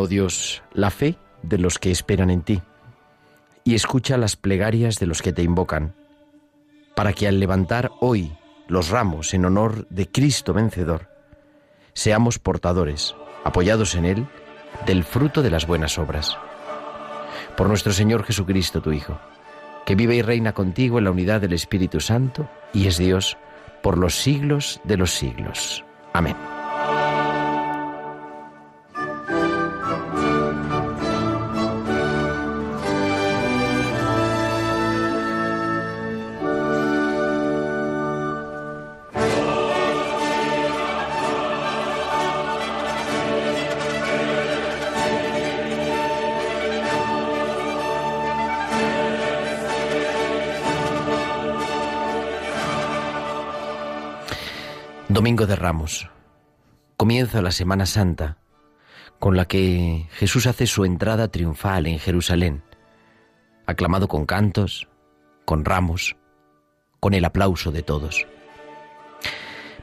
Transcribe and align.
Oh 0.00 0.06
Dios, 0.06 0.62
la 0.72 0.90
fe 0.90 1.16
de 1.42 1.58
los 1.58 1.78
que 1.78 1.90
esperan 1.90 2.30
en 2.30 2.42
ti 2.42 2.62
y 3.64 3.74
escucha 3.74 4.16
las 4.16 4.36
plegarias 4.36 4.96
de 4.96 5.06
los 5.06 5.20
que 5.20 5.32
te 5.32 5.42
invocan, 5.42 5.94
para 6.94 7.12
que 7.12 7.28
al 7.28 7.38
levantar 7.38 7.90
hoy 8.00 8.32
los 8.66 8.88
ramos 8.88 9.34
en 9.34 9.44
honor 9.44 9.86
de 9.88 10.08
Cristo 10.08 10.54
vencedor, 10.54 11.08
seamos 11.92 12.38
portadores, 12.38 13.14
apoyados 13.44 13.94
en 13.94 14.04
Él, 14.04 14.26
del 14.86 15.04
fruto 15.04 15.42
de 15.42 15.50
las 15.50 15.66
buenas 15.66 15.98
obras. 15.98 16.38
Por 17.56 17.68
nuestro 17.68 17.92
Señor 17.92 18.24
Jesucristo, 18.24 18.80
tu 18.80 18.92
Hijo, 18.92 19.18
que 19.84 19.94
vive 19.94 20.16
y 20.16 20.22
reina 20.22 20.52
contigo 20.52 20.98
en 20.98 21.04
la 21.04 21.10
unidad 21.10 21.40
del 21.40 21.52
Espíritu 21.52 22.00
Santo 22.00 22.48
y 22.72 22.86
es 22.86 22.98
Dios 22.98 23.36
por 23.82 23.98
los 23.98 24.14
siglos 24.14 24.80
de 24.84 24.96
los 24.96 25.12
siglos. 25.12 25.84
Amén. 26.12 26.57
Domingo 55.18 55.48
de 55.48 55.56
Ramos. 55.56 56.08
Comienza 56.96 57.42
la 57.42 57.50
Semana 57.50 57.86
Santa, 57.86 58.38
con 59.18 59.36
la 59.36 59.46
que 59.46 60.06
Jesús 60.12 60.46
hace 60.46 60.68
su 60.68 60.84
entrada 60.84 61.26
triunfal 61.26 61.88
en 61.88 61.98
Jerusalén, 61.98 62.62
aclamado 63.66 64.06
con 64.06 64.26
cantos, 64.26 64.86
con 65.44 65.64
ramos, 65.64 66.14
con 67.00 67.14
el 67.14 67.24
aplauso 67.24 67.72
de 67.72 67.82
todos. 67.82 68.28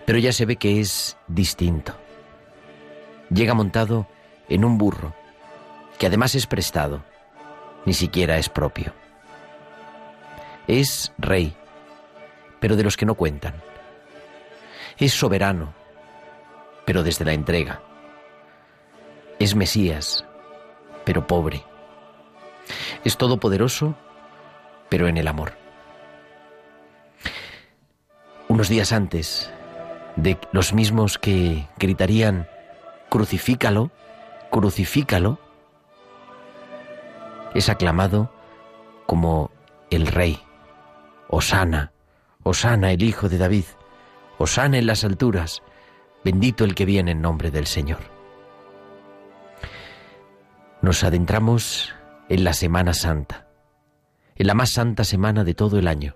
Pero 0.06 0.20
ya 0.20 0.32
se 0.32 0.46
ve 0.46 0.56
que 0.56 0.80
es 0.80 1.18
distinto. 1.28 1.98
Llega 3.30 3.54
montado 3.54 4.08
en 4.48 4.64
un 4.64 4.78
burro, 4.78 5.14
que 6.00 6.08
además 6.08 6.36
es 6.36 6.48
prestado, 6.48 7.04
ni 7.86 7.94
siquiera 7.94 8.38
es 8.38 8.48
propio. 8.48 8.94
Es 10.66 11.12
rey, 11.18 11.58
pero 12.62 12.78
de 12.78 12.84
los 12.86 12.96
que 12.96 13.06
no 13.06 13.16
cuentan 13.16 13.75
es 14.98 15.14
soberano, 15.14 15.74
pero 16.86 17.04
desde 17.04 17.26
la 17.26 17.34
entrega. 17.34 17.82
Es 19.40 19.56
Mesías, 19.56 20.26
pero 21.04 21.28
pobre. 21.28 21.64
Es 23.04 23.18
todopoderoso, 23.18 23.96
pero 24.90 25.08
en 25.08 25.18
el 25.18 25.28
amor. 25.28 25.54
Unos 28.48 28.70
días 28.70 28.94
antes 28.94 29.52
de 30.16 30.38
los 30.52 30.74
mismos 30.74 31.18
que 31.18 31.68
gritarían, 31.78 32.48
crucifícalo, 33.10 33.92
crucifícalo, 34.52 35.40
es 37.54 37.70
aclamado 37.70 38.32
como 39.06 39.52
el 39.90 40.08
rey, 40.08 40.40
Osana, 41.28 41.92
Osana 42.44 42.92
el 42.92 43.04
hijo 43.04 43.30
de 43.30 43.38
David. 43.38 43.66
Osana 44.38 44.78
en 44.78 44.88
las 44.88 45.04
alturas, 45.04 45.62
bendito 46.24 46.66
el 46.66 46.76
que 46.76 46.86
viene 46.86 47.12
en 47.12 47.22
nombre 47.22 47.52
del 47.52 47.68
Señor. 47.68 48.00
Nos 50.82 51.04
adentramos 51.04 51.94
en 52.30 52.44
la 52.44 52.54
Semana 52.54 52.94
Santa, 52.94 53.48
en 54.36 54.48
la 54.48 54.54
más 54.54 54.72
santa 54.72 55.04
semana 55.04 55.44
de 55.44 55.54
todo 55.54 55.80
el 55.80 55.88
año, 55.88 56.16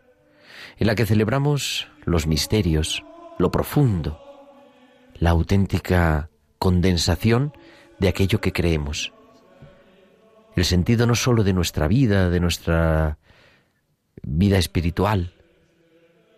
en 0.77 0.87
la 0.87 0.95
que 0.95 1.05
celebramos 1.05 1.87
los 2.03 2.27
misterios, 2.27 3.03
lo 3.37 3.51
profundo, 3.51 4.19
la 5.15 5.29
auténtica 5.31 6.29
condensación 6.57 7.53
de 7.99 8.09
aquello 8.09 8.41
que 8.41 8.51
creemos. 8.51 9.13
El 10.55 10.65
sentido 10.65 11.07
no 11.07 11.15
sólo 11.15 11.43
de 11.43 11.53
nuestra 11.53 11.87
vida, 11.87 12.29
de 12.29 12.39
nuestra 12.39 13.17
vida 14.21 14.57
espiritual, 14.57 15.33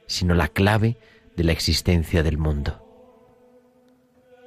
sino 0.05 0.35
la 0.35 0.47
clave 0.47 0.97
de 1.35 1.43
la 1.43 1.51
existencia 1.51 2.23
del 2.23 2.37
mundo. 2.37 2.85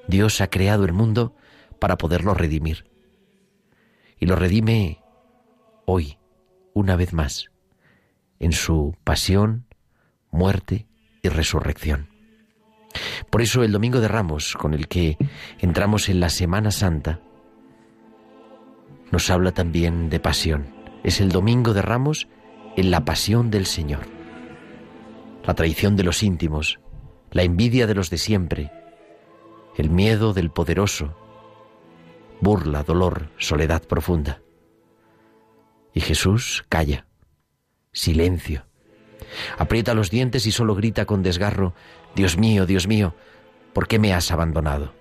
Dios 0.06 0.40
ha 0.40 0.48
creado 0.48 0.84
el 0.84 0.92
mundo 0.92 1.34
para 1.78 1.96
poderlo 1.96 2.34
redimir. 2.34 2.90
Y 4.18 4.26
lo 4.26 4.36
redime 4.36 5.02
hoy, 5.86 6.18
una 6.72 6.96
vez 6.96 7.12
más, 7.12 7.50
en 8.38 8.52
su 8.52 8.94
pasión, 9.04 9.66
muerte 10.30 10.86
y 11.22 11.28
resurrección. 11.28 12.08
Por 13.30 13.42
eso 13.42 13.64
el 13.64 13.72
Domingo 13.72 14.00
de 14.00 14.08
Ramos, 14.08 14.54
con 14.54 14.74
el 14.74 14.86
que 14.88 15.16
entramos 15.58 16.08
en 16.08 16.20
la 16.20 16.28
Semana 16.28 16.70
Santa, 16.70 17.20
nos 19.10 19.30
habla 19.30 19.52
también 19.52 20.10
de 20.10 20.20
pasión. 20.20 20.74
Es 21.02 21.20
el 21.20 21.30
Domingo 21.30 21.74
de 21.74 21.82
Ramos 21.82 22.28
en 22.76 22.90
la 22.90 23.04
pasión 23.04 23.50
del 23.50 23.66
Señor 23.66 24.13
la 25.44 25.54
traición 25.54 25.96
de 25.96 26.04
los 26.04 26.22
íntimos, 26.22 26.80
la 27.30 27.42
envidia 27.42 27.86
de 27.86 27.94
los 27.94 28.10
de 28.10 28.18
siempre, 28.18 28.72
el 29.76 29.90
miedo 29.90 30.32
del 30.32 30.50
poderoso, 30.50 31.16
burla, 32.40 32.82
dolor, 32.82 33.30
soledad 33.38 33.82
profunda. 33.82 34.40
Y 35.92 36.00
Jesús 36.00 36.64
calla, 36.68 37.06
silencio, 37.92 38.66
aprieta 39.58 39.94
los 39.94 40.10
dientes 40.10 40.46
y 40.46 40.52
solo 40.52 40.74
grita 40.74 41.04
con 41.04 41.22
desgarro, 41.22 41.74
Dios 42.14 42.38
mío, 42.38 42.66
Dios 42.66 42.86
mío, 42.86 43.14
¿por 43.72 43.86
qué 43.86 43.98
me 43.98 44.14
has 44.14 44.30
abandonado? 44.30 44.94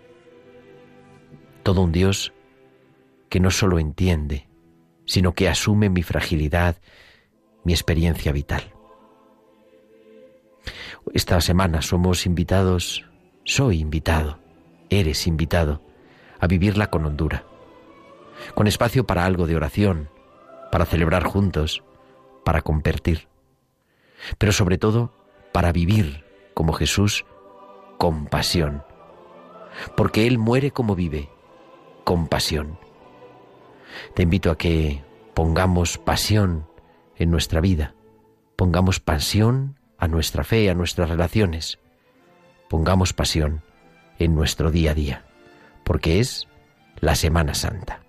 Todo 1.63 1.81
un 1.81 1.91
Dios 1.91 2.33
que 3.29 3.39
no 3.39 3.49
solo 3.49 3.79
entiende, 3.79 4.49
sino 5.05 5.33
que 5.33 5.47
asume 5.47 5.89
mi 5.89 6.03
fragilidad, 6.03 6.77
mi 7.63 7.73
experiencia 7.73 8.31
vital. 8.31 8.72
Esta 11.11 11.41
semana 11.41 11.81
somos 11.81 12.25
invitados, 12.25 13.05
soy 13.43 13.79
invitado, 13.79 14.39
eres 14.89 15.27
invitado. 15.27 15.81
A 16.39 16.47
vivirla 16.47 16.87
con 16.87 17.05
hondura, 17.05 17.45
con 18.53 18.67
espacio 18.67 19.05
para 19.05 19.23
algo 19.23 19.47
de 19.47 19.55
oración, 19.55 20.09
para 20.73 20.85
celebrar 20.85 21.23
juntos, 21.23 21.83
para 22.43 22.61
compartir, 22.61 23.29
pero 24.37 24.51
sobre 24.51 24.77
todo 24.77 25.13
para 25.53 25.71
vivir 25.71 26.25
como 26.53 26.73
Jesús 26.73 27.25
con 27.97 28.25
pasión, 28.25 28.83
porque 29.95 30.27
Él 30.27 30.37
muere 30.37 30.71
como 30.71 30.95
vive, 30.95 31.29
con 32.03 32.27
pasión. 32.27 32.77
Te 34.13 34.23
invito 34.23 34.51
a 34.51 34.57
que 34.57 35.01
pongamos 35.33 35.97
pasión 35.97 36.67
en 37.15 37.31
nuestra 37.31 37.61
vida, 37.61 37.95
pongamos 38.57 38.99
pasión 38.99 39.79
a 40.03 40.07
nuestra 40.09 40.43
fe, 40.43 40.69
a 40.69 40.73
nuestras 40.73 41.07
relaciones. 41.07 41.79
Pongamos 42.69 43.13
pasión 43.13 43.63
en 44.19 44.35
nuestro 44.35 44.69
día 44.69 44.91
a 44.91 44.93
día, 44.93 45.25
porque 45.85 46.19
es 46.19 46.49
la 46.99 47.15
Semana 47.15 47.53
Santa. 47.53 48.02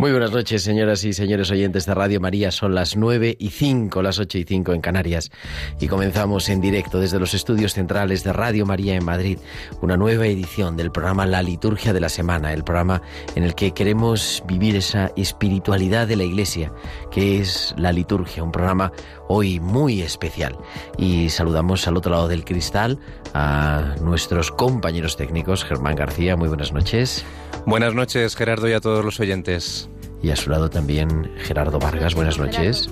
Muy 0.00 0.12
buenas 0.12 0.32
noches, 0.32 0.62
señoras 0.62 1.04
y 1.04 1.12
señores 1.12 1.50
oyentes 1.50 1.84
de 1.84 1.92
Radio 1.92 2.20
María. 2.20 2.50
Son 2.50 2.74
las 2.74 2.96
nueve 2.96 3.36
y 3.38 3.50
cinco, 3.50 4.00
las 4.00 4.18
ocho 4.18 4.38
y 4.38 4.44
cinco 4.44 4.72
en 4.72 4.80
Canarias. 4.80 5.30
Y 5.78 5.88
comenzamos 5.88 6.48
en 6.48 6.62
directo 6.62 7.00
desde 7.00 7.20
los 7.20 7.34
estudios 7.34 7.74
centrales 7.74 8.24
de 8.24 8.32
Radio 8.32 8.64
María 8.64 8.94
en 8.94 9.04
Madrid 9.04 9.38
una 9.82 9.98
nueva 9.98 10.26
edición 10.26 10.78
del 10.78 10.90
programa 10.90 11.26
La 11.26 11.42
Liturgia 11.42 11.92
de 11.92 12.00
la 12.00 12.08
Semana, 12.08 12.54
el 12.54 12.64
programa 12.64 13.02
en 13.34 13.42
el 13.42 13.54
que 13.54 13.72
queremos 13.72 14.42
vivir 14.46 14.74
esa 14.74 15.12
espiritualidad 15.16 16.08
de 16.08 16.16
la 16.16 16.24
Iglesia, 16.24 16.72
que 17.10 17.38
es 17.38 17.74
la 17.76 17.92
liturgia, 17.92 18.42
un 18.42 18.52
programa 18.52 18.92
hoy 19.28 19.60
muy 19.60 20.00
especial. 20.00 20.56
Y 20.96 21.28
saludamos 21.28 21.86
al 21.86 21.98
otro 21.98 22.12
lado 22.12 22.26
del 22.26 22.46
cristal 22.46 22.98
a 23.34 23.96
nuestros 24.00 24.50
compañeros 24.50 25.18
técnicos, 25.18 25.62
Germán 25.62 25.94
García, 25.94 26.36
muy 26.36 26.48
buenas 26.48 26.72
noches. 26.72 27.22
Buenas 27.66 27.94
noches, 27.94 28.36
Gerardo, 28.36 28.68
y 28.68 28.72
a 28.72 28.80
todos 28.80 29.04
los 29.04 29.20
oyentes. 29.20 29.88
Y 30.22 30.30
a 30.30 30.36
su 30.36 30.50
lado 30.50 30.68
también 30.68 31.30
Gerardo 31.38 31.78
Vargas, 31.78 32.14
buenas 32.14 32.38
noches. 32.38 32.90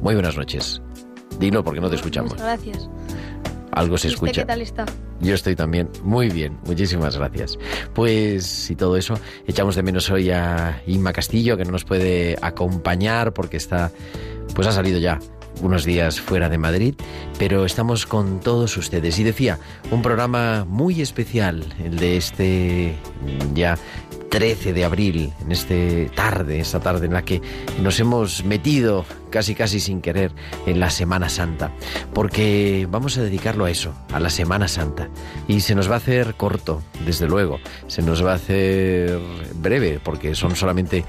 Muy 0.00 0.14
buenas 0.14 0.36
noches. 0.36 0.80
Dilo 1.38 1.64
porque 1.64 1.80
no 1.80 1.90
te 1.90 1.96
escuchamos. 1.96 2.34
gracias. 2.34 2.88
Algo 3.72 3.98
se 3.98 4.08
escucha. 4.08 4.42
¿Qué 4.42 4.44
tal 4.46 4.60
está? 4.60 4.86
Yo 5.20 5.34
estoy 5.34 5.56
también 5.56 5.88
muy 6.02 6.28
bien, 6.28 6.58
muchísimas 6.64 7.16
gracias. 7.16 7.58
Pues 7.92 8.70
y 8.70 8.76
todo 8.76 8.96
eso, 8.96 9.14
echamos 9.46 9.74
de 9.74 9.82
menos 9.82 10.10
hoy 10.10 10.30
a 10.30 10.82
Inma 10.86 11.12
Castillo, 11.12 11.56
que 11.56 11.64
no 11.64 11.72
nos 11.72 11.84
puede 11.84 12.36
acompañar 12.40 13.32
porque 13.32 13.56
está, 13.56 13.90
pues 14.54 14.68
ha 14.68 14.72
salido 14.72 14.98
ya 14.98 15.18
unos 15.62 15.84
días 15.84 16.20
fuera 16.20 16.48
de 16.48 16.58
Madrid, 16.58 16.94
pero 17.38 17.64
estamos 17.64 18.06
con 18.06 18.40
todos 18.40 18.76
ustedes. 18.76 19.18
Y 19.18 19.24
decía, 19.24 19.58
un 19.90 20.02
programa 20.02 20.64
muy 20.68 21.00
especial, 21.00 21.64
el 21.82 21.98
de 21.98 22.16
este 22.16 22.96
ya 23.54 23.78
13 24.34 24.72
de 24.72 24.84
abril, 24.84 25.32
en 25.44 25.52
este 25.52 26.10
tarde, 26.12 26.58
esta 26.58 26.80
tarde 26.80 27.06
en 27.06 27.12
la 27.12 27.24
que 27.24 27.40
nos 27.80 28.00
hemos 28.00 28.44
metido 28.44 29.04
casi 29.30 29.54
casi 29.54 29.78
sin 29.78 30.00
querer 30.00 30.32
en 30.66 30.80
la 30.80 30.90
Semana 30.90 31.28
Santa, 31.28 31.70
porque 32.12 32.88
vamos 32.90 33.16
a 33.16 33.22
dedicarlo 33.22 33.64
a 33.64 33.70
eso, 33.70 33.94
a 34.12 34.18
la 34.18 34.30
Semana 34.30 34.66
Santa. 34.66 35.08
Y 35.46 35.60
se 35.60 35.76
nos 35.76 35.88
va 35.88 35.94
a 35.94 35.98
hacer 35.98 36.34
corto, 36.34 36.82
desde 37.06 37.28
luego, 37.28 37.60
se 37.86 38.02
nos 38.02 38.26
va 38.26 38.32
a 38.32 38.34
hacer 38.34 39.20
breve, 39.54 40.00
porque 40.02 40.34
son 40.34 40.56
solamente 40.56 41.04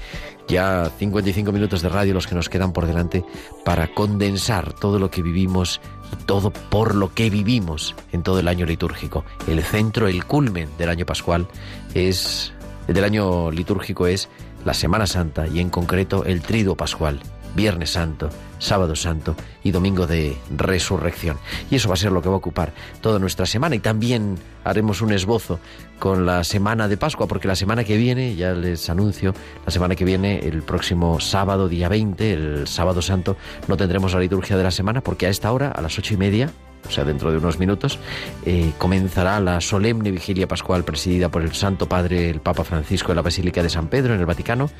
ya 0.48 0.90
55 0.98 1.52
minutos 1.52 1.82
de 1.82 1.88
radio 1.88 2.14
los 2.14 2.26
que 2.26 2.34
nos 2.34 2.48
quedan 2.48 2.72
por 2.72 2.86
delante 2.86 3.24
para 3.64 3.92
condensar 3.94 4.72
todo 4.72 4.98
lo 4.98 5.10
que 5.10 5.22
vivimos 5.22 5.80
y 6.12 6.24
todo 6.24 6.50
por 6.50 6.94
lo 6.94 7.12
que 7.12 7.30
vivimos 7.30 7.94
en 8.12 8.22
todo 8.22 8.38
el 8.38 8.48
año 8.48 8.66
litúrgico. 8.66 9.24
El 9.48 9.62
centro, 9.62 10.08
el 10.08 10.24
culmen 10.24 10.68
del 10.78 10.88
año 10.88 11.06
pascual 11.06 11.46
es 11.94 12.52
del 12.86 13.04
año 13.04 13.50
litúrgico 13.50 14.06
es 14.06 14.28
la 14.64 14.74
Semana 14.74 15.06
Santa 15.06 15.46
y 15.46 15.60
en 15.60 15.70
concreto 15.70 16.24
el 16.24 16.42
Trido 16.42 16.76
Pascual, 16.76 17.20
Viernes 17.54 17.90
Santo, 17.90 18.30
Sábado 18.58 18.96
Santo 18.96 19.34
y 19.62 19.70
Domingo 19.70 20.06
de 20.06 20.36
Resurrección. 20.54 21.38
Y 21.70 21.76
eso 21.76 21.88
va 21.88 21.94
a 21.94 21.98
ser 21.98 22.12
lo 22.12 22.22
que 22.22 22.28
va 22.28 22.34
a 22.34 22.38
ocupar 22.38 22.72
toda 23.00 23.18
nuestra 23.18 23.46
semana 23.46 23.74
y 23.74 23.80
también 23.80 24.36
haremos 24.64 25.00
un 25.00 25.12
esbozo 25.12 25.60
con 25.98 26.26
la 26.26 26.44
semana 26.44 26.88
de 26.88 26.96
Pascua, 26.96 27.26
porque 27.26 27.48
la 27.48 27.56
semana 27.56 27.84
que 27.84 27.96
viene, 27.96 28.36
ya 28.36 28.52
les 28.52 28.90
anuncio, 28.90 29.34
la 29.64 29.70
semana 29.70 29.94
que 29.94 30.04
viene, 30.04 30.40
el 30.40 30.62
próximo 30.62 31.20
sábado, 31.20 31.68
día 31.68 31.88
20, 31.88 32.32
el 32.32 32.68
sábado 32.68 33.00
santo, 33.00 33.36
no 33.68 33.76
tendremos 33.76 34.12
la 34.12 34.20
liturgia 34.20 34.56
de 34.56 34.62
la 34.62 34.70
semana, 34.70 35.00
porque 35.00 35.26
a 35.26 35.30
esta 35.30 35.52
hora, 35.52 35.70
a 35.70 35.80
las 35.80 35.98
ocho 35.98 36.14
y 36.14 36.16
media, 36.16 36.50
o 36.86 36.90
sea, 36.90 37.04
dentro 37.04 37.30
de 37.30 37.38
unos 37.38 37.58
minutos, 37.58 37.98
eh, 38.44 38.72
comenzará 38.78 39.40
la 39.40 39.60
solemne 39.60 40.10
vigilia 40.10 40.48
pascual 40.48 40.84
presidida 40.84 41.30
por 41.30 41.42
el 41.42 41.52
Santo 41.52 41.88
Padre, 41.88 42.30
el 42.30 42.40
Papa 42.40 42.64
Francisco, 42.64 43.12
en 43.12 43.16
la 43.16 43.22
Basílica 43.22 43.62
de 43.62 43.68
San 43.68 43.88
Pedro, 43.88 44.14
en 44.14 44.20
el 44.20 44.26
Vaticano, 44.26 44.70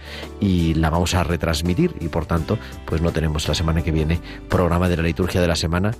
y 0.40 0.74
la 0.74 0.90
vamos 0.90 1.14
a 1.14 1.24
retransmitir, 1.24 1.94
y 2.00 2.08
por 2.08 2.26
tanto, 2.26 2.58
pues 2.84 3.02
no 3.02 3.12
tenemos 3.12 3.46
la 3.48 3.54
semana 3.54 3.82
que 3.82 3.92
viene 3.92 4.20
programa 4.48 4.88
de 4.88 4.96
la 4.96 5.02
liturgia 5.02 5.40
de 5.40 5.48
la 5.48 5.56
semana. 5.56 5.92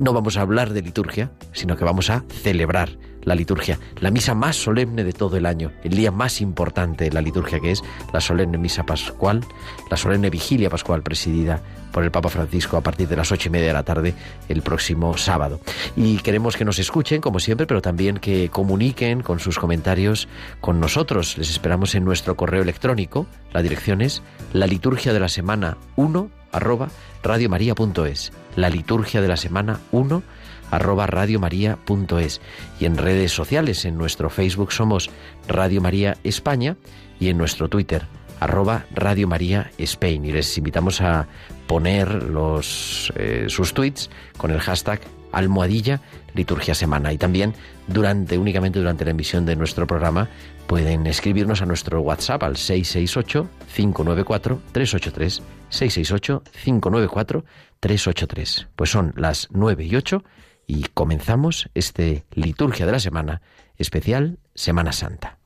No 0.00 0.12
vamos 0.12 0.36
a 0.36 0.42
hablar 0.42 0.72
de 0.72 0.82
liturgia, 0.82 1.30
sino 1.52 1.76
que 1.76 1.84
vamos 1.84 2.10
a 2.10 2.24
celebrar 2.42 2.90
la 3.28 3.34
liturgia, 3.34 3.78
la 4.00 4.10
misa 4.10 4.34
más 4.34 4.56
solemne 4.56 5.04
de 5.04 5.12
todo 5.12 5.36
el 5.36 5.46
año, 5.46 5.70
el 5.84 5.94
día 5.94 6.10
más 6.10 6.40
importante 6.40 7.04
de 7.04 7.12
la 7.12 7.20
liturgia 7.20 7.60
que 7.60 7.70
es 7.70 7.82
la 8.12 8.20
solemne 8.20 8.58
misa 8.58 8.84
pascual, 8.84 9.44
la 9.90 9.96
solemne 9.96 10.30
vigilia 10.30 10.70
pascual 10.70 11.02
presidida 11.02 11.60
por 11.92 12.04
el 12.04 12.10
Papa 12.10 12.30
Francisco 12.30 12.76
a 12.76 12.80
partir 12.80 13.06
de 13.06 13.16
las 13.16 13.30
ocho 13.30 13.48
y 13.48 13.52
media 13.52 13.68
de 13.68 13.72
la 13.74 13.82
tarde 13.82 14.14
el 14.48 14.62
próximo 14.62 15.16
sábado. 15.16 15.60
Y 15.96 16.18
queremos 16.18 16.56
que 16.56 16.64
nos 16.64 16.78
escuchen, 16.78 17.20
como 17.20 17.38
siempre, 17.38 17.66
pero 17.66 17.82
también 17.82 18.18
que 18.18 18.48
comuniquen 18.48 19.22
con 19.22 19.40
sus 19.40 19.58
comentarios 19.58 20.28
con 20.60 20.80
nosotros. 20.80 21.36
Les 21.38 21.50
esperamos 21.50 21.94
en 21.94 22.04
nuestro 22.04 22.36
correo 22.36 22.62
electrónico. 22.62 23.26
La 23.52 23.62
dirección 23.62 24.00
es 24.00 24.22
la 24.52 24.66
liturgia 24.66 25.12
de 25.12 25.20
la 25.20 25.28
semana 25.28 25.76
1 25.96 26.30
arroba 26.52 26.88
radiomaria.es. 27.22 28.32
La 28.56 28.70
liturgia 28.70 29.20
de 29.20 29.28
la 29.28 29.36
semana 29.36 29.80
1 29.92 30.22
arroba 30.70 31.06
radiomaria.es. 31.06 32.40
Y 32.80 32.84
en 32.84 32.96
redes 32.96 33.32
sociales, 33.32 33.84
en 33.84 33.96
nuestro 33.96 34.30
Facebook 34.30 34.72
somos 34.72 35.10
Radio 35.46 35.80
María 35.80 36.16
España 36.24 36.76
y 37.20 37.28
en 37.28 37.38
nuestro 37.38 37.68
Twitter 37.68 38.06
arroba 38.40 38.86
Radio 38.94 39.28
María 39.28 39.70
Spain. 39.78 40.24
Y 40.24 40.32
les 40.32 40.58
invitamos 40.58 41.00
a 41.00 41.28
poner 41.66 42.24
los, 42.24 43.12
eh, 43.16 43.46
sus 43.48 43.72
tweets 43.74 44.10
con 44.36 44.50
el 44.50 44.60
hashtag 44.60 45.00
almohadilla 45.32 46.00
liturgia 46.34 46.74
semana. 46.74 47.12
Y 47.12 47.18
también 47.18 47.52
durante, 47.86 48.38
únicamente 48.38 48.78
durante 48.78 49.04
la 49.04 49.10
emisión 49.10 49.44
de 49.44 49.56
nuestro 49.56 49.86
programa, 49.86 50.30
pueden 50.66 51.06
escribirnos 51.06 51.60
a 51.62 51.66
nuestro 51.66 52.00
WhatsApp 52.00 52.42
al 52.42 52.54
668-594-383. 52.54 55.42
668-594-383. 55.70 58.66
Pues 58.74 58.90
son 58.90 59.12
las 59.16 59.48
9 59.50 59.84
y 59.84 59.94
8 59.96 60.24
y 60.68 60.84
comenzamos 60.94 61.70
este 61.74 62.24
liturgia 62.30 62.86
de 62.86 62.92
la 62.92 63.00
semana 63.00 63.42
especial 63.78 64.38
Semana 64.54 64.92
Santa. 64.92 65.38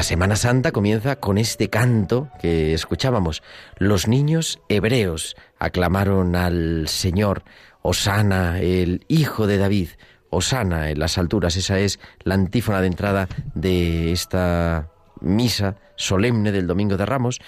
La 0.00 0.04
Semana 0.04 0.36
Santa 0.36 0.72
comienza 0.72 1.16
con 1.16 1.36
este 1.36 1.68
canto 1.68 2.30
que 2.40 2.72
escuchábamos. 2.72 3.42
Los 3.76 4.08
niños 4.08 4.58
hebreos 4.70 5.36
aclamaron 5.58 6.36
al 6.36 6.88
Señor, 6.88 7.42
Osana, 7.82 8.60
el 8.60 9.04
Hijo 9.08 9.46
de 9.46 9.58
David, 9.58 9.90
Osana 10.30 10.88
en 10.88 11.00
las 11.00 11.18
alturas. 11.18 11.54
Esa 11.56 11.78
es 11.78 12.00
la 12.24 12.32
antífona 12.32 12.80
de 12.80 12.86
entrada 12.86 13.28
de 13.54 14.10
esta 14.10 14.88
misa 15.20 15.76
solemne 15.96 16.50
del 16.50 16.66
Domingo 16.66 16.96
de 16.96 17.04
Ramos. 17.04 17.38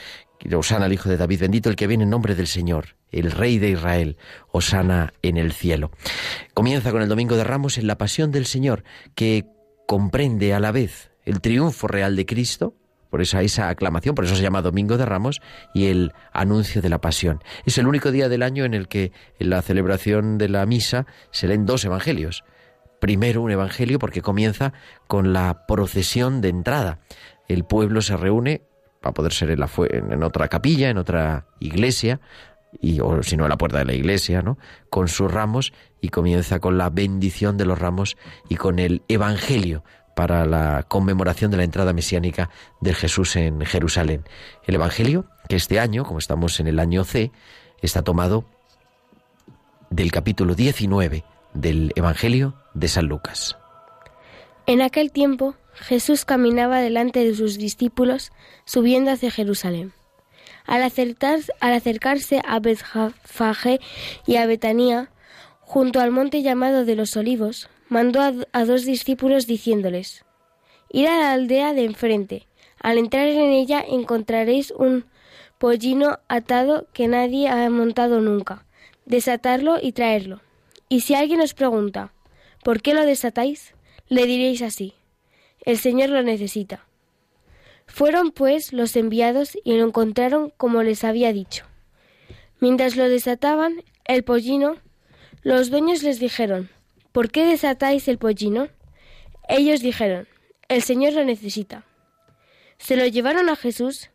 Osana, 0.55 0.85
el 0.85 0.93
Hijo 0.93 1.09
de 1.09 1.17
David, 1.17 1.41
bendito 1.41 1.71
el 1.71 1.77
que 1.77 1.87
viene 1.87 2.05
en 2.05 2.11
nombre 2.11 2.35
del 2.35 2.49
Señor, 2.49 2.97
el 3.13 3.31
Rey 3.31 3.61
de 3.61 3.71
Israel, 3.71 4.19
Osana 4.51 5.15
en 5.23 5.39
el 5.39 5.53
cielo. 5.53 5.91
Comienza 6.53 6.93
con 6.93 7.01
el 7.01 7.09
Domingo 7.09 7.35
de 7.35 7.45
Ramos 7.45 7.79
en 7.79 7.87
la 7.87 7.97
pasión 7.97 8.31
del 8.31 8.45
Señor, 8.45 8.85
que 9.15 9.47
comprende 9.87 10.53
a 10.53 10.61
la 10.61 10.71
vez 10.71 11.12
el 11.25 11.41
triunfo 11.41 11.89
real 11.89 12.17
de 12.17 12.27
Cristo 12.27 12.75
por 13.13 13.21
esa, 13.21 13.43
esa 13.43 13.69
aclamación, 13.69 14.15
por 14.15 14.25
eso 14.25 14.35
se 14.35 14.43
llama 14.43 14.63
Domingo 14.63 14.97
de 14.97 15.05
Ramos 15.05 15.43
y 15.75 15.89
el 15.89 16.13
anuncio 16.33 16.81
de 16.81 16.89
la 16.89 17.03
pasión. 17.03 17.43
Es 17.67 17.77
el 17.77 17.87
único 17.87 18.11
día 18.11 18.31
del 18.31 18.43
año 18.43 18.65
en 18.65 18.73
el 18.73 18.89
que 18.89 19.13
en 19.39 19.51
la 19.51 19.61
celebración 19.61 20.39
de 20.39 20.49
la 20.49 20.65
misa 20.65 21.05
se 21.31 21.47
leen 21.47 21.67
dos 21.67 21.85
evangelios. 21.85 22.43
Primero 23.01 23.43
un 23.43 23.51
evangelio 23.51 23.99
porque 23.99 24.23
comienza 24.23 24.73
con 25.09 25.35
la 25.35 25.67
procesión 25.67 26.41
de 26.41 26.49
entrada. 26.49 27.01
El 27.49 27.65
pueblo 27.65 28.01
se 28.01 28.17
reúne, 28.17 28.63
va 29.05 29.11
a 29.11 29.15
poder 29.15 29.35
ser 29.35 29.51
en, 29.51 30.13
en 30.13 30.23
otra 30.23 30.49
capilla, 30.49 30.89
en 30.89 30.97
otra 30.97 31.49
iglesia, 31.61 32.19
y, 32.81 33.01
o 33.01 33.23
si 33.23 33.37
no, 33.37 33.45
a 33.45 33.49
la 33.49 33.59
puerta 33.59 33.79
de 33.79 33.85
la 33.85 33.93
iglesia, 33.93 34.41
¿no? 34.41 34.57
Con 34.89 35.09
sus 35.09 35.31
ramos 35.31 35.75
y 36.01 36.09
comienza 36.09 36.61
con 36.61 36.79
la 36.79 36.89
bendición 36.89 37.59
de 37.59 37.67
los 37.67 37.79
ramos 37.79 38.17
y 38.49 38.57
con 38.57 38.79
el 38.79 39.03
evangelio 39.09 39.85
para 40.15 40.47
la 40.47 40.85
conmemoración 40.89 41.51
de 41.51 41.57
la 41.57 41.65
entrada 41.65 41.93
mesiánica 41.93 42.51
de 42.81 42.95
Jesús 42.95 43.37
en 43.37 43.61
Jerusalén. 43.63 44.25
El 44.67 44.75
Evangelio, 44.75 45.27
que 45.49 45.57
este 45.57 45.81
año, 45.81 46.05
como 46.05 46.19
estamos 46.19 46.61
en 46.61 46.67
el 46.67 46.79
año 46.79 47.05
C, 47.05 47.31
está 47.81 48.03
tomado 48.03 48.45
del 49.91 50.11
capítulo 50.11 50.55
19 50.55 51.25
del 51.55 51.93
Evangelio 51.97 52.55
de 52.75 52.89
San 52.89 53.07
Lucas. 53.07 53.57
En 54.67 54.81
aquel 54.81 55.11
tiempo 55.13 55.55
Jesús 55.75 56.25
caminaba 56.25 56.81
delante 56.81 57.25
de 57.25 57.35
sus 57.35 57.59
discípulos 57.59 58.33
subiendo 58.65 59.11
hacia 59.11 59.31
Jerusalén. 59.31 59.93
Al, 60.67 60.83
al 60.83 61.73
acercarse 61.73 62.43
a 62.47 62.61
Betfage 62.61 63.81
y 64.27 64.37
a 64.37 64.47
Betania, 64.47 65.11
junto 65.61 66.01
al 66.01 66.13
monte 66.13 66.43
llamado 66.43 66.85
de 66.85 66.95
los 66.95 67.17
olivos, 67.17 67.69
mandó 67.93 68.47
a, 68.53 68.65
dos 68.65 68.87
discípulos 68.87 69.47
diciéndoles, 69.47 70.25
Ir 70.89 71.09
a 71.09 71.19
la 71.19 71.33
aldea 71.33 71.75
de 71.75 71.85
enfrente. 71.85 72.49
Al 72.81 72.97
entrar 72.97 73.27
en 73.27 73.51
ella 73.51 73.85
encontraréis 73.87 74.71
un 74.71 75.05
pollino 75.59 76.19
atado 76.27 76.87
que 76.95 77.07
nadie 77.07 77.49
ha 77.49 77.69
montado 77.69 78.21
nunca. 78.21 78.65
Desatarlo 79.05 79.77
y 79.81 79.93
traerlo. 79.93 80.41
Y 80.89 81.01
si 81.01 81.15
alguien 81.15 81.43
os 81.43 81.53
pregunta, 81.53 82.13
¿por 82.65 82.81
qué 82.81 82.95
lo 82.95 83.05
desatáis? 83.05 83.75
Le 84.09 84.27
diréis 84.27 84.63
así, 84.63 84.95
el 85.65 85.79
Señor 85.79 86.09
lo 86.09 86.23
necesita. 86.23 86.87
Fueron 87.87 88.31
pues 88.31 88.73
los 88.73 88.97
enviados 88.97 89.59
y 89.65 89.77
lo 89.77 89.87
encontraron 89.87 90.51
como 90.57 90.83
les 90.83 91.05
había 91.05 91.33
dicho. 91.33 91.67
Mientras 92.59 92.97
lo 92.97 93.09
desataban, 93.09 93.85
el 94.05 94.25
pollino, 94.25 94.77
los 95.43 95.71
dueños 95.71 96.03
les 96.03 96.19
dijeron, 96.19 96.71
¿Por 97.13 97.31
qué 97.31 97.45
desatáis 97.47 98.09
el 98.09 98.19
pollino? 98.19 98.69
Ellos 99.49 99.81
dijeron, 99.81 100.27
El 100.69 100.83
Señor 100.83 101.13
lo 101.13 101.25
necesita. 101.25 101.85
Se 102.79 102.97
lo 102.97 103.07
llevaron 103.07 103.49
a 103.49 103.57
Jesús 103.57 104.11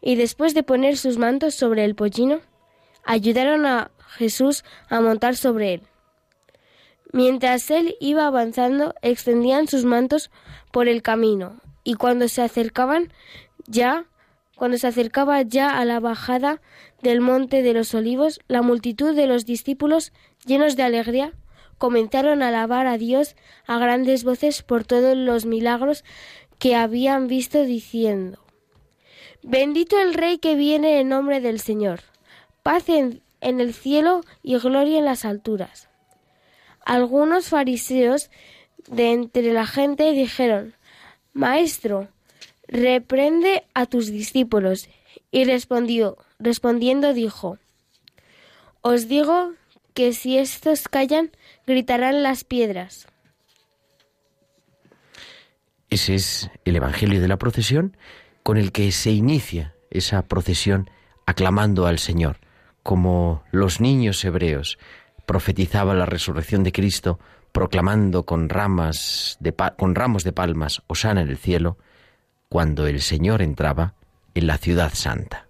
y 0.00 0.16
después 0.16 0.52
de 0.54 0.62
poner 0.62 0.96
sus 0.96 1.16
mantos 1.16 1.54
sobre 1.54 1.84
el 1.84 1.94
pollino, 1.94 2.40
ayudaron 3.04 3.66
a 3.66 3.90
Jesús 4.16 4.64
a 4.88 5.00
montar 5.00 5.36
sobre 5.36 5.74
él. 5.74 5.82
Mientras 7.12 7.70
él 7.70 7.96
iba 8.00 8.26
avanzando, 8.26 8.94
extendían 9.02 9.68
sus 9.68 9.84
mantos 9.84 10.30
por 10.72 10.88
el 10.88 11.02
camino, 11.02 11.60
y 11.82 11.94
cuando 11.94 12.28
se 12.28 12.42
acercaban 12.42 13.12
ya, 13.66 14.06
cuando 14.54 14.78
se 14.78 14.86
acercaba 14.86 15.42
ya 15.42 15.78
a 15.78 15.84
la 15.84 16.00
bajada 16.00 16.60
del 17.02 17.20
monte 17.20 17.62
de 17.62 17.72
los 17.72 17.94
olivos, 17.94 18.40
la 18.48 18.62
multitud 18.62 19.14
de 19.14 19.26
los 19.26 19.44
discípulos, 19.44 20.12
llenos 20.46 20.76
de 20.76 20.82
alegría, 20.82 21.32
comenzaron 21.80 22.42
a 22.42 22.48
alabar 22.48 22.86
a 22.86 22.98
Dios 22.98 23.36
a 23.66 23.78
grandes 23.78 24.22
voces 24.22 24.62
por 24.62 24.84
todos 24.84 25.16
los 25.16 25.46
milagros 25.46 26.04
que 26.58 26.76
habían 26.76 27.26
visto 27.26 27.64
diciendo 27.64 28.38
Bendito 29.42 29.98
el 29.98 30.12
Rey 30.12 30.36
que 30.36 30.56
viene 30.56 31.00
en 31.00 31.08
nombre 31.08 31.40
del 31.40 31.58
Señor, 31.58 32.00
paz 32.62 32.90
en, 32.90 33.22
en 33.40 33.62
el 33.62 33.72
cielo 33.72 34.20
y 34.42 34.58
gloria 34.58 34.98
en 34.98 35.06
las 35.06 35.24
alturas. 35.24 35.88
Algunos 36.84 37.48
fariseos 37.48 38.30
de 38.86 39.12
entre 39.12 39.54
la 39.54 39.64
gente 39.64 40.12
dijeron 40.12 40.74
Maestro, 41.32 42.08
reprende 42.68 43.64
a 43.72 43.86
tus 43.86 44.08
discípulos. 44.08 44.90
Y 45.32 45.44
respondió, 45.44 46.18
respondiendo 46.38 47.14
dijo 47.14 47.58
Os 48.82 49.08
digo 49.08 49.54
que 50.00 50.14
si 50.14 50.38
estos 50.38 50.88
callan, 50.88 51.30
gritarán 51.66 52.22
las 52.22 52.42
piedras. 52.42 53.06
Ese 55.90 56.14
es 56.14 56.50
el 56.64 56.76
Evangelio 56.76 57.20
de 57.20 57.28
la 57.28 57.36
procesión 57.36 57.98
con 58.42 58.56
el 58.56 58.72
que 58.72 58.92
se 58.92 59.10
inicia 59.10 59.74
esa 59.90 60.22
procesión 60.22 60.88
aclamando 61.26 61.86
al 61.86 61.98
Señor, 61.98 62.38
como 62.82 63.44
los 63.50 63.82
niños 63.82 64.24
hebreos 64.24 64.78
profetizaban 65.26 65.98
la 65.98 66.06
resurrección 66.06 66.62
de 66.64 66.72
Cristo, 66.72 67.18
proclamando 67.52 68.24
con 68.24 68.48
ramas 68.48 69.36
de 69.38 69.52
con 69.52 69.94
ramos 69.94 70.24
de 70.24 70.32
palmas 70.32 70.80
Osana 70.86 71.20
en 71.20 71.28
el 71.28 71.36
cielo, 71.36 71.76
cuando 72.48 72.86
el 72.86 73.02
Señor 73.02 73.42
entraba 73.42 73.96
en 74.32 74.46
la 74.46 74.56
ciudad 74.56 74.94
santa. 74.94 75.46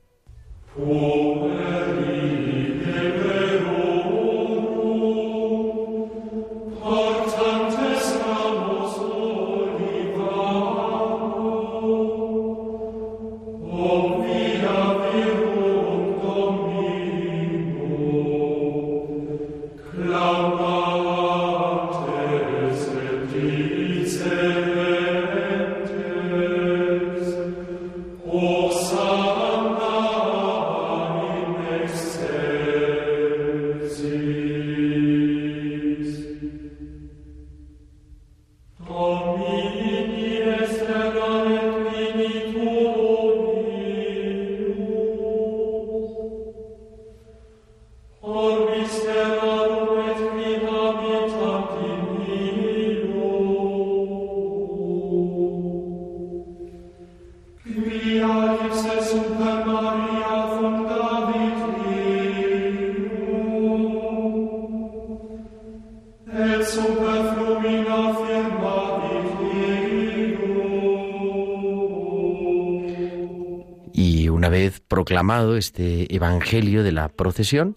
Proclamado 74.88 75.56
este 75.56 76.14
Evangelio 76.14 76.82
de 76.82 76.92
la 76.92 77.08
procesión, 77.08 77.76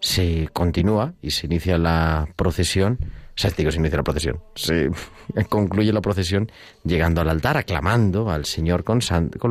se 0.00 0.48
continúa 0.52 1.14
y 1.20 1.32
se 1.32 1.46
inicia 1.46 1.78
la 1.78 2.28
procesión, 2.36 2.98
o 3.02 3.70
se 3.70 3.78
inicia 3.78 3.96
la 3.96 4.02
procesión, 4.02 4.40
se 4.54 4.90
concluye 5.48 5.92
la 5.92 6.00
procesión 6.00 6.50
llegando 6.84 7.20
al 7.20 7.28
altar, 7.28 7.56
aclamando 7.56 8.30
al 8.30 8.44
Señor 8.44 8.84
con 8.84 9.00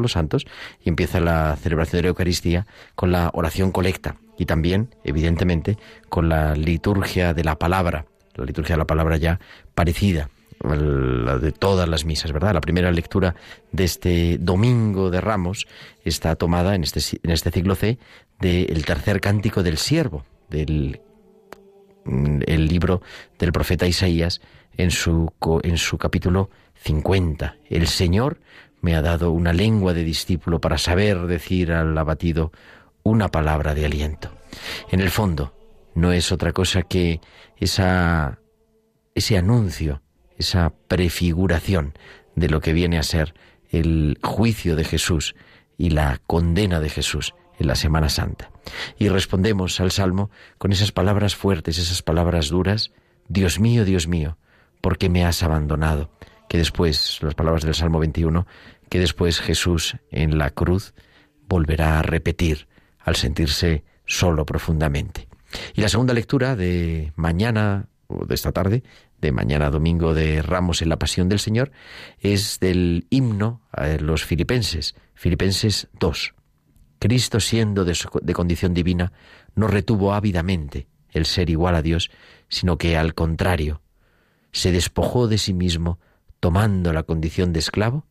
los 0.01 0.11
santos 0.11 0.45
y 0.83 0.89
empieza 0.89 1.19
la 1.19 1.55
celebración 1.55 1.99
de 1.99 2.03
la 2.03 2.09
Eucaristía 2.09 2.67
con 2.95 3.11
la 3.11 3.31
oración 3.33 3.71
colecta 3.71 4.15
y 4.37 4.45
también, 4.45 4.95
evidentemente, 5.03 5.77
con 6.07 6.29
la 6.29 6.55
liturgia 6.55 7.33
de 7.33 7.43
la 7.43 7.57
palabra, 7.57 8.05
la 8.35 8.45
liturgia 8.45 8.75
de 8.75 8.79
la 8.79 8.87
palabra 8.87 9.17
ya 9.17 9.39
parecida 9.75 10.29
la 10.61 11.37
de 11.37 11.51
todas 11.51 11.87
las 11.87 12.05
misas, 12.05 12.31
¿verdad? 12.31 12.53
La 12.53 12.61
primera 12.61 12.91
lectura 12.91 13.35
de 13.71 13.83
este 13.83 14.37
Domingo 14.39 15.09
de 15.09 15.21
Ramos 15.21 15.67
está 16.03 16.35
tomada 16.35 16.75
en 16.75 16.83
este, 16.83 16.99
en 17.23 17.31
este 17.31 17.51
ciclo 17.51 17.75
C 17.75 17.97
del 18.39 18.85
tercer 18.85 19.21
cántico 19.21 19.63
del 19.63 19.77
siervo, 19.77 20.25
del 20.49 21.01
mm, 22.05 22.41
el 22.45 22.67
libro 22.67 23.01
del 23.37 23.51
profeta 23.51 23.87
Isaías 23.87 24.41
en 24.77 24.91
su, 24.91 25.31
en 25.63 25.77
su 25.77 25.97
capítulo 25.97 26.49
50. 26.75 27.57
El 27.69 27.87
Señor 27.87 28.39
me 28.81 28.95
ha 28.95 29.01
dado 29.01 29.31
una 29.31 29.53
lengua 29.53 29.93
de 29.93 30.03
discípulo 30.03 30.59
para 30.59 30.77
saber 30.77 31.27
decir 31.27 31.71
al 31.71 31.97
abatido 31.97 32.51
una 33.03 33.29
palabra 33.29 33.73
de 33.73 33.85
aliento. 33.85 34.31
En 34.91 34.99
el 34.99 35.09
fondo, 35.09 35.53
no 35.95 36.11
es 36.11 36.31
otra 36.31 36.53
cosa 36.53 36.83
que 36.83 37.19
esa, 37.57 38.39
ese 39.15 39.37
anuncio 39.37 40.01
esa 40.39 40.73
prefiguración 40.87 41.93
de 42.35 42.49
lo 42.49 42.61
que 42.61 42.73
viene 42.73 42.97
a 42.97 43.03
ser 43.03 43.35
el 43.69 44.17
juicio 44.23 44.75
de 44.75 44.85
Jesús 44.85 45.35
y 45.77 45.91
la 45.91 46.19
condena 46.25 46.79
de 46.79 46.89
Jesús 46.89 47.35
en 47.59 47.67
la 47.67 47.75
Semana 47.75 48.09
Santa. 48.09 48.51
Y 48.97 49.09
respondemos 49.09 49.79
al 49.79 49.91
Salmo 49.91 50.31
con 50.57 50.71
esas 50.71 50.91
palabras 50.91 51.35
fuertes, 51.35 51.77
esas 51.77 52.01
palabras 52.01 52.49
duras, 52.49 52.91
Dios 53.27 53.59
mío, 53.59 53.85
Dios 53.85 54.07
mío, 54.07 54.37
¿por 54.81 54.97
qué 54.97 55.09
me 55.09 55.25
has 55.25 55.43
abandonado? 55.43 56.09
Que 56.47 56.57
después, 56.57 57.19
las 57.21 57.35
palabras 57.35 57.63
del 57.63 57.75
Salmo 57.75 57.99
21, 57.99 58.47
que 58.89 58.99
después 58.99 59.39
Jesús 59.39 59.97
en 60.09 60.37
la 60.37 60.49
cruz 60.49 60.93
volverá 61.47 61.99
a 61.99 62.01
repetir 62.01 62.67
al 62.99 63.15
sentirse 63.15 63.83
solo 64.05 64.45
profundamente. 64.45 65.27
Y 65.75 65.81
la 65.81 65.89
segunda 65.89 66.13
lectura 66.13 66.55
de 66.55 67.11
mañana 67.15 67.87
o 68.07 68.25
de 68.25 68.35
esta 68.35 68.51
tarde, 68.51 68.83
de 69.21 69.31
mañana 69.31 69.69
domingo 69.69 70.13
de 70.13 70.41
Ramos 70.41 70.81
en 70.81 70.89
la 70.89 70.99
Pasión 70.99 71.29
del 71.29 71.39
Señor, 71.39 71.71
es 72.19 72.59
del 72.59 73.07
himno 73.09 73.61
a 73.71 73.87
los 73.99 74.25
filipenses, 74.25 74.95
Filipenses 75.13 75.87
2. 75.99 76.33
Cristo 76.99 77.39
siendo 77.39 77.85
de, 77.85 77.97
de 78.21 78.33
condición 78.33 78.73
divina, 78.73 79.13
no 79.55 79.67
retuvo 79.67 80.13
ávidamente 80.13 80.87
el 81.11 81.25
ser 81.25 81.49
igual 81.49 81.75
a 81.75 81.81
Dios, 81.81 82.11
sino 82.49 82.77
que 82.77 82.97
al 82.97 83.13
contrario, 83.13 83.81
se 84.51 84.71
despojó 84.71 85.27
de 85.27 85.37
sí 85.37 85.53
mismo, 85.53 85.99
tomando 86.39 86.93
la 86.93 87.03
condición 87.03 87.53
de 87.53 87.59
esclavo, 87.59 88.05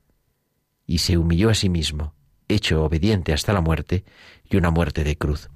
y 0.86 0.98
se 0.98 1.18
humilló 1.18 1.50
a 1.50 1.54
sí 1.54 1.68
mismo, 1.68 2.14
hecho 2.48 2.84
obediente 2.84 3.32
hasta 3.32 3.52
la 3.52 3.60
muerte, 3.60 4.04
y 4.48 4.56
una 4.56 4.70
muerte 4.70 5.04
de 5.04 5.16
cruz. 5.16 5.50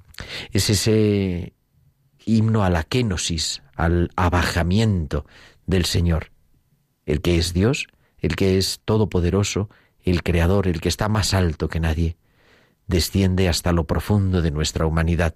Es 0.51 0.69
ese 0.69 1.53
himno 2.25 2.63
a 2.63 2.69
la 2.69 2.83
kenosis, 2.83 3.61
al 3.75 4.11
abajamiento 4.15 5.25
del 5.65 5.85
Señor, 5.85 6.31
el 7.05 7.21
que 7.21 7.37
es 7.37 7.53
Dios, 7.53 7.87
el 8.19 8.35
que 8.35 8.57
es 8.57 8.81
todopoderoso, 8.85 9.69
el 10.03 10.23
Creador, 10.23 10.67
el 10.67 10.81
que 10.81 10.89
está 10.89 11.09
más 11.09 11.33
alto 11.33 11.69
que 11.69 11.79
nadie, 11.79 12.17
desciende 12.87 13.47
hasta 13.47 13.71
lo 13.71 13.85
profundo 13.85 14.41
de 14.41 14.51
nuestra 14.51 14.85
humanidad, 14.85 15.35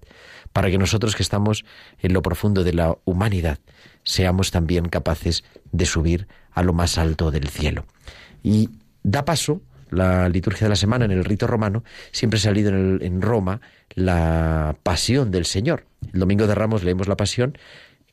para 0.53 0.69
que 0.69 0.77
nosotros 0.77 1.15
que 1.15 1.23
estamos 1.23 1.65
en 1.99 2.13
lo 2.13 2.21
profundo 2.21 2.63
de 2.63 2.73
la 2.73 2.97
humanidad 3.05 3.59
seamos 4.03 4.51
también 4.51 4.89
capaces 4.89 5.43
de 5.71 5.85
subir 5.85 6.27
a 6.51 6.63
lo 6.63 6.73
más 6.73 6.97
alto 6.97 7.31
del 7.31 7.47
cielo. 7.47 7.85
Y 8.43 8.69
da 9.03 9.25
paso 9.25 9.61
la 9.89 10.29
liturgia 10.29 10.65
de 10.65 10.69
la 10.69 10.75
semana 10.75 11.05
en 11.05 11.11
el 11.11 11.25
rito 11.25 11.47
romano, 11.47 11.83
siempre 12.11 12.37
ha 12.37 12.41
salido 12.41 12.69
en, 12.69 12.99
en 13.01 13.21
Roma 13.21 13.61
la 13.95 14.75
pasión 14.83 15.31
del 15.31 15.45
Señor. 15.45 15.85
El 16.13 16.19
domingo 16.19 16.47
de 16.47 16.55
Ramos 16.55 16.83
leemos 16.83 17.07
la 17.07 17.17
pasión 17.17 17.57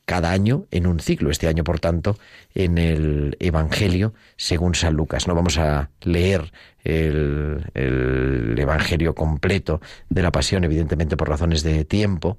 cada 0.04 0.32
año 0.32 0.66
en 0.70 0.86
un 0.86 1.00
ciclo. 1.00 1.30
Este 1.30 1.48
año, 1.48 1.64
por 1.64 1.80
tanto, 1.80 2.18
en 2.54 2.78
el 2.78 3.36
Evangelio 3.40 4.14
según 4.36 4.74
San 4.74 4.94
Lucas. 4.94 5.26
No 5.26 5.34
vamos 5.34 5.58
a 5.58 5.90
leer 6.02 6.52
el, 6.84 7.64
el 7.74 8.54
Evangelio 8.58 9.14
completo 9.14 9.80
de 10.08 10.22
la 10.22 10.32
Pasión, 10.32 10.64
evidentemente 10.64 11.16
por 11.16 11.28
razones 11.28 11.62
de 11.62 11.84
tiempo, 11.84 12.38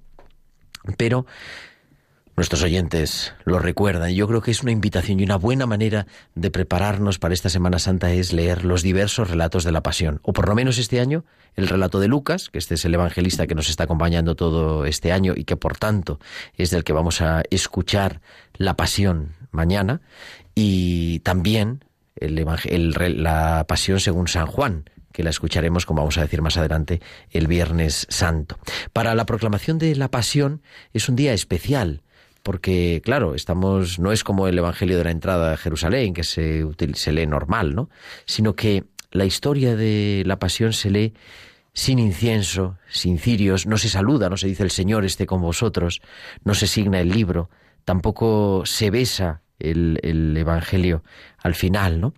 pero 0.97 1.25
Nuestros 2.36 2.63
oyentes 2.63 3.34
lo 3.45 3.60
recuerdan. 3.60 4.12
Yo 4.13 4.28
creo 4.28 4.41
que 4.41 4.52
es 4.52 4.62
una 4.62 4.74
invitación 4.74 5.19
y 5.19 5.24
una 5.24 5.38
buena 5.38 5.65
manera 5.65 6.06
de 6.36 6.52
prepararnos 6.52 7.17
para 7.17 7.34
esta 7.34 7.48
Semana 7.48 7.80
Santa 7.80 8.12
es 8.12 8.34
leer 8.34 8.65
los 8.65 8.84
diversos 8.84 9.30
relatos 9.30 9.63
de 9.63 9.71
la 9.71 9.82
Pasión. 9.82 10.19
O 10.21 10.34
por 10.34 10.50
lo 10.50 10.56
menos 10.56 10.78
este 10.78 11.00
año, 11.00 11.24
el 11.56 11.69
relato 11.69 12.02
de 12.02 12.10
Lucas, 12.10 12.50
que 12.50 12.58
este 12.58 12.74
es 12.76 12.84
el 12.84 12.93
evangelista 12.93 13.48
que 13.48 13.56
nos 13.56 13.69
está 13.69 13.86
acompañando 13.86 14.36
todo 14.36 14.86
este 14.86 15.13
año 15.13 15.34
y 15.34 15.45
que 15.45 15.56
por 15.56 15.78
tanto 15.78 16.19
es 16.58 16.71
del 16.71 16.84
que 16.84 16.91
vamos 16.91 17.21
a 17.21 17.41
escuchar 17.52 18.19
la 18.56 18.76
Pasión 18.76 19.36
mañana. 19.52 20.02
Y 20.56 21.19
también 21.19 21.86
el, 22.17 23.24
la 23.24 23.65
Pasión 23.65 24.02
según 24.02 24.28
San 24.28 24.48
Juan, 24.48 24.89
que 25.13 25.24
la 25.24 25.30
escucharemos, 25.30 25.86
como 25.86 26.02
vamos 26.02 26.17
a 26.17 26.21
decir 26.21 26.41
más 26.41 26.58
adelante, 26.58 27.02
el 27.32 27.48
Viernes 27.48 28.06
Santo. 28.10 28.60
Para 28.91 29.15
la 29.15 29.26
proclamación 29.26 29.78
de 29.78 29.95
la 29.95 30.12
Pasión 30.12 30.62
es 30.91 31.08
un 31.08 31.15
día 31.15 31.32
especial 31.32 32.02
porque 32.45 33.01
claro, 33.03 33.34
estamos 33.34 33.97
no 33.97 34.12
es 34.12 34.23
como 34.23 34.47
el 34.47 34.55
evangelio 34.55 34.99
de 34.99 35.03
la 35.03 35.10
entrada 35.10 35.53
a 35.53 35.58
Jerusalén 35.58 36.13
que 36.13 36.23
se 36.23 36.63
se 36.93 37.12
lee 37.12 37.25
normal, 37.25 37.73
¿no? 37.73 37.89
Sino 38.25 38.53
que 38.53 38.84
la 39.10 39.25
historia 39.25 39.75
de 39.75 40.21
la 40.27 40.38
pasión 40.38 40.71
se 40.71 40.91
lee 40.91 41.13
sin 41.73 41.97
incienso, 41.97 42.77
sin 42.88 43.17
cirios, 43.17 43.65
no 43.65 43.79
se 43.79 43.89
saluda, 43.89 44.29
no 44.29 44.38
se 44.38 44.45
dice 44.45 44.62
el 44.62 44.69
Señor 44.69 45.05
esté 45.05 45.25
con 45.25 45.41
vosotros, 45.41 46.01
no 46.43 46.53
se 46.53 46.67
signa 46.67 46.99
el 46.99 47.10
libro, 47.10 47.49
tampoco 47.84 48.62
se 48.67 48.91
besa 48.91 49.41
el, 49.58 49.99
el 50.03 50.38
Evangelio 50.38 51.03
al 51.39 51.55
final, 51.55 51.99
¿no? 51.99 52.13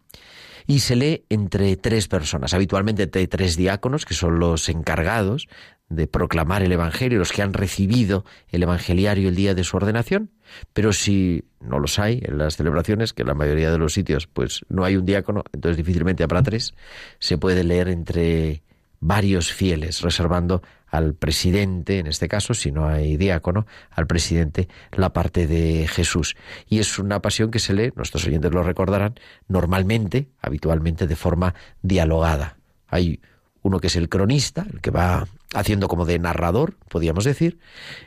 Y 0.70 0.80
se 0.80 0.98
lee 0.98 1.24
entre 1.30 1.78
tres 1.78 2.10
personas, 2.10 2.54
habitualmente 2.54 3.04
entre 3.04 3.26
tres 3.28 3.56
diáconos, 3.56 4.06
que 4.06 4.14
son 4.14 4.40
los 4.40 4.68
encargados 4.68 5.48
de 5.90 6.08
proclamar 6.08 6.64
el 6.64 6.72
Evangelio, 6.72 7.20
los 7.20 7.32
que 7.32 7.42
han 7.42 7.54
recibido 7.54 8.26
el 8.50 8.64
Evangeliario 8.64 9.30
el 9.30 9.36
día 9.36 9.56
de 9.56 9.64
su 9.64 9.78
ordenación, 9.78 10.32
pero 10.74 10.92
si 10.94 11.46
no 11.62 11.80
los 11.80 11.98
hay 12.00 12.22
en 12.24 12.38
las 12.38 12.58
celebraciones, 12.58 13.14
que 13.14 13.22
en 13.22 13.30
la 13.30 13.34
mayoría 13.34 13.72
de 13.72 13.78
los 13.78 13.94
sitios 13.94 14.28
pues 14.28 14.66
no 14.70 14.84
hay 14.84 14.98
un 14.98 15.06
diácono, 15.06 15.44
entonces 15.54 15.78
difícilmente 15.78 16.24
habrá 16.24 16.44
tres, 16.44 16.74
se 17.20 17.38
puede 17.38 17.64
leer 17.64 17.88
entre 17.88 18.64
varios 19.00 19.54
fieles, 19.54 20.02
reservando 20.02 20.62
al 20.88 21.14
presidente, 21.14 22.00
en 22.00 22.08
este 22.08 22.28
caso, 22.28 22.54
si 22.54 22.72
no 22.72 22.88
hay 22.88 23.18
diácono, 23.18 23.66
al 23.92 24.08
presidente 24.08 24.68
la 24.92 25.12
parte 25.14 25.46
de 25.46 25.88
Jesús. 25.88 26.36
Y 26.68 26.80
es 26.80 26.98
una 26.98 27.22
pasión 27.22 27.52
que 27.52 27.60
se 27.60 27.74
lee, 27.74 27.92
nuestros 27.96 28.26
oyentes 28.26 28.52
lo 28.52 28.64
recordarán, 28.64 29.16
normalmente, 29.48 30.30
habitualmente, 30.42 31.06
de 31.08 31.16
forma 31.16 31.54
dialogada. 31.82 32.58
Hay 32.88 33.20
uno 33.62 33.80
que 33.80 33.88
es 33.88 33.96
el 33.98 34.08
cronista, 34.08 34.66
el 34.72 34.80
que 34.80 34.92
va 34.92 35.28
haciendo 35.54 35.88
como 35.88 36.06
de 36.06 36.20
narrador, 36.20 36.76
podríamos 36.90 37.24
decir, 37.24 37.60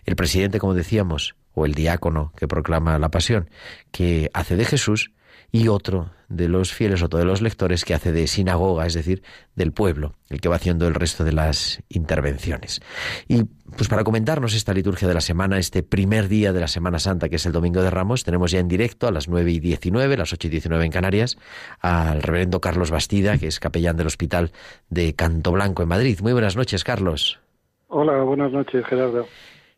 el 0.04 0.16
presidente, 0.16 0.58
como 0.58 0.74
decíamos, 0.74 1.34
o 1.52 1.66
el 1.66 1.74
diácono 1.74 2.32
que 2.36 2.48
proclama 2.48 2.98
la 2.98 3.10
pasión, 3.10 3.50
que 3.90 4.30
hace 4.34 4.56
de 4.56 4.64
Jesús, 4.64 5.12
y 5.52 5.68
otro 5.68 6.10
de 6.30 6.48
los 6.48 6.72
fieles, 6.72 7.02
otro 7.02 7.18
de 7.18 7.24
los 7.26 7.42
lectores 7.42 7.84
que 7.84 7.92
hace 7.92 8.12
de 8.12 8.26
sinagoga, 8.28 8.86
es 8.86 8.94
decir, 8.94 9.22
del 9.56 9.72
pueblo, 9.72 10.14
el 10.30 10.40
que 10.40 10.48
va 10.48 10.56
haciendo 10.56 10.86
el 10.86 10.94
resto 10.94 11.24
de 11.24 11.32
las 11.32 11.82
intervenciones. 11.88 12.80
Y 13.28 13.44
pues 13.76 13.88
para 13.88 14.04
comentarnos 14.04 14.54
esta 14.54 14.72
liturgia 14.72 15.08
de 15.08 15.14
la 15.14 15.20
semana, 15.20 15.58
este 15.58 15.82
primer 15.82 16.28
día 16.28 16.52
de 16.52 16.60
la 16.60 16.68
Semana 16.68 17.00
Santa, 17.00 17.28
que 17.28 17.36
es 17.36 17.46
el 17.46 17.52
Domingo 17.52 17.82
de 17.82 17.90
Ramos, 17.90 18.22
tenemos 18.22 18.52
ya 18.52 18.60
en 18.60 18.68
directo 18.68 19.08
a 19.08 19.10
las 19.10 19.28
nueve 19.28 19.50
y 19.50 19.58
diecinueve, 19.58 20.16
las 20.16 20.32
ocho 20.32 20.46
y 20.46 20.50
diecinueve 20.50 20.84
en 20.84 20.92
Canarias, 20.92 21.36
al 21.80 22.22
reverendo 22.22 22.60
Carlos 22.60 22.92
Bastida, 22.92 23.36
que 23.36 23.48
es 23.48 23.58
capellán 23.58 23.96
del 23.96 24.06
Hospital 24.06 24.52
de 24.88 25.14
Canto 25.14 25.50
Blanco 25.50 25.82
en 25.82 25.88
Madrid. 25.88 26.20
Muy 26.22 26.32
buenas 26.32 26.56
noches, 26.56 26.84
Carlos. 26.84 27.40
Hola, 27.88 28.22
buenas 28.22 28.52
noches, 28.52 28.86
Gerardo. 28.86 29.26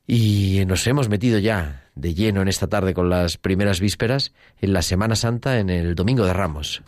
Y 0.06 0.64
nos 0.66 0.86
hemos 0.86 1.08
metido 1.08 1.38
ya 1.38 1.81
de 1.94 2.14
lleno 2.14 2.42
en 2.42 2.48
esta 2.48 2.68
tarde 2.68 2.94
con 2.94 3.10
las 3.10 3.38
primeras 3.38 3.80
vísperas 3.80 4.34
en 4.60 4.72
la 4.72 4.82
Semana 4.82 5.14
Santa, 5.14 5.58
en 5.58 5.70
el 5.70 5.94
Domingo 5.94 6.24
de 6.24 6.32
Ramos. 6.32 6.82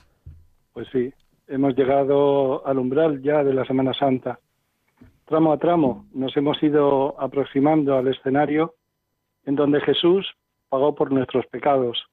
Pues 0.73 0.89
sí, 0.93 1.13
hemos 1.49 1.77
llegado 1.77 2.67
al 2.67 2.79
umbral 2.79 3.23
ya 3.23 3.45
de 3.45 3.55
la 3.55 3.65
Semana 3.65 3.93
Santa. 3.95 4.39
Tramo 5.27 5.53
a 5.53 5.59
tramo 5.59 6.07
nos 6.13 6.37
hemos 6.37 6.63
ido 6.63 7.21
aproximando 7.21 7.97
al 7.97 8.09
escenario 8.09 8.75
en 9.47 9.57
donde 9.57 9.81
Jesús 9.81 10.27
pagó 10.69 10.95
por 10.95 11.13
nuestros 11.13 11.47
pecados. 11.47 12.05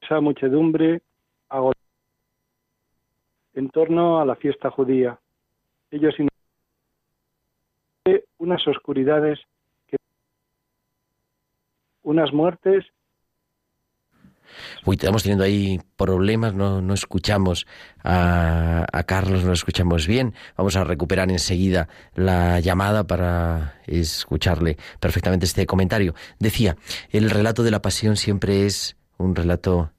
Esa 0.00 0.20
muchedumbre 0.20 1.02
en 3.54 3.70
torno 3.70 4.20
a 4.20 4.26
la 4.26 4.34
fiesta 4.36 4.70
judía. 4.70 5.18
Ellos 5.90 6.14
unas 8.38 8.66
oscuridades. 8.68 9.40
Unas 12.04 12.32
muertes. 12.32 12.84
Uy, 14.84 14.94
estamos 14.94 15.24
teniendo 15.24 15.44
ahí 15.44 15.80
problemas, 15.96 16.54
no, 16.54 16.80
no 16.80 16.94
escuchamos 16.94 17.66
a, 18.04 18.86
a, 18.92 19.02
Carlos, 19.02 19.42
no 19.42 19.52
escuchamos 19.52 20.06
bien. 20.06 20.34
Vamos 20.56 20.76
a 20.76 20.84
recuperar 20.84 21.30
enseguida 21.30 21.88
la 22.14 22.60
llamada 22.60 23.04
para 23.04 23.80
escucharle 23.86 24.76
perfectamente 25.00 25.46
este 25.46 25.66
comentario. 25.66 26.14
Decía, 26.38 26.76
el 27.10 27.30
relato 27.30 27.64
de 27.64 27.72
la 27.72 27.82
pasión 27.82 28.16
siempre 28.16 28.66
es 28.66 28.96
un 29.16 29.34
relato 29.34 29.90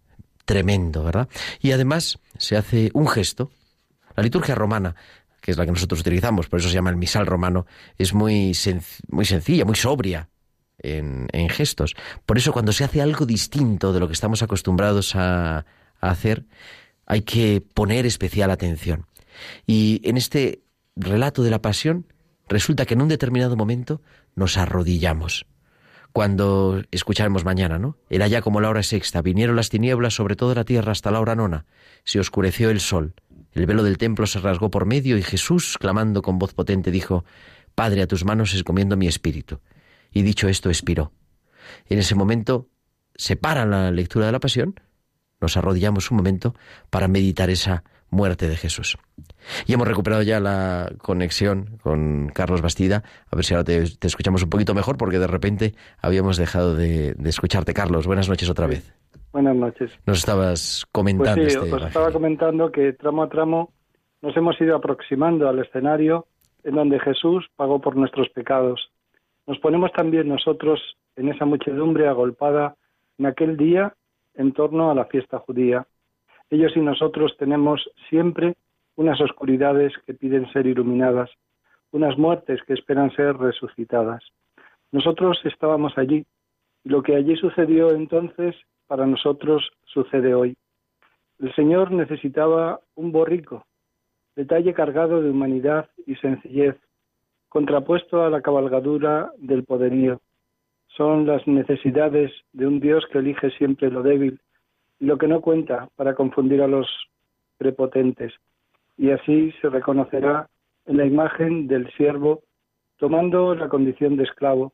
tremendo, 0.45 1.03
¿verdad? 1.03 1.27
Y 1.59 1.71
además 1.71 2.19
se 2.37 2.55
hace 2.55 2.91
un 2.93 3.07
gesto. 3.07 3.49
La 4.15 4.23
liturgia 4.23 4.55
romana 4.55 4.95
que 5.41 5.51
es 5.51 5.57
la 5.57 5.65
que 5.65 5.71
nosotros 5.71 5.99
utilizamos, 5.99 6.49
por 6.49 6.59
eso 6.59 6.69
se 6.69 6.73
llama 6.73 6.89
el 6.89 6.95
misal 6.95 7.27
romano, 7.27 7.67
es 7.99 8.15
muy, 8.15 8.51
muy 9.09 9.25
sencilla, 9.25 9.63
muy 9.63 9.75
sobria 9.75 10.27
en, 10.85 11.49
gestos. 11.49 11.95
Por 12.25 12.37
eso 12.37 12.53
cuando 12.53 12.71
se 12.71 12.83
hace 12.83 13.01
algo 13.01 13.25
distinto 13.25 13.93
de 13.93 13.99
lo 13.99 14.07
que 14.07 14.13
estamos 14.13 14.43
acostumbrados 14.43 15.15
a, 15.15 15.65
hacer, 16.01 16.45
hay 17.05 17.21
que 17.21 17.63
poner 17.73 18.05
especial 18.05 18.51
atención. 18.51 19.07
Y 19.65 20.01
en 20.03 20.17
este 20.17 20.61
relato 20.95 21.41
de 21.41 21.49
la 21.49 21.61
pasión, 21.61 22.05
resulta 22.47 22.85
que 22.85 22.93
en 22.93 23.01
un 23.01 23.07
determinado 23.07 23.55
momento 23.55 24.01
nos 24.35 24.57
arrodillamos, 24.57 25.47
cuando 26.13 26.81
escucharemos 26.91 27.43
mañana, 27.43 27.79
¿no? 27.79 27.97
Era 28.09 28.27
ya 28.27 28.41
como 28.41 28.61
la 28.61 28.69
hora 28.69 28.83
sexta, 28.83 29.21
vinieron 29.21 29.55
las 29.55 29.69
tinieblas 29.69 30.13
sobre 30.13 30.35
toda 30.35 30.55
la 30.55 30.63
tierra 30.63 30.91
hasta 30.91 31.11
la 31.11 31.19
hora 31.19 31.35
nona, 31.35 31.65
se 32.03 32.19
oscureció 32.19 32.69
el 32.69 32.79
sol, 32.79 33.15
el 33.55 33.65
velo 33.65 33.83
del 33.83 33.97
templo 33.97 34.27
se 34.27 34.39
rasgó 34.39 34.69
por 34.69 34.85
medio 34.85 35.17
y 35.17 35.23
Jesús, 35.23 35.77
clamando 35.79 36.21
con 36.21 36.37
voz 36.37 36.53
potente, 36.53 36.91
dijo, 36.91 37.23
Padre, 37.73 38.01
a 38.01 38.07
tus 38.07 38.25
manos 38.25 38.53
escomiendo 38.53 38.97
mi 38.97 39.07
espíritu. 39.07 39.59
Y 40.15 40.23
dicho 40.23 40.47
esto, 40.47 40.69
expiró. 40.69 41.11
En 41.87 41.99
ese 41.99 42.15
momento 42.15 42.69
se 43.15 43.35
para 43.35 43.65
la 43.65 43.91
lectura 43.91 44.25
de 44.25 44.31
la 44.31 44.39
pasión, 44.39 44.75
nos 45.41 45.57
arrodillamos 45.57 46.09
un 46.09 46.17
momento 46.17 46.53
para 46.89 47.09
meditar 47.09 47.49
esa 47.49 47.83
muerte 48.09 48.47
de 48.47 48.55
Jesús. 48.55 48.97
Y 49.67 49.73
hemos 49.73 49.85
recuperado 49.85 50.21
ya 50.21 50.39
la 50.39 50.89
conexión 51.01 51.77
con 51.83 52.29
Carlos 52.29 52.61
Bastida. 52.61 53.03
A 53.29 53.35
ver 53.35 53.43
si 53.43 53.53
ahora 53.53 53.65
te, 53.65 53.83
escuchamos 54.07 54.41
un 54.41 54.49
poquito 54.49 54.73
mejor, 54.73 54.97
porque 54.97 55.19
de 55.19 55.27
repente 55.27 55.75
habíamos 56.01 56.37
dejado 56.37 56.75
de, 56.75 57.13
escucharte. 57.25 57.73
Carlos, 57.73 58.07
buenas 58.07 58.29
noches 58.29 58.49
otra 58.49 58.67
vez. 58.67 58.95
Buenas 59.33 59.57
noches. 59.57 59.91
Nos 60.05 60.19
estabas 60.19 60.85
comentando. 60.93 61.41
Pues 61.41 61.51
sí, 61.51 61.59
os 61.59 61.65
este 61.65 61.87
estaba 61.87 62.11
comentando 62.13 62.71
que 62.71 62.93
tramo 62.93 63.23
a 63.23 63.27
tramo 63.27 63.73
nos 64.21 64.35
hemos 64.37 64.59
ido 64.61 64.77
aproximando 64.77 65.49
al 65.49 65.59
escenario 65.59 66.25
en 66.63 66.75
donde 66.75 67.01
Jesús 67.01 67.45
pagó 67.57 67.81
por 67.81 67.97
nuestros 67.97 68.29
pecados. 68.29 68.89
Nos 69.47 69.59
ponemos 69.59 69.91
también 69.91 70.27
nosotros 70.27 70.81
en 71.15 71.29
esa 71.29 71.45
muchedumbre 71.45 72.07
agolpada 72.07 72.75
en 73.17 73.25
aquel 73.27 73.57
día 73.57 73.93
en 74.33 74.51
torno 74.51 74.91
a 74.91 74.95
la 74.95 75.05
fiesta 75.05 75.39
judía. 75.39 75.87
Ellos 76.49 76.73
y 76.75 76.79
nosotros 76.79 77.35
tenemos 77.37 77.89
siempre 78.09 78.55
unas 78.95 79.19
oscuridades 79.21 79.93
que 80.05 80.13
piden 80.13 80.51
ser 80.51 80.67
iluminadas, 80.67 81.29
unas 81.91 82.17
muertes 82.17 82.61
que 82.63 82.73
esperan 82.73 83.11
ser 83.15 83.37
resucitadas. 83.37 84.23
Nosotros 84.91 85.39
estábamos 85.43 85.97
allí 85.97 86.25
y 86.83 86.89
lo 86.89 87.03
que 87.03 87.15
allí 87.15 87.35
sucedió 87.35 87.91
entonces 87.91 88.55
para 88.87 89.05
nosotros 89.05 89.71
sucede 89.85 90.33
hoy. 90.33 90.55
El 91.39 91.53
Señor 91.55 91.91
necesitaba 91.91 92.79
un 92.95 93.11
borrico, 93.11 93.65
detalle 94.35 94.73
cargado 94.73 95.21
de 95.21 95.29
humanidad 95.29 95.89
y 96.05 96.15
sencillez, 96.15 96.77
contrapuesto 97.49 98.23
a 98.23 98.29
la 98.29 98.41
cabalgadura 98.41 99.31
del 99.37 99.63
poderío. 99.63 100.21
Son 100.87 101.25
las 101.25 101.45
necesidades 101.47 102.31
de 102.53 102.67
un 102.67 102.79
Dios 102.79 103.05
que 103.11 103.19
elige 103.19 103.51
siempre 103.51 103.89
lo 103.91 104.01
débil 104.01 104.39
y 104.99 105.05
lo 105.05 105.17
que 105.17 105.27
no 105.27 105.41
cuenta 105.41 105.89
para 105.95 106.15
confundir 106.15 106.61
a 106.61 106.67
los 106.67 106.87
prepotentes. 107.57 108.33
Y 108.97 109.11
así 109.11 109.51
se 109.61 109.69
reconocerá 109.69 110.49
en 110.85 110.97
la 110.97 111.05
imagen 111.05 111.67
del 111.67 111.91
siervo 111.93 112.43
tomando 112.97 113.55
la 113.55 113.67
condición 113.67 114.15
de 114.15 114.23
esclavo, 114.23 114.73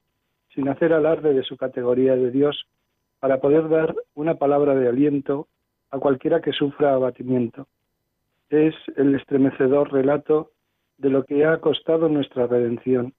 sin 0.54 0.68
hacer 0.68 0.94
alarde 0.94 1.34
de 1.34 1.44
su 1.44 1.58
categoría 1.58 2.16
de 2.16 2.30
Dios, 2.30 2.68
para 3.20 3.40
poder 3.40 3.70
dar 3.70 3.96
una 4.16 4.36
palabra 4.36 4.76
de 4.76 4.88
aliento 4.88 5.48
a 5.92 6.00
cualquiera 6.00 6.42
que 6.42 6.52
sufra 6.52 6.94
abatimiento. 6.94 7.68
Es 8.50 8.76
el 8.96 9.16
estremecedor 9.16 9.92
relato 9.92 10.52
de 11.02 11.10
lo 11.10 11.26
que 11.26 11.46
ha 11.46 11.58
costado 11.58 12.08
nuestra 12.10 12.46
redención. 12.46 13.14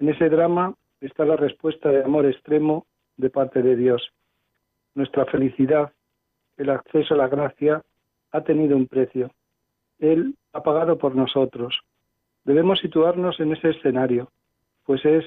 En 0.00 0.08
ese 0.08 0.28
drama 0.28 0.74
está 1.00 1.24
la 1.24 1.36
respuesta 1.36 1.88
de 1.90 2.02
amor 2.02 2.26
extremo 2.26 2.86
de 3.16 3.30
parte 3.30 3.62
de 3.62 3.76
Dios. 3.76 4.10
Nuestra 4.96 5.24
felicidad, 5.26 5.92
el 6.56 6.70
acceso 6.70 7.14
a 7.14 7.18
la 7.18 7.28
gracia, 7.28 7.82
ha 8.32 8.40
tenido 8.42 8.76
un 8.76 8.88
precio. 8.88 9.30
Él 10.00 10.34
ha 10.52 10.64
pagado 10.64 10.98
por 10.98 11.14
nosotros. 11.14 11.78
Debemos 12.44 12.80
situarnos 12.80 13.38
en 13.38 13.52
ese 13.52 13.70
escenario, 13.70 14.32
pues 14.84 15.04
es 15.04 15.24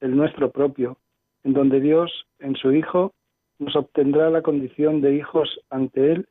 el 0.00 0.14
nuestro 0.14 0.50
propio, 0.50 0.98
en 1.44 1.54
donde 1.54 1.80
Dios, 1.80 2.26
en 2.40 2.56
su 2.56 2.72
Hijo, 2.72 3.14
nos 3.58 3.74
obtendrá 3.74 4.28
la 4.28 4.42
condición 4.42 5.00
de 5.00 5.14
hijos 5.14 5.60
ante 5.70 6.12
Él 6.12 6.28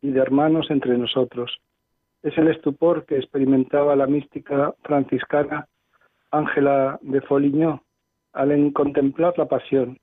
y 0.00 0.10
de 0.10 0.20
hermanos 0.20 0.70
entre 0.70 0.96
nosotros. 0.96 1.58
Es 2.24 2.38
el 2.38 2.48
estupor 2.48 3.04
que 3.04 3.18
experimentaba 3.18 3.94
la 3.94 4.06
mística 4.06 4.74
franciscana 4.82 5.68
Ángela 6.30 6.98
de 7.02 7.20
Foligno 7.20 7.84
al 8.32 8.72
contemplar 8.72 9.34
la 9.36 9.44
pasión. 9.44 9.98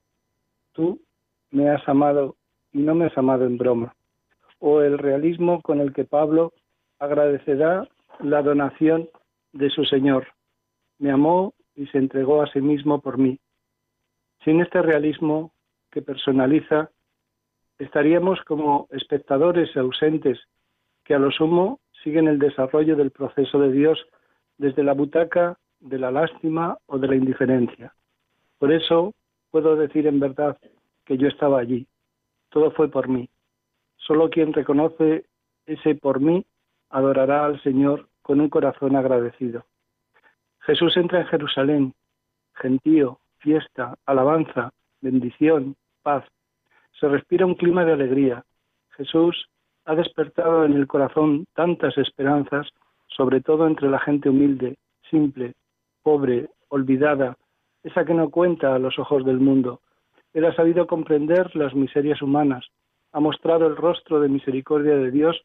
Tú 0.71 1.01
me 1.49 1.71
has 1.71 1.86
amado 1.89 2.36
y 2.73 2.77
no 2.77 2.93
me 2.93 3.05
has 3.05 3.17
amado 3.17 3.45
en 3.47 3.57
broma. 3.57 3.95
O 4.60 4.81
el 4.81 4.99
realismo 4.99 5.63
con 5.63 5.81
el 5.81 5.93
que 5.93 6.05
Pablo 6.05 6.53
agradecerá 6.99 7.89
la 8.19 8.43
donación 8.43 9.10
de 9.51 9.71
su 9.71 9.84
Señor. 9.84 10.27
Me 10.99 11.10
amó 11.10 11.55
y 11.75 11.88
se 11.88 11.97
entregó 11.97 12.43
a 12.43 12.51
sí 12.51 12.62
mismo 12.62 13.01
por 13.01 13.17
mí. 13.17 13.39
Sin 14.43 14.62
este 14.62 14.84
realismo 14.84 15.53
que 15.89 16.03
personaliza, 16.03 16.91
estaríamos 17.79 18.39
como 18.43 18.88
espectadores 18.91 19.75
ausentes 19.75 20.39
que 21.03 21.15
a 21.15 21.19
lo 21.19 21.31
sumo 21.31 21.81
siguen 22.03 22.27
el 22.27 22.39
desarrollo 22.39 22.95
del 22.95 23.11
proceso 23.11 23.59
de 23.59 23.71
Dios 23.71 24.05
desde 24.57 24.83
la 24.83 24.93
butaca 24.93 25.57
de 25.79 25.97
la 25.97 26.11
lástima 26.11 26.77
o 26.85 26.97
de 26.97 27.07
la 27.07 27.15
indiferencia. 27.15 27.93
Por 28.57 28.71
eso 28.71 29.13
puedo 29.49 29.75
decir 29.75 30.07
en 30.07 30.19
verdad 30.19 30.57
que 31.05 31.17
yo 31.17 31.27
estaba 31.27 31.59
allí. 31.59 31.87
Todo 32.49 32.71
fue 32.71 32.89
por 32.89 33.07
mí. 33.07 33.29
Solo 33.97 34.29
quien 34.29 34.53
reconoce 34.53 35.25
ese 35.65 35.95
por 35.95 36.19
mí 36.19 36.45
adorará 36.89 37.45
al 37.45 37.61
Señor 37.63 38.07
con 38.21 38.39
un 38.39 38.49
corazón 38.49 38.95
agradecido. 38.95 39.65
Jesús 40.59 40.95
entra 40.97 41.21
en 41.21 41.27
Jerusalén, 41.27 41.93
gentío, 42.53 43.19
fiesta, 43.39 43.95
alabanza, 44.05 44.71
bendición, 45.01 45.75
paz. 46.03 46.23
Se 46.99 47.07
respira 47.07 47.45
un 47.45 47.55
clima 47.55 47.83
de 47.83 47.93
alegría. 47.93 48.45
Jesús 48.91 49.49
ha 49.91 49.95
despertado 49.95 50.63
en 50.63 50.71
el 50.71 50.88
corazón 50.88 51.47
tantas 51.54 51.97
esperanzas, 51.97 52.65
sobre 53.08 53.41
todo 53.41 53.67
entre 53.67 53.89
la 53.89 53.99
gente 53.99 54.30
humilde, 54.30 54.77
simple, 55.10 55.56
pobre, 56.01 56.49
olvidada, 56.69 57.36
esa 57.84 58.06
que 58.06 58.13
no 58.13 58.30
cuenta 58.30 58.73
a 58.73 58.80
los 58.80 58.97
ojos 58.97 59.25
del 59.25 59.41
mundo. 59.41 59.82
Él 60.34 60.45
ha 60.45 60.56
sabido 60.56 60.88
comprender 60.88 61.54
las 61.58 61.75
miserias 61.75 62.21
humanas, 62.21 62.65
ha 63.12 63.19
mostrado 63.19 63.67
el 63.67 63.75
rostro 63.75 64.21
de 64.21 64.30
misericordia 64.30 64.95
de 64.95 65.12
Dios 65.12 65.41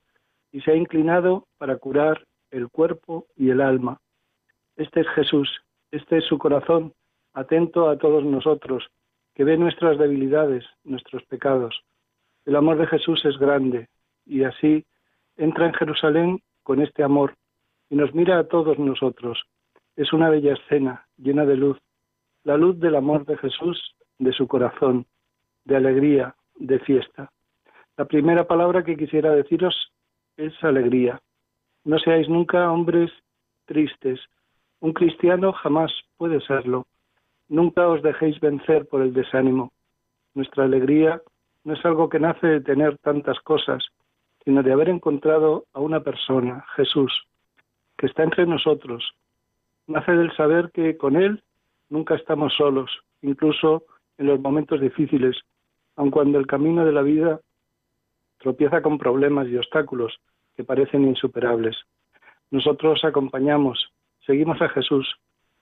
y 0.53 0.61
se 0.61 0.71
ha 0.71 0.77
inclinado 0.77 1.49
para 1.59 1.79
curar 1.79 2.25
el 2.53 2.69
cuerpo 2.69 3.27
y 3.35 3.51
el 3.51 3.61
alma. 3.61 3.99
Este 4.77 5.01
es 5.01 5.09
Jesús, 5.09 5.51
este 5.91 6.19
es 6.19 6.25
su 6.25 6.39
corazón, 6.39 6.93
atento 7.35 7.89
a 7.89 7.99
todos 7.99 8.23
nosotros, 8.23 8.87
que 9.35 9.43
ve 9.43 9.57
nuestras 9.57 9.99
debilidades, 9.99 10.65
nuestros 10.85 11.25
pecados. 11.25 11.83
El 12.45 12.55
amor 12.55 12.79
de 12.79 12.87
Jesús 12.87 13.25
es 13.25 13.37
grande 13.39 13.89
y 14.27 14.45
así 14.45 14.85
entra 15.37 15.67
en 15.67 15.75
Jerusalén 15.75 16.43
con 16.63 16.83
este 16.83 17.03
amor 17.03 17.35
y 17.89 17.97
nos 17.97 18.15
mira 18.15 18.39
a 18.39 18.45
todos 18.45 18.79
nosotros. 18.79 19.43
Es 19.95 20.13
una 20.13 20.29
bella 20.29 20.55
escena 20.55 21.07
llena 21.17 21.47
de 21.47 21.57
luz, 21.57 21.79
la 22.45 22.57
luz 22.57 22.79
del 22.79 22.97
amor 22.97 23.25
de 23.25 23.37
Jesús, 23.39 23.95
de 24.19 24.33
su 24.33 24.47
corazón, 24.47 25.07
de 25.65 25.77
alegría, 25.77 26.35
de 26.57 26.79
fiesta. 26.81 27.31
La 27.97 28.05
primera 28.05 28.47
palabra 28.47 28.85
que 28.85 28.97
quisiera 28.97 29.31
deciros 29.33 29.93
es 30.37 30.53
alegría. 30.63 31.21
No 31.85 31.99
seáis 31.99 32.29
nunca 32.29 32.71
hombres 32.71 33.11
tristes. 33.65 34.21
Un 34.81 34.93
cristiano 34.93 35.53
jamás 35.53 35.93
puede 36.17 36.41
serlo. 36.41 36.87
Nunca 37.49 37.89
os 37.89 38.03
dejéis 38.03 38.39
vencer 38.41 38.87
por 38.87 39.03
el 39.03 39.13
desánimo. 39.15 39.73
Nuestra 40.35 40.65
alegría 40.65 41.23
no 41.65 41.75
es 41.75 41.85
algo 41.85 42.09
que 42.09 42.21
nace 42.21 42.47
de 42.47 42.61
tener 42.61 42.99
tantas 42.99 43.41
cosas, 43.41 43.85
sino 44.47 44.63
de 44.63 44.73
haber 44.73 44.89
encontrado 44.89 45.65
a 45.73 45.81
una 45.81 46.01
persona, 46.01 46.65
Jesús, 46.77 47.13
que 47.99 48.07
está 48.07 48.23
entre 48.23 48.47
nosotros. 48.47 49.05
Nace 49.89 50.13
del 50.13 50.35
saber 50.37 50.71
que 50.73 50.97
con 50.97 51.17
Él 51.17 51.43
nunca 51.91 52.15
estamos 52.15 52.55
solos, 52.55 52.89
incluso 53.23 53.83
en 54.19 54.29
los 54.29 54.39
momentos 54.39 54.81
difíciles, 54.81 55.37
aun 55.97 56.13
cuando 56.13 56.39
el 56.39 56.47
camino 56.47 56.85
de 56.85 56.93
la 56.93 57.03
vida 57.03 57.41
tropieza 58.39 58.83
con 58.83 58.99
problemas 58.99 59.49
y 59.49 59.57
obstáculos 59.57 60.17
que 60.57 60.63
parecen 60.63 61.09
insuperables. 61.09 61.77
Nosotros 62.53 63.05
acompañamos, 63.05 63.91
seguimos 64.25 64.63
a 64.63 64.69
Jesús, 64.69 65.17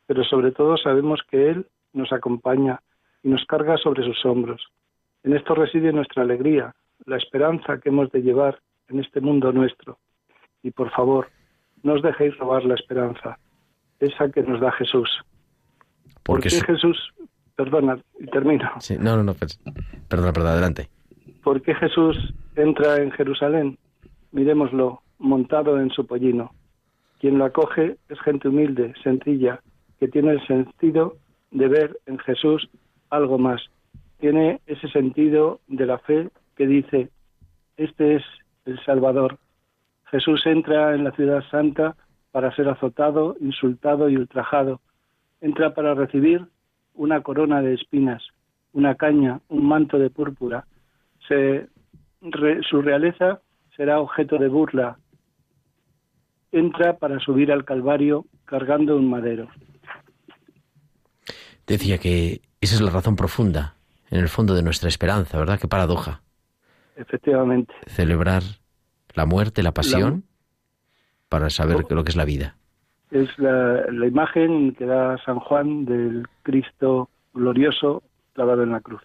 pero 0.06 0.24
sobre 0.24 0.52
todo 0.52 0.76
sabemos 0.76 1.20
que 1.30 1.48
Él 1.48 1.66
nos 1.94 2.12
acompaña 2.12 2.82
y 3.22 3.28
nos 3.28 3.46
carga 3.46 3.78
sobre 3.78 4.04
sus 4.04 4.22
hombros. 4.26 4.62
En 5.22 5.34
esto 5.34 5.54
reside 5.54 5.90
nuestra 5.90 6.22
alegría, 6.22 6.74
la 7.06 7.16
esperanza 7.16 7.78
que 7.78 7.88
hemos 7.88 8.12
de 8.12 8.20
llevar 8.20 8.58
en 8.88 9.00
este 9.00 9.20
mundo 9.20 9.52
nuestro. 9.52 9.98
Y 10.62 10.70
por 10.70 10.90
favor, 10.90 11.28
no 11.82 11.94
os 11.94 12.02
dejéis 12.02 12.36
robar 12.38 12.64
la 12.64 12.74
esperanza, 12.74 13.38
esa 14.00 14.30
que 14.30 14.42
nos 14.42 14.60
da 14.60 14.72
Jesús. 14.72 15.08
Porque 16.22 16.48
¿Por 16.48 16.58
qué 16.58 16.72
Jesús, 16.72 17.14
perdona, 17.56 17.98
y 18.18 18.26
termino? 18.26 18.70
Sí, 18.80 18.96
no, 18.98 19.16
no, 19.16 19.22
no, 19.22 19.34
pues, 19.34 19.60
perdona, 20.08 20.32
perdona, 20.32 20.52
adelante. 20.52 20.88
¿Por 21.42 21.60
qué 21.60 21.74
Jesús 21.74 22.16
entra 22.56 22.96
en 22.96 23.10
Jerusalén? 23.12 23.78
Miremoslo, 24.32 25.02
montado 25.18 25.78
en 25.78 25.90
su 25.90 26.06
pollino. 26.06 26.52
Quien 27.20 27.38
lo 27.38 27.44
acoge 27.44 27.96
es 28.08 28.20
gente 28.20 28.48
humilde, 28.48 28.94
sencilla, 29.02 29.60
que 29.98 30.08
tiene 30.08 30.32
el 30.32 30.46
sentido 30.46 31.16
de 31.50 31.68
ver 31.68 31.98
en 32.06 32.18
Jesús 32.18 32.68
algo 33.10 33.38
más. 33.38 33.62
Tiene 34.18 34.60
ese 34.66 34.88
sentido 34.88 35.60
de 35.68 35.86
la 35.86 35.98
fe 35.98 36.30
que 36.56 36.66
dice, 36.66 37.10
este 37.76 38.16
es 38.16 38.22
el 38.64 38.82
Salvador. 38.84 39.38
Jesús 40.10 40.46
entra 40.46 40.94
en 40.94 41.04
la 41.04 41.12
ciudad 41.12 41.42
santa 41.50 41.96
para 42.30 42.54
ser 42.54 42.68
azotado, 42.68 43.36
insultado 43.40 44.08
y 44.08 44.16
ultrajado. 44.16 44.80
Entra 45.40 45.74
para 45.74 45.94
recibir 45.94 46.46
una 46.94 47.22
corona 47.22 47.62
de 47.62 47.74
espinas, 47.74 48.22
una 48.72 48.94
caña, 48.94 49.40
un 49.48 49.66
manto 49.66 49.98
de 49.98 50.10
púrpura. 50.10 50.66
su 51.28 52.82
realeza 52.82 53.40
será 53.76 54.00
objeto 54.00 54.38
de 54.38 54.48
burla. 54.48 54.98
Entra 56.52 56.96
para 56.98 57.18
subir 57.18 57.52
al 57.52 57.64
Calvario 57.64 58.26
cargando 58.44 58.96
un 58.96 59.10
madero. 59.10 59.48
Decía 61.66 61.98
que 61.98 62.42
esa 62.60 62.74
es 62.74 62.80
la 62.80 62.90
razón 62.90 63.16
profunda, 63.16 63.76
en 64.10 64.20
el 64.20 64.28
fondo 64.28 64.54
de 64.54 64.62
nuestra 64.62 64.88
esperanza, 64.88 65.38
¿verdad? 65.38 65.58
Qué 65.58 65.66
paradoja. 65.66 66.23
Efectivamente. 66.96 67.72
Celebrar 67.86 68.42
la 69.14 69.26
muerte, 69.26 69.62
la 69.62 69.72
pasión, 69.72 70.24
para 71.28 71.50
saber 71.50 71.84
lo 71.90 72.04
que 72.04 72.10
es 72.10 72.16
la 72.16 72.24
vida. 72.24 72.56
Es 73.10 73.28
la, 73.38 73.86
la 73.90 74.06
imagen 74.06 74.74
que 74.74 74.86
da 74.86 75.18
San 75.24 75.38
Juan 75.38 75.84
del 75.84 76.26
Cristo 76.42 77.08
glorioso 77.32 78.02
clavado 78.32 78.62
en 78.62 78.72
la 78.72 78.80
cruz. 78.80 79.02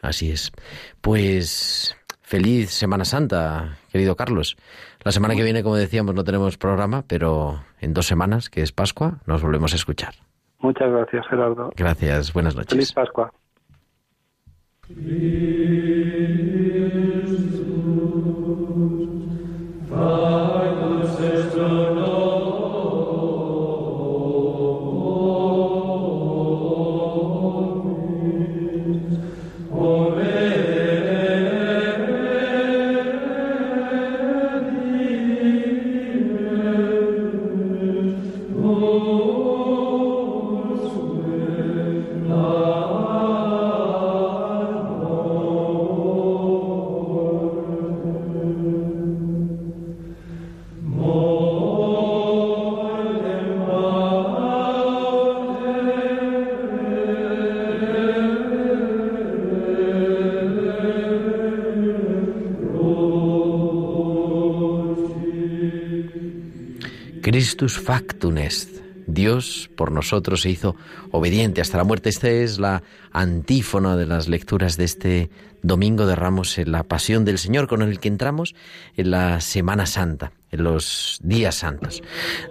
Así 0.00 0.30
es. 0.30 0.52
Pues 1.00 1.96
feliz 2.20 2.70
Semana 2.70 3.04
Santa, 3.04 3.78
querido 3.90 4.16
Carlos. 4.16 4.56
La 5.04 5.12
semana 5.12 5.34
que 5.34 5.42
viene, 5.42 5.62
como 5.62 5.76
decíamos, 5.76 6.14
no 6.14 6.24
tenemos 6.24 6.58
programa, 6.58 7.04
pero 7.06 7.62
en 7.80 7.94
dos 7.94 8.06
semanas, 8.06 8.50
que 8.50 8.62
es 8.62 8.72
Pascua, 8.72 9.18
nos 9.26 9.42
volvemos 9.42 9.72
a 9.72 9.76
escuchar. 9.76 10.14
Muchas 10.58 10.90
gracias, 10.90 11.26
Gerardo. 11.28 11.72
Gracias, 11.76 12.32
buenas 12.32 12.54
noches. 12.54 12.70
Feliz 12.70 12.92
Pascua. 12.92 13.32
الله. 20.14 20.61
Christus 67.22 67.78
factum 67.78 68.36
est. 68.36 68.82
Dios 69.06 69.70
por 69.76 69.92
nosotros 69.92 70.42
se 70.42 70.50
hizo 70.50 70.74
obediente 71.12 71.60
hasta 71.60 71.76
la 71.76 71.84
muerte. 71.84 72.08
Esta 72.08 72.28
es 72.28 72.58
la 72.58 72.82
antífona 73.12 73.96
de 73.96 74.06
las 74.06 74.26
lecturas 74.26 74.76
de 74.76 74.84
este 74.84 75.30
domingo 75.62 76.06
de 76.06 76.16
Ramos 76.16 76.58
en 76.58 76.72
la 76.72 76.82
Pasión 76.82 77.24
del 77.24 77.38
Señor, 77.38 77.68
con 77.68 77.82
el 77.82 78.00
que 78.00 78.08
entramos 78.08 78.56
en 78.96 79.12
la 79.12 79.40
Semana 79.40 79.86
Santa, 79.86 80.32
en 80.50 80.64
los 80.64 81.20
días 81.22 81.54
santos. 81.54 82.02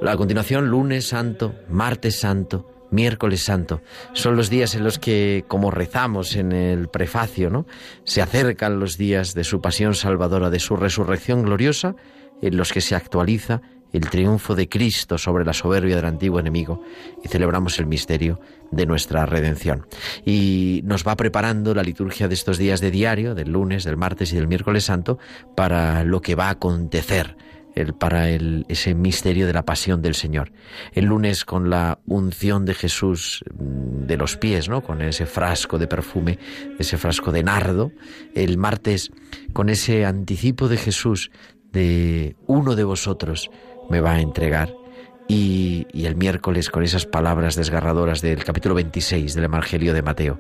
A 0.06 0.16
continuación, 0.16 0.70
lunes 0.70 1.06
santo, 1.06 1.54
martes 1.70 2.18
santo, 2.18 2.88
miércoles 2.92 3.44
santo. 3.44 3.82
Son 4.14 4.38
los 4.38 4.50
días 4.50 4.74
en 4.76 4.86
los 4.86 5.00
que, 5.00 5.44
como 5.50 5.70
rezamos 5.70 6.38
en 6.38 6.54
el 6.54 6.88
prefacio, 6.88 7.50
¿no? 7.50 7.66
Se 8.06 8.22
acercan 8.22 8.80
los 8.80 8.98
días 8.98 9.34
de 9.34 9.44
su 9.44 9.60
pasión 9.60 9.96
salvadora, 9.96 10.50
de 10.50 10.60
su 10.60 10.78
resurrección 10.78 11.44
gloriosa, 11.44 11.96
en 12.42 12.56
los 12.56 12.72
que 12.72 12.82
se 12.82 12.96
actualiza 12.96 13.62
el 13.94 14.10
triunfo 14.10 14.56
de 14.56 14.70
Cristo 14.70 15.18
sobre 15.18 15.46
la 15.46 15.54
soberbia 15.54 15.96
del 15.96 16.06
antiguo 16.06 16.40
enemigo 16.40 16.84
y 17.24 17.28
celebramos 17.28 17.80
el 17.80 17.88
misterio 17.88 18.40
de 18.72 18.86
nuestra 18.86 19.26
redención. 19.26 19.86
Y 20.26 20.82
nos 20.86 21.06
va 21.06 21.16
preparando 21.16 21.74
la 21.74 21.84
liturgia 21.84 22.28
de 22.28 22.34
estos 22.34 22.58
días 22.58 22.82
de 22.82 22.92
diario, 22.92 23.36
del 23.36 23.52
lunes, 23.52 23.84
del 23.84 23.98
martes 23.98 24.32
y 24.32 24.36
del 24.36 24.48
miércoles 24.48 24.86
santo, 24.86 25.20
para 25.56 26.04
lo 26.04 26.22
que 26.22 26.36
va 26.36 26.48
a 26.48 26.52
acontecer 26.52 27.36
el, 27.76 27.94
para 27.94 28.30
el, 28.30 28.66
ese 28.68 28.94
misterio 28.94 29.48
de 29.48 29.54
la 29.54 29.66
pasión 29.66 30.02
del 30.02 30.16
Señor. 30.16 30.52
El 30.94 31.06
lunes 31.06 31.46
con 31.46 31.70
la 31.70 32.00
unción 32.06 32.66
de 32.66 32.74
Jesús 32.74 33.44
mm, 33.54 34.06
de 34.08 34.18
los 34.18 34.38
pies, 34.38 34.70
¿no? 34.70 34.82
Con 34.82 35.02
ese 35.02 35.26
frasco 35.26 35.78
de 35.78 35.88
perfume, 35.88 36.40
ese 36.80 36.98
frasco 36.98 37.32
de 37.32 37.44
nardo. 37.44 37.92
El 38.36 38.58
martes 38.58 39.12
con 39.54 39.70
ese 39.70 40.06
anticipo 40.06 40.68
de 40.68 40.78
Jesús 40.78 41.32
de 41.72 42.36
uno 42.48 42.76
de 42.76 42.84
vosotros 42.84 43.50
me 43.92 44.02
va 44.02 44.14
a 44.14 44.22
entregar. 44.22 44.74
Y, 45.28 45.86
el 45.94 46.16
miércoles 46.16 46.70
con 46.70 46.84
esas 46.84 47.06
palabras 47.06 47.56
desgarradoras 47.56 48.22
del 48.22 48.44
capítulo 48.44 48.76
26 48.76 49.36
del 49.36 49.44
Evangelio 49.44 49.94
de 49.94 50.02
Mateo. 50.02 50.40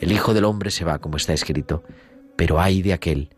El 0.00 0.12
Hijo 0.12 0.34
del 0.34 0.44
Hombre 0.44 0.70
se 0.70 0.84
va, 0.84 0.98
como 0.98 1.16
está 1.16 1.32
escrito, 1.32 1.84
pero 2.34 2.60
hay 2.60 2.82
de 2.82 2.92
aquel 2.92 3.30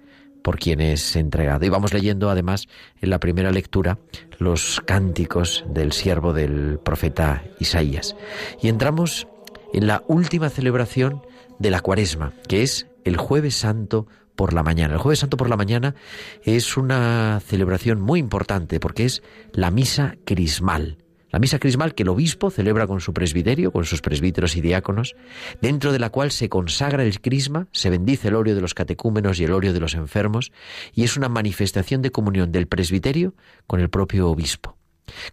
por 0.43 0.59
quien 0.59 0.81
es 0.81 1.15
entregado. 1.15 1.67
Y 1.67 1.69
vamos 1.69 1.93
leyendo 1.93 2.31
además 2.31 2.69
en 3.01 3.11
la 3.11 3.21
primera 3.21 3.51
lectura 3.51 3.99
los 4.39 4.81
cánticos 4.87 5.65
del 5.69 5.93
siervo 5.93 6.33
del 6.33 6.79
profeta 6.79 7.45
Isaías. 7.61 8.17
Y 8.63 8.69
entramos 8.69 9.29
en 9.75 9.87
la 9.87 10.03
última 10.09 10.49
celebración 10.49 11.23
de 11.59 11.71
la 11.71 11.81
cuaresma, 11.81 12.33
que 12.49 12.63
es 12.63 12.87
el 13.05 13.17
jueves 13.17 13.57
santo 13.57 14.07
por 14.39 14.55
la 14.55 14.63
mañana. 14.63 14.95
El 14.95 15.01
jueves 15.01 15.19
santo 15.19 15.37
por 15.37 15.51
la 15.51 15.57
mañana 15.57 15.97
es 16.45 16.77
una 16.77 17.41
celebración 17.45 18.01
muy 18.01 18.21
importante 18.21 18.79
porque 18.79 19.05
es 19.05 19.21
la 19.53 19.73
misa 19.73 20.15
crismal. 20.25 20.99
La 21.31 21.41
misa 21.41 21.59
crismal 21.59 21.97
que 21.97 22.05
el 22.05 22.09
obispo 22.09 22.49
celebra 22.53 22.87
con 22.87 23.01
su 23.01 23.13
presbiterio, 23.13 23.73
con 23.73 23.85
sus 23.85 24.01
presbíteros 24.01 24.55
y 24.55 24.61
diáconos, 24.61 25.17
dentro 25.61 25.91
de 25.91 25.99
la 25.99 26.11
cual 26.11 26.31
se 26.31 26.49
consagra 26.49 27.03
el 27.03 27.21
crisma, 27.21 27.67
se 27.73 27.91
bendice 27.91 28.29
el 28.29 28.37
óleo 28.37 28.55
de 28.55 28.61
los 28.61 28.75
catecúmenos 28.75 29.41
y 29.41 29.45
el 29.45 29.53
óleo 29.53 29.73
de 29.73 29.81
los 29.81 29.95
enfermos, 29.95 30.53
y 30.95 31.03
es 31.03 31.17
una 31.17 31.29
manifestación 31.29 32.01
de 32.01 32.13
comunión 32.13 32.53
del 32.53 32.69
presbiterio 32.69 33.35
con 33.67 33.81
el 33.81 33.91
propio 33.91 34.31
obispo. 34.31 34.79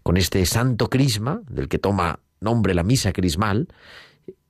Con 0.02 0.16
este 0.16 0.44
santo 0.46 0.90
crisma, 0.90 1.42
del 1.48 1.68
que 1.68 1.78
toma 1.78 2.18
nombre 2.40 2.74
la 2.74 2.82
misa 2.82 3.12
crismal, 3.12 3.68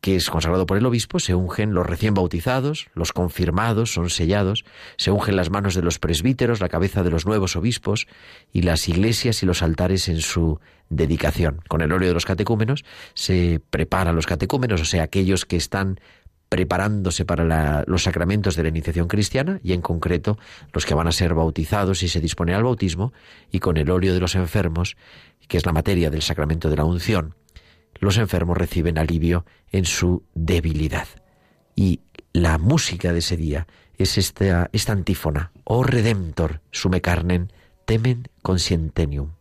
que 0.01 0.15
es 0.15 0.31
consagrado 0.31 0.67
por 0.67 0.79
el 0.79 0.87
obispo, 0.87 1.19
se 1.19 1.35
ungen 1.35 1.75
los 1.75 1.85
recién 1.85 2.15
bautizados, 2.15 2.87
los 2.95 3.12
confirmados 3.12 3.93
son 3.93 4.09
sellados, 4.09 4.65
se 4.97 5.11
ungen 5.11 5.35
las 5.35 5.51
manos 5.51 5.75
de 5.75 5.83
los 5.83 5.99
presbíteros, 5.99 6.61
la 6.61 6.69
cabeza 6.69 7.03
de 7.03 7.11
los 7.11 7.27
nuevos 7.27 7.57
obispos 7.57 8.07
y 8.53 8.62
las 8.62 8.89
iglesias 8.89 9.43
y 9.43 9.47
los 9.47 9.62
altares 9.62 10.09
en 10.09 10.21
su 10.21 10.61
dedicación. 10.91 11.61
Con 11.67 11.81
el 11.81 11.91
óleo 11.91 12.07
de 12.07 12.15
los 12.15 12.25
catecúmenos 12.25 12.85
se 13.15 13.61
preparan 13.71 14.15
los 14.15 14.27
catecúmenos, 14.27 14.81
o 14.81 14.85
sea, 14.85 15.03
aquellos 15.03 15.45
que 15.45 15.57
están 15.57 15.99
preparándose 16.49 17.25
para 17.25 17.85
los 17.89 18.05
sacramentos 18.05 18.55
de 18.55 18.62
la 18.62 18.69
iniciación 18.69 19.09
cristiana 19.09 19.59
y 19.65 19.73
en 19.73 19.81
concreto 19.81 20.39
los 20.73 20.87
que 20.87 20.95
van 20.95 21.09
a 21.09 21.12
ser 21.12 21.35
bautizados 21.35 22.05
y 22.05 22.09
se 22.09 22.21
disponen 22.21 22.55
al 22.55 22.62
bautismo 22.62 23.12
y 23.51 23.59
con 23.59 23.77
el 23.77 23.91
óleo 23.91 24.15
de 24.15 24.21
los 24.21 24.37
enfermos, 24.37 24.97
que 25.49 25.57
es 25.57 25.67
la 25.67 25.73
materia 25.73 26.11
del 26.11 26.23
sacramento 26.23 26.71
de 26.71 26.77
la 26.77 26.85
unción 26.85 27.35
los 28.00 28.18
enfermos 28.18 28.56
reciben 28.56 28.98
alivio 28.98 29.44
en 29.70 29.85
su 29.85 30.22
debilidad. 30.35 31.06
Y 31.74 32.00
la 32.32 32.59
música 32.59 33.12
de 33.12 33.20
ese 33.20 33.37
día 33.37 33.66
es 33.98 34.18
esta, 34.18 34.70
antífona, 34.88 35.52
oh 35.64 35.82
Redemptor, 35.82 36.61
sume 36.70 37.00
carnen, 37.00 37.50
temen 37.85 38.28
conscientenium. 38.42 39.32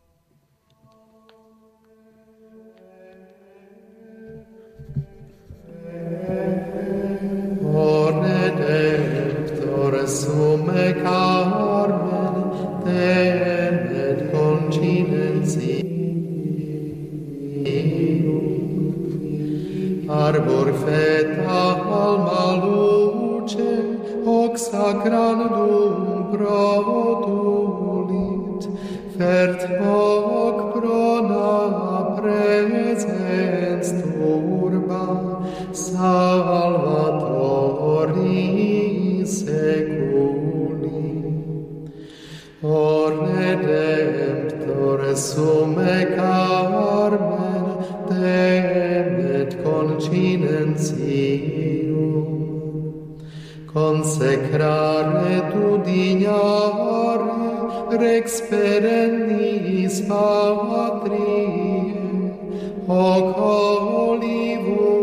Oh 7.73 8.11
Redemptor, 8.23 10.07
sume 10.07 10.95
arbor 20.25 20.67
feta 20.83 21.61
alma 22.01 22.45
luce, 22.61 23.73
hoc 24.25 24.53
sacrandum 24.65 26.31
produlit, 26.33 27.81
fert 29.17 29.61
hoc 29.81 30.57
prona 30.73 31.51
presens 32.17 33.89
turba, 34.01 35.05
salvatori 35.83 36.95
seculi. 39.37 41.05
Orne 42.63 43.47
redemptore 43.67 45.13
sume 45.27 45.97
carmen, 46.15 47.65
te 48.09 48.74
salvat 49.85 51.35
consecrare 53.75 55.35
tu 55.51 55.65
dignare 55.87 57.29
rex 58.03 58.25
perennis 58.49 59.95
patrie 60.09 61.43
hoc 62.87 63.37
olivum 64.07 64.94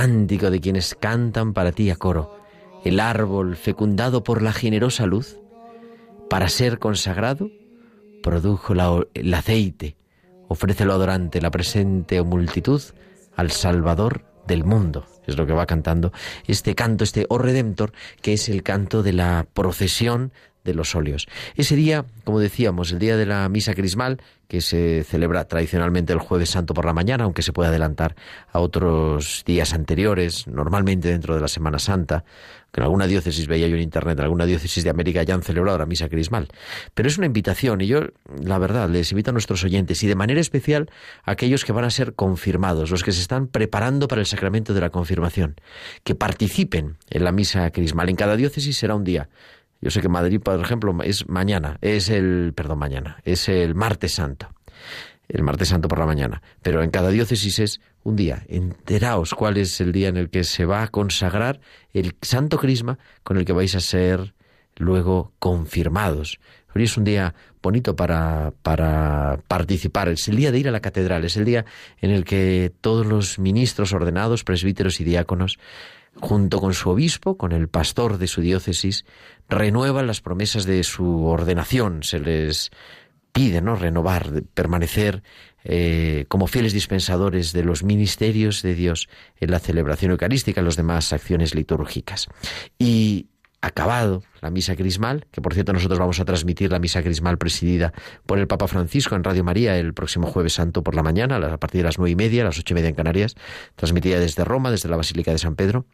cántico 0.00 0.50
de 0.50 0.62
quienes 0.62 0.94
cantan 0.94 1.52
para 1.52 1.72
ti 1.72 1.90
a 1.90 1.96
coro, 1.96 2.34
el 2.86 3.00
árbol 3.00 3.54
fecundado 3.54 4.24
por 4.24 4.40
la 4.40 4.54
generosa 4.54 5.04
luz, 5.04 5.36
para 6.30 6.48
ser 6.48 6.78
consagrado, 6.78 7.50
produjo 8.22 8.72
el 9.12 9.34
aceite, 9.34 9.96
ofrécelo 10.48 10.94
adorante 10.94 11.42
la 11.42 11.50
presente 11.50 12.22
multitud 12.22 12.80
al 13.36 13.50
Salvador 13.50 14.24
del 14.46 14.64
mundo. 14.64 15.04
Es 15.26 15.36
lo 15.36 15.46
que 15.46 15.52
va 15.52 15.66
cantando 15.66 16.14
este 16.46 16.74
canto, 16.74 17.04
este 17.04 17.26
O 17.28 17.36
Redentor, 17.36 17.92
que 18.22 18.32
es 18.32 18.48
el 18.48 18.62
canto 18.62 19.02
de 19.02 19.12
la 19.12 19.46
procesión 19.52 20.32
de 20.64 20.74
los 20.74 20.94
óleos. 20.94 21.26
Ese 21.56 21.76
día, 21.76 22.04
como 22.24 22.40
decíamos, 22.40 22.92
el 22.92 22.98
día 22.98 23.16
de 23.16 23.26
la 23.26 23.48
misa 23.48 23.74
crismal, 23.74 24.20
que 24.50 24.60
se 24.60 25.04
celebra 25.04 25.44
tradicionalmente 25.44 26.12
el 26.12 26.18
jueves 26.18 26.50
santo 26.50 26.74
por 26.74 26.84
la 26.84 26.92
mañana, 26.92 27.22
aunque 27.22 27.42
se 27.42 27.52
puede 27.52 27.68
adelantar 27.68 28.16
a 28.52 28.58
otros 28.58 29.44
días 29.46 29.72
anteriores, 29.74 30.48
normalmente 30.48 31.08
dentro 31.08 31.36
de 31.36 31.40
la 31.40 31.46
Semana 31.46 31.78
Santa, 31.78 32.24
que 32.72 32.80
en 32.80 32.84
alguna 32.84 33.06
diócesis 33.06 33.46
veía 33.46 33.68
yo 33.68 33.76
en 33.76 33.82
internet, 33.82 34.18
en 34.18 34.24
alguna 34.24 34.46
diócesis 34.46 34.82
de 34.82 34.90
América 34.90 35.22
ya 35.22 35.34
han 35.34 35.42
celebrado 35.42 35.78
la 35.78 35.86
misa 35.86 36.08
crismal. 36.08 36.48
Pero 36.94 37.08
es 37.08 37.16
una 37.16 37.26
invitación 37.26 37.80
y 37.80 37.86
yo, 37.86 38.00
la 38.42 38.58
verdad, 38.58 38.88
les 38.88 39.12
invito 39.12 39.30
a 39.30 39.32
nuestros 39.32 39.62
oyentes 39.62 40.02
y 40.02 40.08
de 40.08 40.16
manera 40.16 40.40
especial 40.40 40.90
a 41.22 41.32
aquellos 41.32 41.64
que 41.64 41.72
van 41.72 41.84
a 41.84 41.90
ser 41.90 42.14
confirmados, 42.14 42.90
los 42.90 43.04
que 43.04 43.12
se 43.12 43.20
están 43.20 43.46
preparando 43.46 44.08
para 44.08 44.20
el 44.20 44.26
sacramento 44.26 44.74
de 44.74 44.80
la 44.80 44.90
confirmación, 44.90 45.56
que 46.02 46.16
participen 46.16 46.96
en 47.08 47.22
la 47.22 47.30
misa 47.30 47.70
crismal. 47.70 48.08
En 48.08 48.16
cada 48.16 48.34
diócesis 48.34 48.76
será 48.76 48.96
un 48.96 49.04
día. 49.04 49.28
Yo 49.80 49.90
sé 49.90 50.00
que 50.02 50.08
Madrid, 50.08 50.40
por 50.40 50.60
ejemplo, 50.60 50.96
es 51.02 51.28
mañana, 51.28 51.78
es 51.80 52.10
el, 52.10 52.52
perdón, 52.54 52.78
mañana, 52.78 53.18
es 53.24 53.48
el 53.48 53.74
martes 53.74 54.14
santo. 54.14 54.48
El 55.28 55.42
martes 55.42 55.68
santo 55.68 55.88
por 55.88 55.98
la 55.98 56.06
mañana. 56.06 56.42
Pero 56.60 56.82
en 56.82 56.90
cada 56.90 57.10
diócesis 57.10 57.60
es 57.60 57.80
un 58.02 58.16
día. 58.16 58.44
Enteraos 58.48 59.32
cuál 59.34 59.56
es 59.56 59.80
el 59.80 59.92
día 59.92 60.08
en 60.08 60.16
el 60.16 60.28
que 60.28 60.44
se 60.44 60.64
va 60.64 60.82
a 60.82 60.88
consagrar 60.88 61.60
el 61.94 62.16
santo 62.20 62.58
crisma 62.58 62.98
con 63.22 63.36
el 63.36 63.44
que 63.44 63.52
vais 63.52 63.74
a 63.74 63.80
ser 63.80 64.34
luego 64.76 65.32
confirmados. 65.38 66.40
Hoy 66.74 66.84
es 66.84 66.96
un 66.96 67.04
día 67.04 67.34
bonito 67.62 67.96
para, 67.96 68.52
para 68.62 69.40
participar. 69.46 70.08
Es 70.08 70.28
el 70.28 70.36
día 70.36 70.52
de 70.52 70.58
ir 70.58 70.68
a 70.68 70.72
la 70.72 70.80
catedral. 70.80 71.24
Es 71.24 71.36
el 71.36 71.44
día 71.44 71.64
en 72.00 72.10
el 72.10 72.24
que 72.24 72.72
todos 72.80 73.06
los 73.06 73.38
ministros 73.38 73.92
ordenados, 73.92 74.44
presbíteros 74.44 75.00
y 75.00 75.04
diáconos 75.04 75.58
junto 76.20 76.60
con 76.60 76.74
su 76.74 76.90
obispo, 76.90 77.36
con 77.36 77.52
el 77.52 77.68
pastor 77.68 78.18
de 78.18 78.26
su 78.26 78.40
diócesis, 78.40 79.04
renuevan 79.48 80.06
las 80.06 80.20
promesas 80.20 80.64
de 80.64 80.84
su 80.84 81.24
ordenación. 81.24 82.02
Se 82.02 82.20
les 82.20 82.70
pide 83.32 83.60
¿no? 83.60 83.76
renovar, 83.76 84.42
permanecer 84.54 85.22
eh, 85.64 86.24
como 86.28 86.46
fieles 86.46 86.72
dispensadores 86.72 87.52
de 87.52 87.64
los 87.64 87.82
ministerios 87.82 88.62
de 88.62 88.74
Dios 88.74 89.08
en 89.40 89.50
la 89.50 89.58
celebración 89.58 90.12
eucarística 90.12 90.60
y 90.60 90.64
las 90.64 90.76
demás 90.76 91.12
acciones 91.12 91.54
litúrgicas. 91.54 92.28
Y 92.78 93.26
acabado 93.62 94.22
la 94.40 94.50
misa 94.50 94.74
crismal, 94.74 95.26
que 95.30 95.42
por 95.42 95.52
cierto 95.52 95.72
nosotros 95.72 95.98
vamos 95.98 96.18
a 96.18 96.24
transmitir 96.24 96.72
la 96.72 96.78
misa 96.78 97.02
crismal 97.02 97.36
presidida 97.36 97.92
por 98.24 98.38
el 98.38 98.46
Papa 98.46 98.68
Francisco 98.68 99.16
en 99.16 99.24
Radio 99.24 99.44
María 99.44 99.76
el 99.76 99.92
próximo 99.92 100.26
jueves 100.26 100.54
santo 100.54 100.82
por 100.82 100.94
la 100.94 101.02
mañana, 101.02 101.36
a 101.36 101.58
partir 101.58 101.80
de 101.80 101.84
las 101.84 101.98
nueve 101.98 102.12
y 102.12 102.16
media, 102.16 102.42
a 102.42 102.46
las 102.46 102.58
ocho 102.58 102.72
y 102.72 102.76
media 102.76 102.88
en 102.88 102.94
Canarias, 102.94 103.34
transmitida 103.76 104.18
desde 104.18 104.44
Roma, 104.44 104.70
desde 104.70 104.88
la 104.88 104.96
Basílica 104.96 105.30
de 105.30 105.38
San 105.38 105.56
Pedro. 105.56 105.84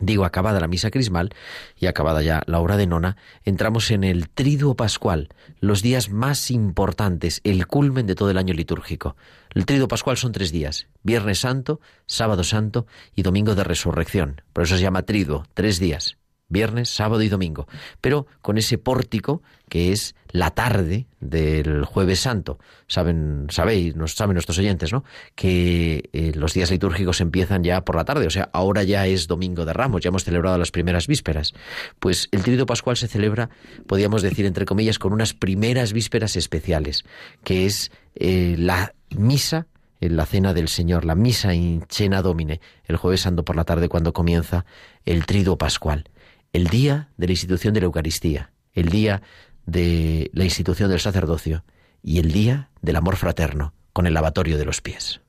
Digo, 0.00 0.24
acabada 0.24 0.60
la 0.60 0.68
misa 0.68 0.90
crismal 0.90 1.30
y 1.76 1.86
acabada 1.86 2.22
ya 2.22 2.42
la 2.46 2.60
hora 2.60 2.76
de 2.76 2.86
nona, 2.86 3.16
entramos 3.44 3.90
en 3.90 4.04
el 4.04 4.28
triduo 4.28 4.76
pascual, 4.76 5.28
los 5.60 5.82
días 5.82 6.10
más 6.10 6.50
importantes, 6.50 7.40
el 7.44 7.66
culmen 7.66 8.06
de 8.06 8.14
todo 8.14 8.30
el 8.30 8.38
año 8.38 8.54
litúrgico. 8.54 9.16
El 9.54 9.66
triduo 9.66 9.88
pascual 9.88 10.16
son 10.16 10.32
tres 10.32 10.52
días, 10.52 10.86
Viernes 11.02 11.40
Santo, 11.40 11.80
Sábado 12.06 12.44
Santo 12.44 12.86
y 13.16 13.22
Domingo 13.22 13.54
de 13.54 13.64
Resurrección. 13.64 14.42
Por 14.52 14.64
eso 14.64 14.76
se 14.76 14.82
llama 14.82 15.02
triduo, 15.02 15.46
tres 15.54 15.80
días, 15.80 16.17
viernes, 16.48 16.88
sábado 16.88 17.22
y 17.22 17.28
domingo, 17.28 17.66
pero 18.00 18.26
con 18.40 18.56
ese 18.56 18.78
pórtico 18.78 19.42
que 19.68 19.92
es 19.92 20.14
la 20.30 20.50
tarde 20.50 21.06
del 21.20 21.84
jueves 21.84 22.20
santo. 22.20 22.58
Saben, 22.86 23.46
sabéis, 23.50 23.96
nos 23.96 24.14
saben 24.14 24.34
nuestros 24.34 24.58
oyentes, 24.58 24.92
¿no? 24.92 25.04
Que 25.34 26.08
eh, 26.12 26.32
los 26.34 26.54
días 26.54 26.70
litúrgicos 26.70 27.20
empiezan 27.20 27.64
ya 27.64 27.82
por 27.82 27.96
la 27.96 28.04
tarde, 28.06 28.26
o 28.26 28.30
sea, 28.30 28.48
ahora 28.52 28.82
ya 28.82 29.06
es 29.06 29.26
domingo 29.26 29.66
de 29.66 29.74
Ramos, 29.74 30.00
ya 30.00 30.08
hemos 30.08 30.24
celebrado 30.24 30.56
las 30.56 30.70
primeras 30.70 31.06
vísperas. 31.06 31.52
Pues 31.98 32.28
el 32.32 32.42
Triduo 32.42 32.64
Pascual 32.64 32.96
se 32.96 33.08
celebra, 33.08 33.50
podríamos 33.86 34.22
decir 34.22 34.46
entre 34.46 34.64
comillas, 34.64 34.98
con 34.98 35.12
unas 35.12 35.34
primeras 35.34 35.92
vísperas 35.92 36.36
especiales, 36.36 37.04
que 37.44 37.66
es 37.66 37.90
eh, 38.14 38.56
la 38.58 38.94
misa 39.10 39.66
en 40.00 40.16
la 40.16 40.24
cena 40.24 40.54
del 40.54 40.68
Señor, 40.68 41.04
la 41.04 41.14
misa 41.14 41.52
in 41.54 41.84
cena 41.90 42.22
domine, 42.22 42.60
el 42.84 42.96
jueves 42.96 43.22
santo 43.22 43.44
por 43.44 43.56
la 43.56 43.64
tarde 43.64 43.88
cuando 43.88 44.12
comienza 44.12 44.64
el 45.04 45.26
Triduo 45.26 45.58
Pascual 45.58 46.08
el 46.52 46.66
día 46.66 47.10
de 47.16 47.26
la 47.26 47.32
institución 47.32 47.74
de 47.74 47.80
la 47.80 47.86
Eucaristía, 47.86 48.52
el 48.72 48.88
día 48.88 49.22
de 49.66 50.30
la 50.32 50.44
institución 50.44 50.90
del 50.90 51.00
sacerdocio 51.00 51.64
y 52.02 52.18
el 52.18 52.32
día 52.32 52.70
del 52.80 52.96
amor 52.96 53.16
fraterno 53.16 53.74
con 53.92 54.06
el 54.06 54.14
lavatorio 54.14 54.58
de 54.58 54.64
los 54.64 54.80
pies. 54.80 55.20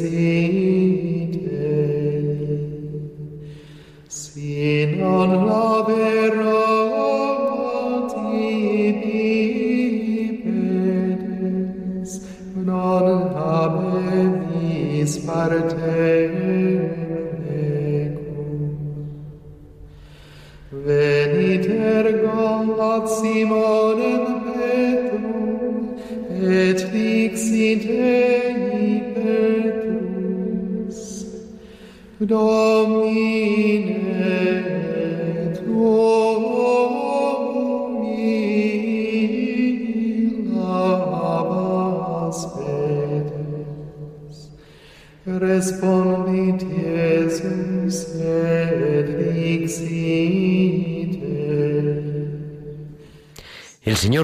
Dixit 0.00 0.31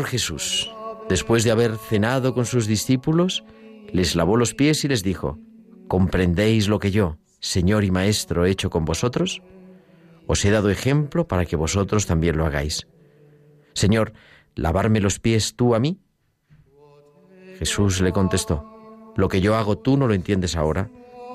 Jesús, 0.08 0.74
después 1.08 1.44
de 1.44 1.52
haber 1.52 1.76
cenado 1.76 2.34
con 2.34 2.46
sus 2.46 2.66
discípulos, 2.66 3.44
les 3.92 4.16
lavó 4.16 4.36
los 4.36 4.54
pies 4.54 4.84
y 4.84 4.88
les 4.88 5.02
dijo, 5.02 5.38
¿comprendéis 5.86 6.68
lo 6.68 6.78
que 6.78 6.90
yo, 6.90 7.18
Señor 7.40 7.84
y 7.84 7.90
Maestro, 7.90 8.44
he 8.44 8.50
hecho 8.50 8.70
con 8.70 8.84
vosotros? 8.84 9.42
Os 10.26 10.44
he 10.44 10.50
dado 10.50 10.70
ejemplo 10.70 11.28
para 11.28 11.46
que 11.46 11.56
vosotros 11.56 12.06
también 12.06 12.36
lo 12.36 12.44
hagáis. 12.44 12.88
Señor, 13.74 14.12
¿lavarme 14.54 15.00
los 15.00 15.20
pies 15.20 15.54
tú 15.54 15.74
a 15.74 15.78
mí? 15.78 16.00
Jesús 17.58 18.00
le 18.00 18.12
contestó, 18.12 19.12
lo 19.16 19.28
que 19.28 19.40
yo 19.40 19.54
hago 19.56 19.78
tú 19.78 19.96
no 19.96 20.06
lo 20.06 20.14
entiendes 20.14 20.56
ahora, 20.56 20.90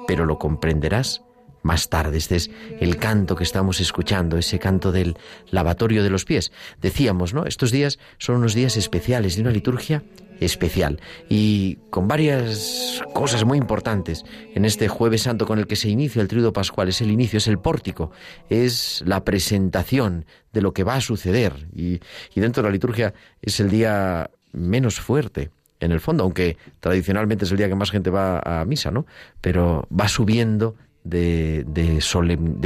pero 0.08 0.26
lo 0.26 0.38
comprenderás 0.40 1.22
más 1.64 1.90
tarde. 1.90 2.18
Este 2.18 2.36
es 2.36 2.52
el 2.80 2.98
canto 2.98 3.36
que 3.36 3.44
estamos 3.44 3.80
escuchando, 3.80 4.38
ese 4.38 4.60
canto 4.60 4.92
del 4.92 5.18
lavatorio 5.50 6.04
de 6.04 6.10
los 6.10 6.26
pies. 6.26 6.52
Decíamos, 6.82 7.34
¿no? 7.34 7.46
Estos 7.46 7.72
días 7.72 7.98
son 8.20 8.38
unos 8.38 8.54
días 8.54 8.78
especiales 8.78 9.36
de 9.36 9.42
una 9.42 9.52
liturgia 9.52 10.04
especial 10.40 11.00
y 11.30 11.78
con 11.90 12.08
varias 12.08 13.02
cosas 13.14 13.46
muy 13.46 13.58
importantes 13.58 14.26
en 14.54 14.66
este 14.66 14.88
jueves 14.88 15.22
santo 15.22 15.46
con 15.46 15.60
el 15.60 15.68
que 15.68 15.76
se 15.76 15.90
inicia 15.90 16.22
el 16.22 16.28
tríodo 16.28 16.54
pascual. 16.54 16.90
Es 16.90 17.02
el 17.02 17.12
inicio, 17.12 17.38
es 17.38 17.48
el 17.48 17.60
pórtico, 17.60 18.12
es 18.50 19.04
la 19.06 19.24
presentación 19.24 20.26
de 20.52 20.62
lo 20.62 20.74
que 20.74 20.84
va 20.84 20.96
a 20.96 21.02
suceder 21.02 21.68
y, 21.74 22.00
y 22.36 22.42
dentro 22.42 22.62
de 22.62 22.70
la 22.70 22.74
liturgia 22.74 23.14
es 23.42 23.60
el 23.60 23.70
día 23.70 24.30
menos 24.52 25.00
fuerte 25.00 25.50
en 25.80 25.92
el 25.92 26.00
fondo, 26.00 26.24
aunque 26.24 26.58
tradicionalmente 26.80 27.46
es 27.46 27.52
el 27.52 27.58
día 27.58 27.68
que 27.68 27.76
más 27.76 27.92
gente 27.92 28.10
va 28.10 28.40
a 28.40 28.64
misa, 28.64 28.90
¿no? 28.90 29.06
Pero 29.42 29.88
va 29.92 30.08
subiendo 30.08 30.76
de, 31.04 31.66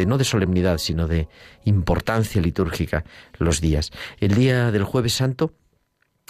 no 0.07 0.17
de 0.17 0.23
solemnidad, 0.25 0.77
sino 0.77 1.07
de 1.07 1.27
importancia 1.65 2.41
litúrgica 2.41 3.03
los 3.37 3.61
días. 3.61 3.91
El 4.19 4.35
día 4.35 4.71
del 4.71 4.83
jueves 4.83 5.13
santo 5.13 5.53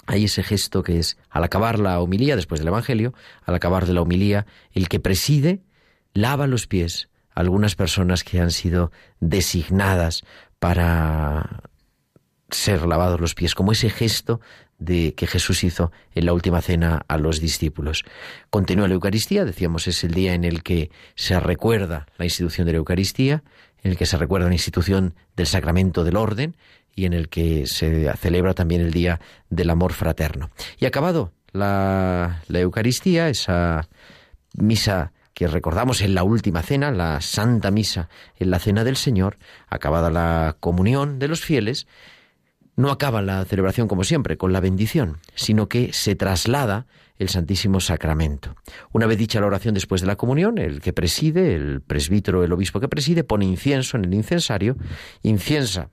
hay 0.06 0.24
ese 0.24 0.42
gesto 0.42 0.82
que 0.82 0.98
es, 0.98 1.18
al 1.28 1.44
acabar 1.44 1.78
la 1.78 2.00
homilía, 2.00 2.34
después 2.34 2.60
del 2.60 2.68
Evangelio, 2.68 3.12
al 3.44 3.54
acabar 3.54 3.86
de 3.86 3.92
la 3.92 4.00
homilía, 4.00 4.46
el 4.72 4.88
que 4.88 5.00
preside 5.00 5.62
lava 6.14 6.46
los 6.46 6.66
pies 6.66 7.10
a 7.34 7.40
algunas 7.40 7.74
personas 7.74 8.24
que 8.24 8.40
han 8.40 8.50
sido 8.50 8.90
designadas 9.20 10.24
para 10.58 11.62
ser 12.50 12.86
lavados 12.86 13.20
los 13.20 13.34
pies, 13.34 13.54
como 13.54 13.72
ese 13.72 13.90
gesto 13.90 14.40
de 14.78 15.14
que 15.14 15.26
Jesús 15.26 15.64
hizo 15.64 15.92
en 16.14 16.26
la 16.26 16.32
última 16.32 16.60
cena 16.62 17.04
a 17.08 17.18
los 17.18 17.40
discípulos. 17.40 18.04
Continúa 18.50 18.88
la 18.88 18.94
Eucaristía, 18.94 19.44
decíamos, 19.44 19.88
es 19.88 20.04
el 20.04 20.12
día 20.12 20.34
en 20.34 20.44
el 20.44 20.62
que 20.62 20.90
se 21.14 21.38
recuerda 21.40 22.06
la 22.16 22.24
institución 22.24 22.66
de 22.66 22.72
la 22.72 22.78
Eucaristía, 22.78 23.42
en 23.82 23.92
el 23.92 23.96
que 23.96 24.06
se 24.06 24.16
recuerda 24.16 24.48
la 24.48 24.54
institución 24.54 25.14
del 25.36 25.46
sacramento 25.46 26.04
del 26.04 26.16
orden 26.16 26.56
y 26.94 27.06
en 27.06 27.12
el 27.12 27.28
que 27.28 27.66
se 27.66 28.12
celebra 28.16 28.54
también 28.54 28.80
el 28.80 28.92
día 28.92 29.20
del 29.50 29.70
amor 29.70 29.92
fraterno. 29.92 30.50
Y 30.78 30.86
acabado 30.86 31.32
la, 31.52 32.42
la 32.48 32.60
Eucaristía, 32.60 33.28
esa 33.28 33.88
misa 34.54 35.12
que 35.34 35.46
recordamos 35.46 36.00
en 36.00 36.14
la 36.14 36.24
última 36.24 36.62
cena, 36.62 36.90
la 36.90 37.20
Santa 37.20 37.70
Misa 37.70 38.08
en 38.36 38.50
la 38.50 38.58
Cena 38.58 38.82
del 38.82 38.96
Señor, 38.96 39.38
acabada 39.68 40.10
la 40.10 40.56
comunión 40.58 41.20
de 41.20 41.28
los 41.28 41.42
fieles, 41.42 41.86
no 42.78 42.92
acaba 42.92 43.22
la 43.22 43.44
celebración 43.44 43.88
como 43.88 44.04
siempre, 44.04 44.36
con 44.36 44.52
la 44.52 44.60
bendición, 44.60 45.18
sino 45.34 45.68
que 45.68 45.92
se 45.92 46.14
traslada 46.14 46.86
el 47.18 47.28
Santísimo 47.28 47.80
Sacramento. 47.80 48.54
Una 48.92 49.06
vez 49.06 49.18
dicha 49.18 49.40
la 49.40 49.48
oración 49.48 49.74
después 49.74 50.00
de 50.00 50.06
la 50.06 50.14
comunión, 50.14 50.58
el 50.58 50.80
que 50.80 50.92
preside, 50.92 51.56
el 51.56 51.80
presbítero, 51.80 52.44
el 52.44 52.52
obispo 52.52 52.78
que 52.78 52.86
preside, 52.86 53.24
pone 53.24 53.46
incienso 53.46 53.96
en 53.96 54.04
el 54.04 54.14
incensario, 54.14 54.76
inciensa 55.24 55.90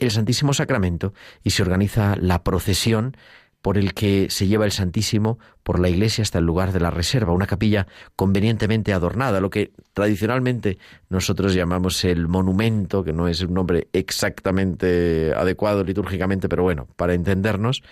el 0.00 0.10
Santísimo 0.10 0.52
Sacramento 0.52 1.14
y 1.44 1.50
se 1.50 1.62
organiza 1.62 2.16
la 2.16 2.42
procesión 2.42 3.16
por 3.62 3.76
el 3.76 3.94
que 3.94 4.28
se 4.30 4.46
lleva 4.46 4.64
el 4.64 4.72
Santísimo 4.72 5.38
por 5.62 5.78
la 5.78 5.88
iglesia 5.88 6.22
hasta 6.22 6.38
el 6.38 6.46
lugar 6.46 6.72
de 6.72 6.80
la 6.80 6.90
reserva, 6.90 7.32
una 7.32 7.46
capilla 7.46 7.86
convenientemente 8.16 8.92
adornada, 8.92 9.40
lo 9.40 9.50
que 9.50 9.72
tradicionalmente 9.92 10.78
nosotros 11.08 11.54
llamamos 11.54 12.04
el 12.04 12.28
monumento, 12.28 13.04
que 13.04 13.12
no 13.12 13.28
es 13.28 13.42
un 13.42 13.54
nombre 13.54 13.88
exactamente 13.92 15.34
adecuado 15.34 15.84
litúrgicamente, 15.84 16.48
pero 16.48 16.62
bueno, 16.62 16.88
para 16.96 17.14
entendernos, 17.14 17.82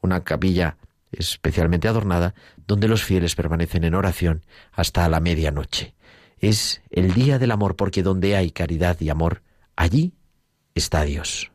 una 0.00 0.24
capilla 0.24 0.76
especialmente 1.12 1.88
adornada, 1.88 2.34
donde 2.66 2.88
los 2.88 3.02
fieles 3.02 3.34
permanecen 3.34 3.84
en 3.84 3.94
oración 3.94 4.44
hasta 4.72 5.08
la 5.08 5.20
medianoche. 5.20 5.94
Es 6.38 6.82
el 6.90 7.14
día 7.14 7.38
del 7.38 7.50
amor, 7.50 7.76
porque 7.76 8.02
donde 8.02 8.36
hay 8.36 8.50
caridad 8.50 8.98
y 9.00 9.08
amor, 9.08 9.42
allí 9.76 10.14
está 10.74 11.02
Dios. 11.02 11.50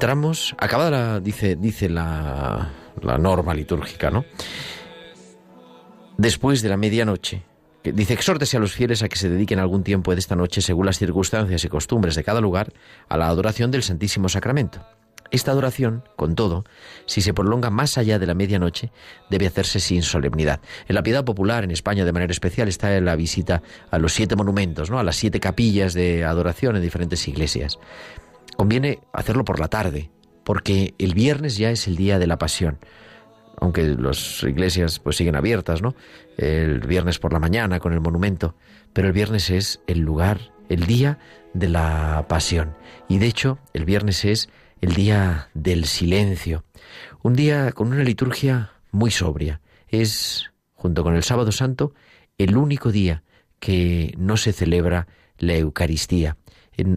Entramos, 0.00 0.54
acabada 0.56 0.90
la, 0.90 1.20
dice, 1.20 1.56
dice 1.56 1.90
la, 1.90 2.70
la 3.02 3.18
norma 3.18 3.52
litúrgica, 3.52 4.10
¿no? 4.10 4.24
Después 6.16 6.62
de 6.62 6.70
la 6.70 6.78
medianoche, 6.78 7.42
dice, 7.84 8.14
exhórtese 8.14 8.56
a 8.56 8.60
los 8.60 8.72
fieles 8.72 9.02
a 9.02 9.10
que 9.10 9.16
se 9.16 9.28
dediquen 9.28 9.58
algún 9.58 9.84
tiempo 9.84 10.14
de 10.14 10.20
esta 10.20 10.36
noche, 10.36 10.62
según 10.62 10.86
las 10.86 10.98
circunstancias 10.98 11.66
y 11.66 11.68
costumbres 11.68 12.14
de 12.14 12.24
cada 12.24 12.40
lugar, 12.40 12.72
a 13.10 13.18
la 13.18 13.28
adoración 13.28 13.70
del 13.70 13.82
Santísimo 13.82 14.30
Sacramento. 14.30 14.80
Esta 15.30 15.50
adoración, 15.50 16.02
con 16.16 16.34
todo, 16.34 16.64
si 17.04 17.20
se 17.20 17.34
prolonga 17.34 17.68
más 17.68 17.98
allá 17.98 18.18
de 18.18 18.26
la 18.26 18.32
medianoche, 18.32 18.92
debe 19.28 19.48
hacerse 19.48 19.80
sin 19.80 20.02
solemnidad. 20.02 20.60
En 20.88 20.94
la 20.94 21.02
piedad 21.02 21.26
popular 21.26 21.62
en 21.62 21.72
España, 21.72 22.06
de 22.06 22.12
manera 22.12 22.32
especial, 22.32 22.68
está 22.68 22.98
la 23.02 23.16
visita 23.16 23.62
a 23.90 23.98
los 23.98 24.14
siete 24.14 24.34
monumentos, 24.34 24.90
¿no? 24.90 24.98
a 24.98 25.04
las 25.04 25.16
siete 25.16 25.40
capillas 25.40 25.92
de 25.92 26.24
adoración 26.24 26.76
en 26.76 26.82
diferentes 26.82 27.28
iglesias. 27.28 27.78
Conviene 28.56 29.00
hacerlo 29.12 29.44
por 29.44 29.60
la 29.60 29.68
tarde, 29.68 30.10
porque 30.44 30.94
el 30.98 31.14
viernes 31.14 31.56
ya 31.56 31.70
es 31.70 31.86
el 31.86 31.96
día 31.96 32.18
de 32.18 32.26
la 32.26 32.38
pasión. 32.38 32.78
Aunque 33.60 33.84
las 33.84 34.42
iglesias 34.42 34.98
pues 34.98 35.16
siguen 35.16 35.36
abiertas, 35.36 35.82
¿no? 35.82 35.94
El 36.36 36.80
viernes 36.80 37.18
por 37.18 37.32
la 37.32 37.38
mañana 37.40 37.78
con 37.78 37.92
el 37.92 38.00
monumento, 38.00 38.54
pero 38.92 39.08
el 39.08 39.12
viernes 39.12 39.50
es 39.50 39.80
el 39.86 40.00
lugar, 40.00 40.52
el 40.68 40.86
día 40.86 41.18
de 41.52 41.68
la 41.68 42.26
pasión. 42.28 42.74
Y 43.08 43.18
de 43.18 43.26
hecho, 43.26 43.58
el 43.74 43.84
viernes 43.84 44.24
es 44.24 44.48
el 44.80 44.94
día 44.94 45.50
del 45.54 45.84
silencio. 45.84 46.64
Un 47.22 47.34
día 47.34 47.72
con 47.72 47.88
una 47.88 48.02
liturgia 48.02 48.72
muy 48.92 49.10
sobria. 49.10 49.60
Es, 49.88 50.50
junto 50.74 51.02
con 51.02 51.14
el 51.14 51.22
sábado 51.22 51.52
santo, 51.52 51.92
el 52.38 52.56
único 52.56 52.90
día 52.90 53.22
que 53.58 54.14
no 54.16 54.36
se 54.36 54.52
celebra 54.52 55.06
la 55.38 55.54
Eucaristía. 55.54 56.36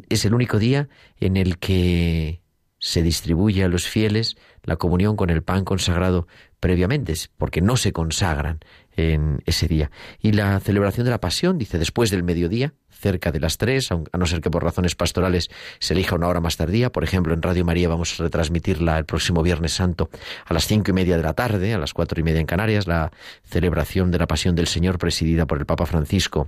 Es 0.09 0.25
el 0.25 0.33
único 0.33 0.59
día 0.59 0.89
en 1.19 1.37
el 1.37 1.57
que 1.57 2.41
se 2.79 3.01
distribuye 3.01 3.63
a 3.63 3.69
los 3.69 3.87
fieles 3.87 4.35
la 4.63 4.75
comunión 4.75 5.15
con 5.15 5.29
el 5.29 5.41
pan 5.41 5.63
consagrado 5.63 6.27
previamente, 6.59 7.13
porque 7.37 7.61
no 7.61 7.75
se 7.77 7.91
consagran 7.91 8.59
en 8.95 9.41
ese 9.45 9.67
día. 9.67 9.91
Y 10.19 10.33
la 10.33 10.59
celebración 10.59 11.05
de 11.05 11.11
la 11.11 11.19
pasión, 11.19 11.57
dice, 11.57 11.77
después 11.77 12.09
del 12.09 12.23
mediodía, 12.23 12.73
cerca 12.89 13.31
de 13.31 13.39
las 13.39 13.57
tres, 13.57 13.91
a 13.91 14.17
no 14.17 14.25
ser 14.25 14.39
que 14.39 14.49
por 14.49 14.63
razones 14.63 14.95
pastorales 14.95 15.49
se 15.79 15.93
elija 15.93 16.15
una 16.15 16.27
hora 16.27 16.39
más 16.39 16.55
tardía. 16.55 16.89
Por 16.91 17.03
ejemplo, 17.03 17.33
en 17.33 17.41
Radio 17.41 17.65
María 17.65 17.89
vamos 17.89 18.19
a 18.19 18.23
retransmitirla 18.23 18.97
el 18.97 19.05
próximo 19.05 19.43
Viernes 19.43 19.73
Santo 19.73 20.09
a 20.45 20.53
las 20.53 20.67
cinco 20.67 20.91
y 20.91 20.93
media 20.93 21.17
de 21.17 21.23
la 21.23 21.33
tarde, 21.33 21.73
a 21.73 21.77
las 21.77 21.93
cuatro 21.93 22.19
y 22.19 22.23
media 22.23 22.39
en 22.39 22.45
Canarias, 22.45 22.87
la 22.87 23.11
celebración 23.43 24.11
de 24.11 24.19
la 24.19 24.27
pasión 24.27 24.55
del 24.55 24.67
Señor 24.67 24.97
presidida 24.97 25.45
por 25.45 25.59
el 25.59 25.65
Papa 25.65 25.85
Francisco 25.85 26.47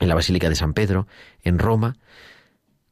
en 0.00 0.08
la 0.08 0.14
Basílica 0.14 0.48
de 0.48 0.54
San 0.54 0.74
Pedro, 0.74 1.06
en 1.42 1.58
Roma. 1.58 1.96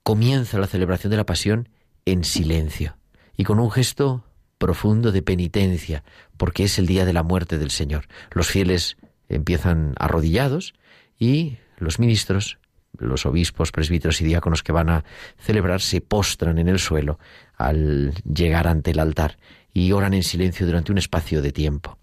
Comienza 0.09 0.59
la 0.59 0.67
celebración 0.67 1.11
de 1.11 1.19
la 1.19 1.27
pasión 1.27 1.69
en 2.07 2.25
silencio 2.25 2.97
y 3.37 3.45
con 3.45 3.61
un 3.61 3.71
gesto 3.71 4.25
profundo 4.57 5.13
de 5.13 5.21
penitencia, 5.21 6.03
porque 6.39 6.65
es 6.65 6.79
el 6.79 6.87
día 6.87 7.05
de 7.05 7.13
la 7.13 7.23
muerte 7.23 7.59
del 7.59 7.71
Señor. 7.71 8.07
Los 8.31 8.47
fieles 8.47 8.97
empiezan 9.29 9.93
arrodillados 9.99 10.73
y 11.19 11.59
los 11.77 11.99
ministros, 11.99 12.57
los 12.97 13.27
obispos, 13.27 13.71
presbíteros 13.71 14.23
y 14.23 14.25
diáconos 14.25 14.63
que 14.63 14.73
van 14.73 14.89
a 14.89 15.05
celebrar 15.37 15.83
se 15.83 16.01
postran 16.01 16.57
en 16.57 16.69
el 16.69 16.79
suelo 16.79 17.19
al 17.59 18.15
llegar 18.25 18.67
ante 18.67 18.93
el 18.93 19.01
altar 19.01 19.37
y 19.75 19.93
oran 19.93 20.15
en 20.15 20.23
silencio 20.23 20.65
durante 20.65 20.91
un 20.91 20.97
espacio 20.97 21.43
de 21.43 21.53
tiempo. 21.53 21.99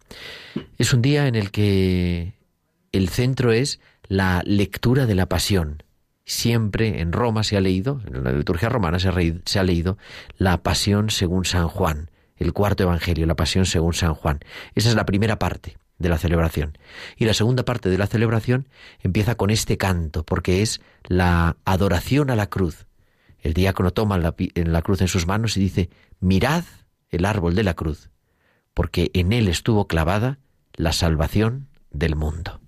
Es 0.78 0.94
un 0.94 1.02
día 1.02 1.26
en 1.26 1.34
el 1.34 1.50
que 1.50 2.36
el 2.92 3.10
centro 3.10 3.52
es 3.52 3.80
la 4.08 4.44
lectura 4.46 5.08
de 5.08 5.16
la 5.16 5.26
pasión, 5.26 5.82
siempre 6.26 7.02
en 7.02 7.12
Roma 7.12 7.44
se 7.44 7.56
ha 7.56 7.62
leído, 7.62 8.02
en 8.08 8.24
la 8.24 8.32
liturgia 8.32 8.70
romana 8.70 9.00
se 9.00 9.10
ha, 9.60 9.64
leído 9.64 9.98
la 10.38 10.64
pasión 10.64 11.10
según 11.10 11.46
San 11.46 11.68
Juan, 11.68 12.10
el 12.36 12.52
cuarto 12.52 12.84
evangelio, 12.84 13.26
la 13.26 13.36
pasión 13.36 13.66
según 13.66 13.94
San 13.94 14.16
Juan. 14.16 14.40
Esa 14.74 14.90
es 14.90 14.96
la 14.96 15.06
primera 15.06 15.40
parte 15.40 15.78
de 16.00 16.10
la 16.10 16.18
celebración. 16.18 16.78
Y 17.16 17.26
la 17.26 17.34
segunda 17.34 17.64
parte 17.64 17.90
de 17.90 17.98
la 17.98 18.08
celebración 18.08 18.68
empieza 19.02 19.36
con 19.36 19.50
este 19.50 19.78
canto, 19.78 20.26
porque 20.26 20.62
es 20.62 20.82
la 21.08 21.58
adoración 21.64 22.30
a 22.30 22.36
la 22.36 22.48
cruz. 22.48 22.88
El 23.40 23.54
diácono 23.54 23.92
toma 23.92 24.18
la, 24.18 24.82
cruz 24.82 25.02
en 25.02 25.08
sus 25.08 25.28
manos 25.28 25.56
y 25.56 25.60
dice, 25.60 25.90
mirad 26.20 26.64
el 27.10 27.26
árbol 27.26 27.54
de 27.54 27.64
la 27.64 27.76
cruz, 27.76 28.10
porque 28.74 29.12
en 29.14 29.32
él 29.32 29.48
estuvo 29.48 29.88
clavada 29.88 30.40
la 30.74 30.92
salvación 30.92 31.68
del 31.92 32.16
mundo. 32.16 32.60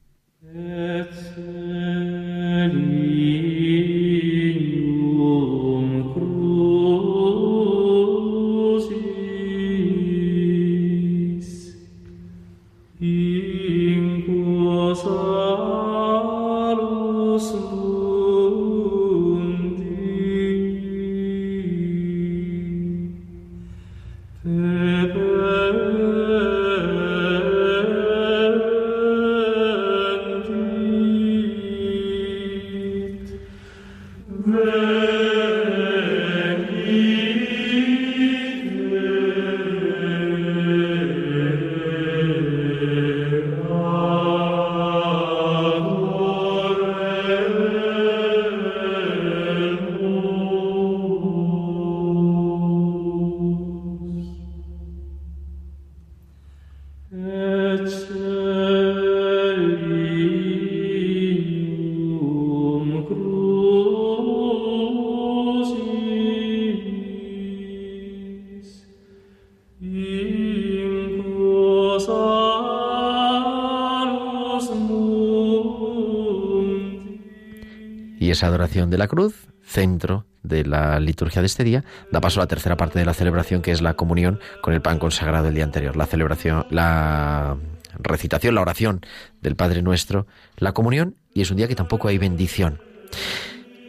Esa 78.38 78.48
adoración 78.48 78.92
de 78.92 79.00
la 79.00 79.08
cruz, 79.08 79.48
centro 79.64 80.26
de 80.44 80.64
la 80.64 81.00
liturgia 81.00 81.42
de 81.42 81.48
este 81.48 81.64
día, 81.64 81.84
da 82.12 82.22
paso 82.22 82.40
a 82.40 82.44
la 82.44 82.48
tercera 82.48 82.78
parte 82.78 83.00
de 83.00 83.06
la 83.06 83.16
celebración, 83.16 83.64
que 83.64 83.72
es 83.72 83.82
la 83.82 83.96
comunión 83.96 84.40
con 84.62 84.76
el 84.76 84.82
pan 84.82 85.00
consagrado 85.00 85.48
el 85.48 85.56
día 85.56 85.64
anterior. 85.64 85.96
La 85.98 86.06
celebración, 86.06 86.68
la 86.70 87.58
recitación, 87.98 88.54
la 88.54 88.62
oración 88.62 89.02
del 89.42 89.56
Padre 89.56 89.82
Nuestro, 89.82 90.28
la 90.58 90.74
comunión, 90.74 91.16
y 91.34 91.42
es 91.42 91.50
un 91.50 91.58
día 91.58 91.68
que 91.68 91.74
tampoco 91.74 92.10
hay 92.10 92.20
bendición. 92.20 92.80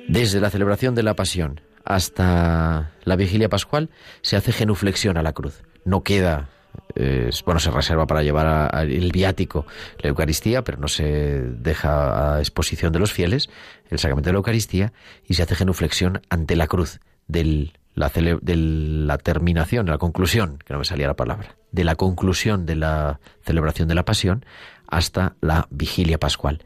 Desde 0.08 0.40
la 0.40 0.48
celebración 0.48 0.94
de 0.94 1.02
la 1.02 1.14
pasión 1.14 1.60
hasta 1.84 2.92
la 3.04 3.16
vigilia 3.16 3.50
pascual 3.50 3.90
se 4.22 4.36
hace 4.36 4.52
genuflexión 4.52 5.18
a 5.18 5.22
la 5.22 5.34
cruz. 5.34 5.62
No 5.84 6.02
queda 6.02 6.48
bueno, 7.44 7.60
se 7.60 7.70
reserva 7.70 8.06
para 8.06 8.22
llevar 8.22 8.70
el 8.88 9.12
viático 9.12 9.66
la 9.98 10.08
Eucaristía, 10.08 10.62
pero 10.64 10.78
no 10.78 10.88
se 10.88 11.04
deja 11.04 12.36
a 12.36 12.38
exposición 12.40 12.92
de 12.92 12.98
los 12.98 13.12
fieles 13.12 13.50
el 13.90 13.98
sacramento 13.98 14.28
de 14.28 14.32
la 14.32 14.38
Eucaristía 14.38 14.92
y 15.26 15.34
se 15.34 15.42
hace 15.42 15.54
genuflexión 15.54 16.20
ante 16.28 16.56
la 16.56 16.66
cruz 16.66 17.00
la, 17.94 18.08
de 18.08 18.56
la 18.56 19.18
terminación, 19.18 19.86
de 19.86 19.92
la 19.92 19.98
conclusión, 19.98 20.58
que 20.64 20.72
no 20.72 20.78
me 20.78 20.84
salía 20.84 21.06
la 21.06 21.16
palabra, 21.16 21.56
de 21.72 21.84
la 21.84 21.96
conclusión 21.96 22.66
de 22.66 22.76
la 22.76 23.20
celebración 23.42 23.88
de 23.88 23.94
la 23.94 24.04
Pasión 24.04 24.44
hasta 24.86 25.36
la 25.40 25.66
vigilia 25.70 26.18
pascual. 26.18 26.64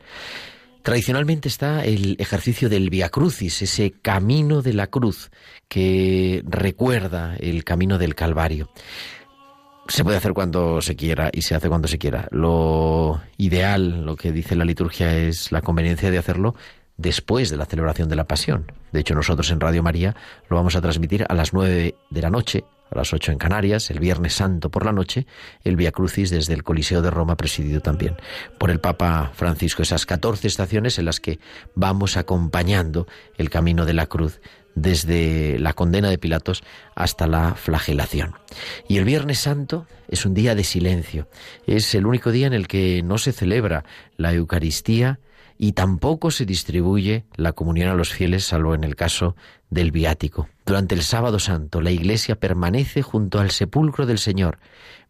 Tradicionalmente 0.82 1.48
está 1.48 1.84
el 1.84 2.16
ejercicio 2.18 2.68
del 2.68 2.90
Via 2.90 3.08
Crucis, 3.08 3.62
ese 3.62 3.92
camino 4.02 4.62
de 4.62 4.72
la 4.72 4.88
cruz 4.88 5.30
que 5.68 6.42
recuerda 6.44 7.36
el 7.36 7.62
camino 7.62 7.98
del 7.98 8.16
Calvario 8.16 8.68
se 9.88 10.04
puede 10.04 10.16
hacer 10.16 10.32
cuando 10.32 10.80
se 10.80 10.96
quiera 10.96 11.30
y 11.32 11.42
se 11.42 11.54
hace 11.54 11.68
cuando 11.68 11.88
se 11.88 11.98
quiera. 11.98 12.28
Lo 12.30 13.20
ideal, 13.36 14.04
lo 14.04 14.16
que 14.16 14.32
dice 14.32 14.56
la 14.56 14.64
liturgia, 14.64 15.16
es 15.16 15.52
la 15.52 15.62
conveniencia 15.62 16.10
de 16.10 16.18
hacerlo 16.18 16.54
después 16.96 17.50
de 17.50 17.56
la 17.56 17.66
celebración 17.66 18.08
de 18.08 18.16
la 18.16 18.24
Pasión. 18.24 18.70
De 18.92 19.00
hecho, 19.00 19.14
nosotros 19.14 19.50
en 19.50 19.60
Radio 19.60 19.82
María 19.82 20.14
lo 20.48 20.56
vamos 20.56 20.76
a 20.76 20.80
transmitir 20.80 21.26
a 21.28 21.34
las 21.34 21.52
nueve 21.52 21.96
de 22.10 22.22
la 22.22 22.30
noche, 22.30 22.64
a 22.90 22.96
las 22.96 23.12
ocho 23.12 23.32
en 23.32 23.38
Canarias, 23.38 23.90
el 23.90 23.98
Viernes 23.98 24.34
Santo 24.34 24.70
por 24.70 24.84
la 24.84 24.92
noche, 24.92 25.26
el 25.64 25.76
Via 25.76 25.92
Crucis 25.92 26.30
desde 26.30 26.54
el 26.54 26.62
Coliseo 26.62 27.02
de 27.02 27.10
Roma, 27.10 27.36
presidido 27.36 27.80
también 27.80 28.16
por 28.58 28.70
el 28.70 28.80
Papa 28.80 29.32
Francisco. 29.34 29.82
Esas 29.82 30.06
catorce 30.06 30.46
estaciones 30.46 30.98
en 30.98 31.06
las 31.06 31.18
que 31.18 31.38
vamos 31.74 32.16
acompañando 32.16 33.06
el 33.36 33.50
camino 33.50 33.84
de 33.84 33.94
la 33.94 34.06
cruz 34.06 34.40
desde 34.74 35.58
la 35.58 35.72
condena 35.72 36.08
de 36.08 36.18
Pilatos 36.18 36.62
hasta 36.94 37.26
la 37.26 37.54
flagelación. 37.54 38.34
Y 38.88 38.98
el 38.98 39.04
Viernes 39.04 39.38
Santo 39.38 39.86
es 40.08 40.24
un 40.26 40.34
día 40.34 40.54
de 40.54 40.64
silencio, 40.64 41.28
es 41.66 41.94
el 41.94 42.06
único 42.06 42.30
día 42.32 42.46
en 42.46 42.54
el 42.54 42.68
que 42.68 43.02
no 43.02 43.18
se 43.18 43.32
celebra 43.32 43.84
la 44.16 44.32
Eucaristía 44.32 45.20
y 45.58 45.72
tampoco 45.72 46.30
se 46.30 46.44
distribuye 46.44 47.24
la 47.36 47.52
comunión 47.52 47.88
a 47.88 47.94
los 47.94 48.12
fieles, 48.12 48.44
salvo 48.44 48.74
en 48.74 48.84
el 48.84 48.96
caso 48.96 49.36
del 49.70 49.92
viático. 49.92 50.48
Durante 50.66 50.94
el 50.94 51.02
sábado 51.02 51.38
santo, 51.38 51.80
la 51.80 51.90
Iglesia 51.90 52.36
permanece 52.36 53.02
junto 53.02 53.38
al 53.38 53.50
sepulcro 53.50 54.06
del 54.06 54.18
Señor, 54.18 54.58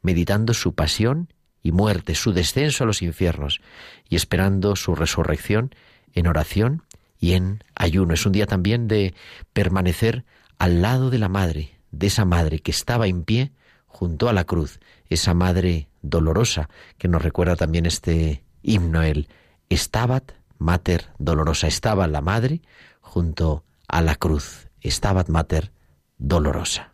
meditando 0.02 0.52
su 0.52 0.74
pasión 0.74 1.32
y 1.62 1.72
muerte, 1.72 2.14
su 2.14 2.32
descenso 2.32 2.84
a 2.84 2.86
los 2.86 3.02
infiernos, 3.02 3.60
y 4.08 4.16
esperando 4.16 4.76
su 4.76 4.94
resurrección 4.94 5.74
en 6.12 6.26
oración 6.26 6.82
y 7.22 7.34
en 7.34 7.62
ayuno. 7.76 8.14
Es 8.14 8.26
un 8.26 8.32
día 8.32 8.46
también 8.46 8.88
de 8.88 9.14
permanecer 9.52 10.24
al 10.58 10.82
lado 10.82 11.08
de 11.08 11.18
la 11.18 11.28
madre, 11.28 11.78
de 11.92 12.08
esa 12.08 12.24
madre 12.24 12.58
que 12.58 12.72
estaba 12.72 13.06
en 13.06 13.22
pie 13.22 13.52
junto 13.86 14.28
a 14.28 14.32
la 14.32 14.44
cruz, 14.44 14.80
esa 15.08 15.32
madre 15.32 15.88
dolorosa 16.02 16.68
que 16.98 17.06
nos 17.06 17.22
recuerda 17.22 17.54
también 17.54 17.86
este 17.86 18.44
himno, 18.62 19.02
el 19.02 19.28
Estabat 19.68 20.32
Mater 20.58 21.10
Dolorosa. 21.18 21.68
Estaba 21.68 22.08
la 22.08 22.22
madre 22.22 22.60
junto 23.00 23.64
a 23.86 24.02
la 24.02 24.16
cruz. 24.16 24.68
Estabat 24.80 25.28
Mater 25.28 25.70
Dolorosa. 26.18 26.92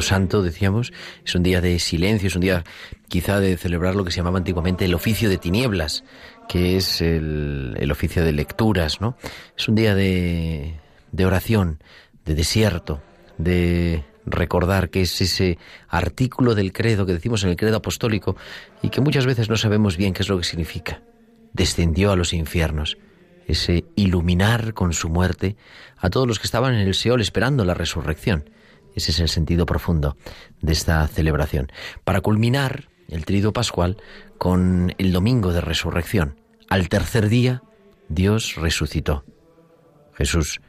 Santo, 0.00 0.42
decíamos, 0.42 0.92
es 1.24 1.34
un 1.34 1.42
día 1.42 1.60
de 1.60 1.78
silencio, 1.78 2.28
es 2.28 2.34
un 2.34 2.42
día 2.42 2.64
quizá 3.08 3.40
de 3.40 3.56
celebrar 3.56 3.94
lo 3.94 4.04
que 4.04 4.10
se 4.10 4.18
llamaba 4.18 4.38
antiguamente 4.38 4.84
el 4.84 4.94
oficio 4.94 5.28
de 5.28 5.38
tinieblas, 5.38 6.04
que 6.48 6.76
es 6.76 7.00
el, 7.00 7.76
el 7.78 7.90
oficio 7.90 8.24
de 8.24 8.32
lecturas, 8.32 9.00
¿no? 9.00 9.16
Es 9.56 9.68
un 9.68 9.74
día 9.74 9.94
de, 9.94 10.74
de 11.12 11.26
oración, 11.26 11.82
de 12.24 12.34
desierto, 12.34 13.00
de 13.38 14.04
recordar 14.26 14.90
que 14.90 15.02
es 15.02 15.20
ese 15.20 15.58
artículo 15.88 16.54
del 16.54 16.72
credo 16.72 17.06
que 17.06 17.14
decimos 17.14 17.44
en 17.44 17.50
el 17.50 17.56
credo 17.56 17.76
apostólico 17.76 18.36
y 18.82 18.90
que 18.90 19.00
muchas 19.00 19.26
veces 19.26 19.48
no 19.48 19.56
sabemos 19.56 19.96
bien 19.96 20.12
qué 20.12 20.22
es 20.22 20.28
lo 20.28 20.38
que 20.38 20.44
significa. 20.44 21.02
Descendió 21.52 22.12
a 22.12 22.16
los 22.16 22.32
infiernos, 22.32 22.98
ese 23.46 23.86
iluminar 23.96 24.74
con 24.74 24.92
su 24.92 25.08
muerte 25.08 25.56
a 25.96 26.10
todos 26.10 26.28
los 26.28 26.38
que 26.38 26.46
estaban 26.46 26.74
en 26.74 26.86
el 26.86 26.94
Seol 26.94 27.20
esperando 27.20 27.64
la 27.64 27.74
resurrección. 27.74 28.50
Ese 28.98 29.12
es 29.12 29.20
el 29.20 29.28
sentido 29.28 29.64
profundo 29.64 30.16
de 30.60 30.72
esta 30.72 31.06
celebración. 31.06 31.70
Para 32.02 32.20
culminar 32.20 32.88
el 33.06 33.24
trido 33.24 33.52
pascual 33.52 33.96
con 34.38 34.92
el 34.98 35.12
domingo 35.12 35.52
de 35.52 35.60
resurrección. 35.60 36.40
Al 36.68 36.88
tercer 36.88 37.28
día, 37.28 37.62
Dios 38.08 38.56
resucitó. 38.56 39.24
Jesús 40.14 40.60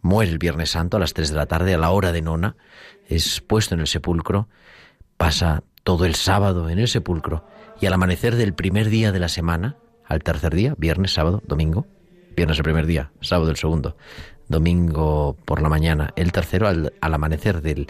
muere 0.00 0.30
el 0.30 0.38
Viernes 0.38 0.70
Santo 0.70 0.96
a 0.96 1.00
las 1.00 1.12
tres 1.12 1.30
de 1.30 1.36
la 1.36 1.46
tarde, 1.46 1.74
a 1.74 1.78
la 1.78 1.90
hora 1.90 2.12
de 2.12 2.22
nona, 2.22 2.54
es 3.08 3.40
puesto 3.40 3.74
en 3.74 3.80
el 3.80 3.88
sepulcro, 3.88 4.48
pasa 5.16 5.64
todo 5.82 6.04
el 6.04 6.14
sábado 6.14 6.70
en 6.70 6.78
el 6.78 6.86
sepulcro 6.86 7.44
y 7.80 7.86
al 7.86 7.94
amanecer 7.94 8.36
del 8.36 8.54
primer 8.54 8.90
día 8.90 9.10
de 9.10 9.18
la 9.18 9.28
semana, 9.28 9.76
al 10.06 10.22
tercer 10.22 10.54
día, 10.54 10.76
viernes, 10.78 11.14
sábado, 11.14 11.42
domingo, 11.48 11.88
viernes 12.36 12.58
el 12.58 12.64
primer 12.64 12.86
día, 12.86 13.10
sábado 13.20 13.50
el 13.50 13.56
segundo, 13.56 13.96
domingo 14.52 15.36
por 15.44 15.60
la 15.60 15.68
mañana, 15.68 16.12
el 16.14 16.30
tercero 16.30 16.68
al, 16.68 16.92
amanecer 17.00 17.60
del 17.60 17.88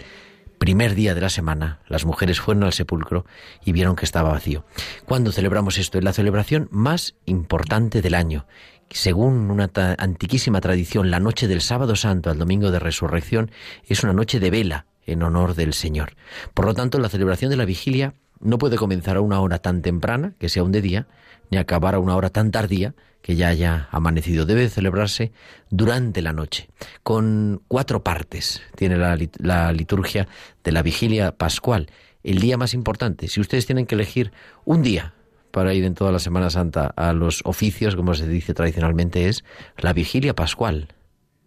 primer 0.57 0.95
día 0.95 1.13
de 1.13 1.21
la 1.21 1.29
semana, 1.29 1.81
las 1.87 2.05
mujeres 2.05 2.39
fueron 2.39 2.63
al 2.63 2.73
sepulcro 2.73 3.25
y 3.63 3.71
vieron 3.71 3.95
que 3.95 4.05
estaba 4.05 4.31
vacío. 4.31 4.65
¿Cuándo 5.05 5.31
celebramos 5.31 5.77
esto? 5.77 5.99
Es 5.99 6.03
la 6.03 6.13
celebración 6.13 6.67
más 6.71 7.13
importante 7.25 8.01
del 8.01 8.15
año. 8.15 8.47
Según 8.89 9.51
una 9.51 9.69
antiquísima 9.97 10.61
tradición, 10.61 11.11
la 11.11 11.19
noche 11.19 11.47
del 11.47 11.61
sábado 11.61 11.95
santo 11.95 12.31
al 12.31 12.39
domingo 12.39 12.71
de 12.71 12.79
resurrección 12.79 13.51
es 13.87 14.03
una 14.03 14.13
noche 14.13 14.39
de 14.39 14.49
vela 14.49 14.85
en 15.05 15.21
honor 15.21 15.53
del 15.53 15.73
Señor. 15.73 16.15
Por 16.53 16.65
lo 16.65 16.73
tanto, 16.73 16.97
la 16.97 17.09
celebración 17.09 17.51
de 17.51 17.57
la 17.57 17.65
vigilia 17.65 18.13
no 18.39 18.57
puede 18.57 18.77
comenzar 18.77 19.17
a 19.17 19.21
una 19.21 19.39
hora 19.39 19.59
tan 19.59 19.81
temprana, 19.81 20.33
que 20.39 20.49
sea 20.49 20.63
un 20.63 20.71
de 20.71 20.81
día, 20.81 21.07
ni 21.49 21.57
acabar 21.57 21.95
a 21.95 21.99
una 21.99 22.15
hora 22.15 22.29
tan 22.29 22.51
tardía, 22.51 22.93
que 23.23 23.35
ya 23.35 23.47
haya 23.47 23.87
amanecido. 23.89 24.45
Debe 24.45 24.69
celebrarse 24.69 25.31
durante 25.71 26.21
la 26.21 26.33
noche, 26.33 26.69
con 27.01 27.63
cuatro 27.67 28.03
partes. 28.03 28.61
Tiene 28.75 28.97
la, 28.97 29.17
la 29.39 29.71
liturgia 29.71 30.27
de 30.63 30.71
la 30.73 30.83
vigilia 30.83 31.31
pascual, 31.31 31.89
el 32.23 32.39
día 32.39 32.57
más 32.57 32.75
importante. 32.75 33.29
Si 33.29 33.39
ustedes 33.39 33.65
tienen 33.65 33.87
que 33.87 33.95
elegir 33.95 34.31
un 34.65 34.83
día 34.83 35.13
para 35.51 35.73
ir 35.73 35.85
en 35.85 35.95
toda 35.95 36.11
la 36.11 36.19
Semana 36.19 36.49
Santa 36.49 36.93
a 36.97 37.13
los 37.13 37.41
oficios, 37.45 37.95
como 37.95 38.13
se 38.13 38.27
dice 38.27 38.53
tradicionalmente, 38.53 39.29
es 39.29 39.45
la 39.77 39.93
vigilia 39.93 40.35
pascual. 40.35 40.89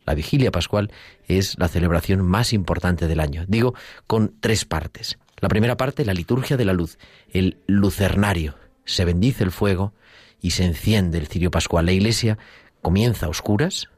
La 0.07 0.15
vigilia 0.15 0.51
pascual 0.51 0.91
es 1.29 1.59
la 1.59 1.69
celebración 1.69 2.25
más 2.25 2.55
importante 2.55 3.07
del 3.07 3.21
año. 3.21 3.45
Digo, 3.49 3.75
con 4.07 4.35
tres 4.41 4.65
partes. 4.65 5.19
La 5.41 5.49
primera 5.51 5.77
parte, 5.77 6.07
la 6.07 6.15
liturgia 6.15 6.57
de 6.57 6.65
la 6.65 6.73
luz, 6.73 6.97
el 7.31 7.59
lucernario. 7.67 8.55
Se 8.87 9.05
bendice 9.05 9.45
el 9.45 9.51
fuego 9.51 9.93
y 10.47 10.51
se 10.51 10.65
enciende 10.65 11.19
el 11.19 11.27
cirio 11.27 11.51
pascual. 11.51 11.87
La 11.87 11.93
iglesia 11.93 12.39
comienza 12.81 13.27
a 13.27 13.29
oscuras 13.29 13.89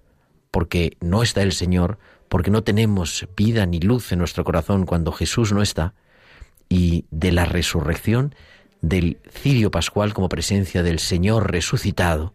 porque 0.50 0.96
no 0.98 1.22
está 1.22 1.42
el 1.42 1.52
Señor, 1.52 1.98
porque 2.30 2.50
no 2.50 2.64
tenemos 2.64 3.28
vida 3.36 3.66
ni 3.66 3.80
luz 3.80 4.12
en 4.12 4.18
nuestro 4.18 4.44
corazón 4.44 4.86
cuando 4.86 5.12
Jesús 5.12 5.52
no 5.52 5.60
está. 5.60 5.92
Y 6.70 7.04
de 7.10 7.32
la 7.32 7.44
resurrección, 7.44 8.34
del 8.80 9.18
cirio 9.30 9.70
pascual 9.70 10.14
como 10.14 10.30
presencia 10.30 10.82
del 10.82 11.00
Señor 11.00 11.52
resucitado, 11.52 12.32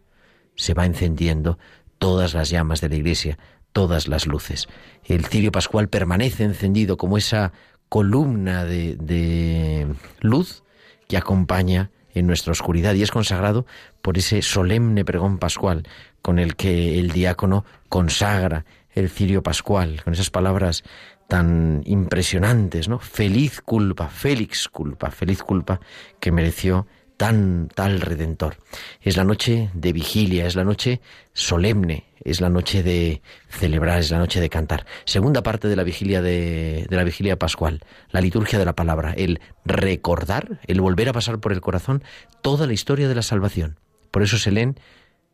se 0.53 0.75
va 0.75 0.85
encendiendo 0.85 1.57
todas 1.97 2.35
las 2.35 2.51
llamas 2.51 2.81
de 2.81 2.89
la 2.89 2.95
iglesia, 2.97 3.39
todas 3.71 4.07
las 4.07 4.27
luces. 4.27 4.67
El 5.05 5.25
cirio 5.25 5.51
pascual 5.51 5.89
permanece 5.89 6.43
encendido 6.43 6.97
como 6.97 7.17
esa 7.17 7.51
columna 7.89 8.63
de, 8.63 9.87
luz 10.21 10.61
que 11.07 11.17
acompaña 11.17 11.89
en 12.13 12.27
nuestra 12.27 12.51
oscuridad 12.51 12.93
y 12.93 13.01
es 13.01 13.09
consagrado 13.09 13.65
por 14.03 14.17
ese 14.17 14.43
solemne 14.43 15.05
pregón 15.05 15.39
pascual 15.39 15.87
con 16.21 16.37
el 16.37 16.55
que 16.55 16.99
el 16.99 17.09
diácono 17.09 17.65
consagra 17.89 18.65
el 18.93 19.09
cirio 19.09 19.41
pascual, 19.41 20.03
con 20.03 20.13
esas 20.13 20.29
palabras 20.29 20.83
tan 21.27 21.81
impresionantes, 21.85 22.87
¿no? 22.89 22.99
Feliz 22.99 23.61
culpa, 23.61 24.09
félix 24.09 24.67
culpa, 24.67 25.09
feliz 25.09 25.41
culpa 25.41 25.79
que 26.19 26.31
mereció 26.31 26.85
tan 27.17 27.69
tal 27.73 28.01
redentor. 28.01 28.57
Es 29.01 29.15
la 29.15 29.23
noche 29.23 29.69
de 29.73 29.93
vigilia, 29.93 30.45
es 30.45 30.55
la 30.55 30.65
noche 30.65 30.99
solemne, 31.31 32.03
es 32.23 32.41
la 32.41 32.49
noche 32.49 32.83
de 32.83 33.21
celebrar, 33.47 33.99
es 33.99 34.11
la 34.11 34.19
noche 34.19 34.41
de 34.41 34.49
cantar. 34.49 34.85
Segunda 35.05 35.43
parte 35.43 35.69
de 35.69 35.77
la 35.77 35.83
vigilia 35.83 36.21
de, 36.21 36.85
de, 36.89 36.95
la 36.95 37.05
vigilia 37.05 37.39
pascual, 37.39 37.81
la 38.09 38.21
liturgia 38.21 38.59
de 38.59 38.65
la 38.65 38.75
palabra, 38.75 39.13
el 39.13 39.39
recordar, 39.63 40.59
el 40.67 40.81
volver 40.81 41.07
a 41.09 41.13
pasar 41.13 41.39
por 41.39 41.53
el 41.53 41.61
corazón 41.61 42.03
toda 42.41 42.67
la 42.67 42.73
historia 42.73 43.07
de 43.07 43.15
la 43.15 43.21
salvación. 43.21 43.79
Por 44.13 44.21
eso 44.21 44.37
se 44.37 44.51
leen 44.51 44.79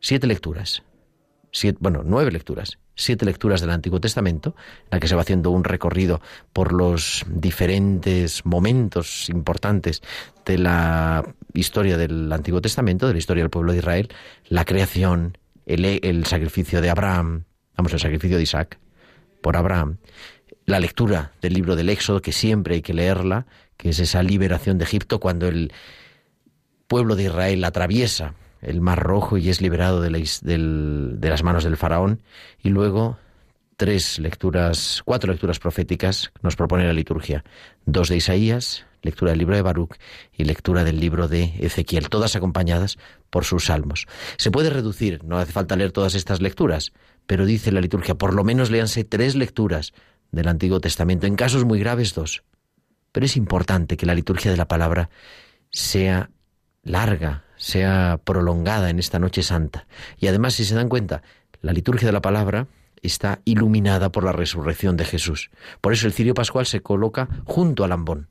siete 0.00 0.26
lecturas, 0.26 0.82
siete, 1.52 1.76
bueno, 1.82 2.00
nueve 2.02 2.32
lecturas, 2.32 2.78
siete 2.94 3.26
lecturas 3.26 3.60
del 3.60 3.68
Antiguo 3.68 4.00
Testamento, 4.00 4.56
en 4.84 4.88
la 4.92 5.00
que 5.00 5.06
se 5.06 5.14
va 5.14 5.20
haciendo 5.20 5.50
un 5.50 5.64
recorrido 5.64 6.22
por 6.54 6.72
los 6.72 7.26
diferentes 7.28 8.46
momentos 8.46 9.28
importantes 9.28 10.00
de 10.46 10.56
la 10.56 11.22
historia 11.52 11.98
del 11.98 12.32
Antiguo 12.32 12.62
Testamento, 12.62 13.06
de 13.06 13.12
la 13.12 13.18
historia 13.18 13.42
del 13.42 13.50
pueblo 13.50 13.72
de 13.72 13.80
Israel, 13.80 14.08
la 14.48 14.64
creación, 14.64 15.36
el, 15.66 16.24
sacrificio 16.24 16.80
de 16.80 16.88
Abraham, 16.88 17.44
vamos, 17.76 17.92
el 17.92 18.00
sacrificio 18.00 18.38
de 18.38 18.44
Isaac 18.44 18.78
por 19.42 19.58
Abraham, 19.58 19.98
la 20.64 20.80
lectura 20.80 21.32
del 21.42 21.52
libro 21.52 21.76
del 21.76 21.90
Éxodo, 21.90 22.22
que 22.22 22.32
siempre 22.32 22.76
hay 22.76 22.82
que 22.82 22.94
leerla, 22.94 23.46
que 23.76 23.90
es 23.90 23.98
esa 23.98 24.22
liberación 24.22 24.78
de 24.78 24.84
Egipto 24.84 25.20
cuando 25.20 25.48
el 25.48 25.70
pueblo 26.88 27.14
de 27.14 27.24
Israel 27.24 27.62
atraviesa 27.64 28.36
el 28.62 28.80
mar 28.80 29.02
rojo 29.02 29.38
y 29.38 29.48
es 29.48 29.60
liberado 29.60 30.00
de, 30.00 30.10
de 30.10 31.28
las 31.28 31.42
manos 31.42 31.64
del 31.64 31.76
faraón, 31.76 32.22
y 32.62 32.70
luego 32.70 33.18
tres 33.76 34.18
lecturas, 34.18 35.00
cuatro 35.04 35.32
lecturas 35.32 35.58
proféticas 35.58 36.32
nos 36.42 36.54
propone 36.54 36.84
la 36.84 36.92
liturgia, 36.92 37.44
dos 37.86 38.10
de 38.10 38.16
Isaías, 38.16 38.84
lectura 39.02 39.30
del 39.30 39.38
libro 39.38 39.56
de 39.56 39.62
Baruch 39.62 39.96
y 40.36 40.44
lectura 40.44 40.84
del 40.84 41.00
libro 41.00 41.28
de 41.28 41.54
Ezequiel, 41.60 42.10
todas 42.10 42.36
acompañadas 42.36 42.98
por 43.30 43.44
sus 43.44 43.64
salmos. 43.64 44.06
Se 44.36 44.50
puede 44.50 44.68
reducir, 44.68 45.24
no 45.24 45.38
hace 45.38 45.52
falta 45.52 45.76
leer 45.76 45.92
todas 45.92 46.14
estas 46.14 46.42
lecturas, 46.42 46.92
pero 47.26 47.46
dice 47.46 47.72
la 47.72 47.80
liturgia, 47.80 48.16
por 48.16 48.34
lo 48.34 48.44
menos 48.44 48.70
léanse 48.70 49.04
tres 49.04 49.34
lecturas 49.34 49.92
del 50.30 50.48
Antiguo 50.48 50.80
Testamento, 50.80 51.26
en 51.26 51.36
casos 51.36 51.64
muy 51.64 51.78
graves 51.78 52.14
dos. 52.14 52.42
Pero 53.12 53.26
es 53.26 53.36
importante 53.36 53.96
que 53.96 54.06
la 54.06 54.14
liturgia 54.14 54.50
de 54.50 54.56
la 54.56 54.68
palabra 54.68 55.10
sea 55.70 56.30
larga, 56.82 57.44
sea 57.60 58.18
prolongada 58.24 58.90
en 58.90 58.98
esta 58.98 59.18
noche 59.18 59.42
santa. 59.42 59.86
Y 60.18 60.26
además, 60.26 60.54
si 60.54 60.64
se 60.64 60.74
dan 60.74 60.88
cuenta, 60.88 61.22
la 61.60 61.72
liturgia 61.72 62.06
de 62.06 62.12
la 62.12 62.22
palabra 62.22 62.66
está 63.02 63.40
iluminada 63.44 64.10
por 64.10 64.24
la 64.24 64.32
resurrección 64.32 64.96
de 64.96 65.04
Jesús. 65.04 65.50
Por 65.80 65.92
eso 65.92 66.06
el 66.06 66.12
cirio 66.12 66.34
pascual 66.34 66.66
se 66.66 66.80
coloca 66.80 67.28
junto 67.44 67.84
al 67.84 67.92
ambón 67.92 68.28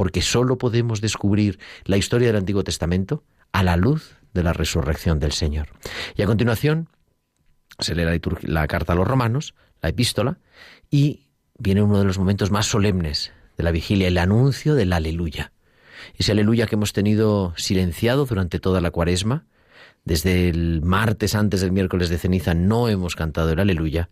porque 0.00 0.22
sólo 0.22 0.56
podemos 0.56 1.02
descubrir 1.02 1.58
la 1.84 1.98
historia 1.98 2.28
del 2.28 2.36
Antiguo 2.36 2.64
Testamento 2.64 3.22
a 3.52 3.62
la 3.62 3.76
luz 3.76 4.16
de 4.32 4.42
la 4.42 4.54
resurrección 4.54 5.20
del 5.20 5.32
Señor. 5.32 5.68
Y 6.16 6.22
a 6.22 6.26
continuación 6.26 6.88
se 7.78 7.94
lee 7.94 8.20
la, 8.40 8.66
carta 8.66 8.94
a 8.94 8.96
los 8.96 9.06
romanos, 9.06 9.54
la 9.82 9.90
epístola, 9.90 10.38
y 10.90 11.26
viene 11.58 11.82
uno 11.82 11.98
de 11.98 12.06
los 12.06 12.18
momentos 12.18 12.50
más 12.50 12.64
solemnes 12.64 13.34
de 13.58 13.62
la 13.62 13.72
vigilia, 13.72 14.08
el 14.08 14.16
anuncio 14.16 14.74
del 14.74 14.94
aleluya. 14.94 15.52
Ese 16.16 16.32
aleluya 16.32 16.66
que 16.66 16.74
hemos 16.74 16.92
tenido 16.92 17.54
silenciado 17.56 18.26
durante 18.26 18.60
toda 18.60 18.80
la 18.80 18.90
cuaresma, 18.90 19.46
desde 20.04 20.48
el 20.48 20.82
martes 20.82 21.34
antes 21.34 21.60
del 21.60 21.72
miércoles 21.72 22.08
de 22.08 22.18
ceniza 22.18 22.54
no 22.54 22.88
hemos 22.88 23.16
cantado 23.16 23.50
el 23.52 23.60
aleluya, 23.60 24.10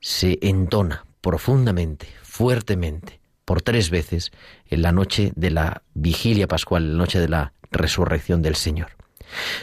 se 0.00 0.38
entona 0.42 1.04
profundamente, 1.20 2.08
fuertemente, 2.22 3.20
por 3.44 3.62
tres 3.62 3.90
veces 3.90 4.32
en 4.68 4.82
la 4.82 4.92
noche 4.92 5.32
de 5.36 5.50
la 5.50 5.82
vigilia 5.94 6.48
pascual, 6.48 6.92
la 6.92 6.98
noche 6.98 7.20
de 7.20 7.28
la 7.28 7.52
resurrección 7.70 8.42
del 8.42 8.56
Señor. 8.56 8.88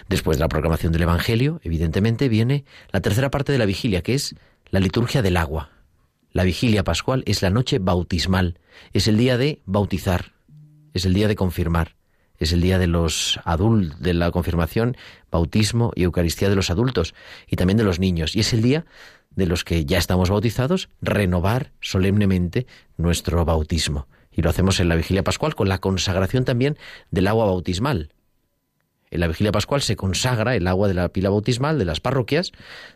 Después 0.08 0.38
de 0.38 0.42
la 0.42 0.50
proclamación 0.50 0.92
del 0.92 1.04
Evangelio, 1.04 1.60
evidentemente, 1.64 2.30
viene 2.30 2.66
la 2.92 3.02
tercera 3.02 3.30
parte 3.30 3.52
de 3.52 3.58
la 3.58 3.66
vigilia, 3.66 4.02
que 4.02 4.16
es 4.16 4.36
la 4.70 4.80
liturgia 4.80 5.22
del 5.22 5.38
agua. 5.38 5.70
La 6.32 6.44
vigilia 6.44 6.84
pascual 6.84 7.24
es 7.26 7.42
la 7.42 7.50
noche 7.50 7.80
bautismal, 7.80 8.60
es 8.94 9.08
el 9.08 9.18
día 9.18 9.38
de 9.38 9.62
bautizar, 9.66 10.34
es 10.94 11.06
el 11.06 11.14
día 11.14 11.28
de 11.28 11.36
confirmar, 11.36 11.96
es 12.38 12.54
el 12.54 12.62
día 12.62 12.80
de 12.80 12.88
los 12.88 13.40
adultos, 13.44 14.00
de 14.00 14.14
la 14.14 14.32
confirmación, 14.32 14.96
bautismo 15.30 15.92
y 15.96 16.04
Eucaristía 16.04 16.50
de 16.50 16.56
los 16.56 16.70
adultos 16.70 17.14
y 17.48 17.58
también 17.58 17.78
de 17.78 17.84
los 17.84 18.00
niños. 18.00 18.36
Y 18.36 18.40
es 18.40 18.54
el 18.54 18.62
día 18.62 18.86
de 19.36 19.46
los 19.46 19.64
que 19.64 19.86
ya 19.86 19.98
estamos 19.98 20.30
bautizados, 20.30 20.90
renovar 21.02 21.72
solemnemente 21.82 22.66
nuestro 22.98 23.44
bautismo. 23.46 24.08
Y 24.32 24.42
lo 24.42 24.50
hacemos 24.50 24.80
en 24.80 24.90
la 24.90 24.96
vigilia 24.96 25.24
pascual 25.24 25.56
con 25.56 25.68
la 25.68 25.80
consagración 25.80 26.46
también 26.46 26.78
del 27.12 27.28
agua 27.28 27.46
bautismal. 27.46 28.14
En 29.12 29.22
la 29.22 29.28
vigilia 29.28 29.52
pascual 29.52 29.82
se 29.82 29.96
consagra 29.96 30.56
el 30.56 30.68
agua 30.68 30.88
de 30.88 30.94
la 30.94 31.10
pila 31.10 31.30
bautismal 31.30 31.80
de 31.80 31.86
las 31.86 32.00
parroquias, 32.00 32.52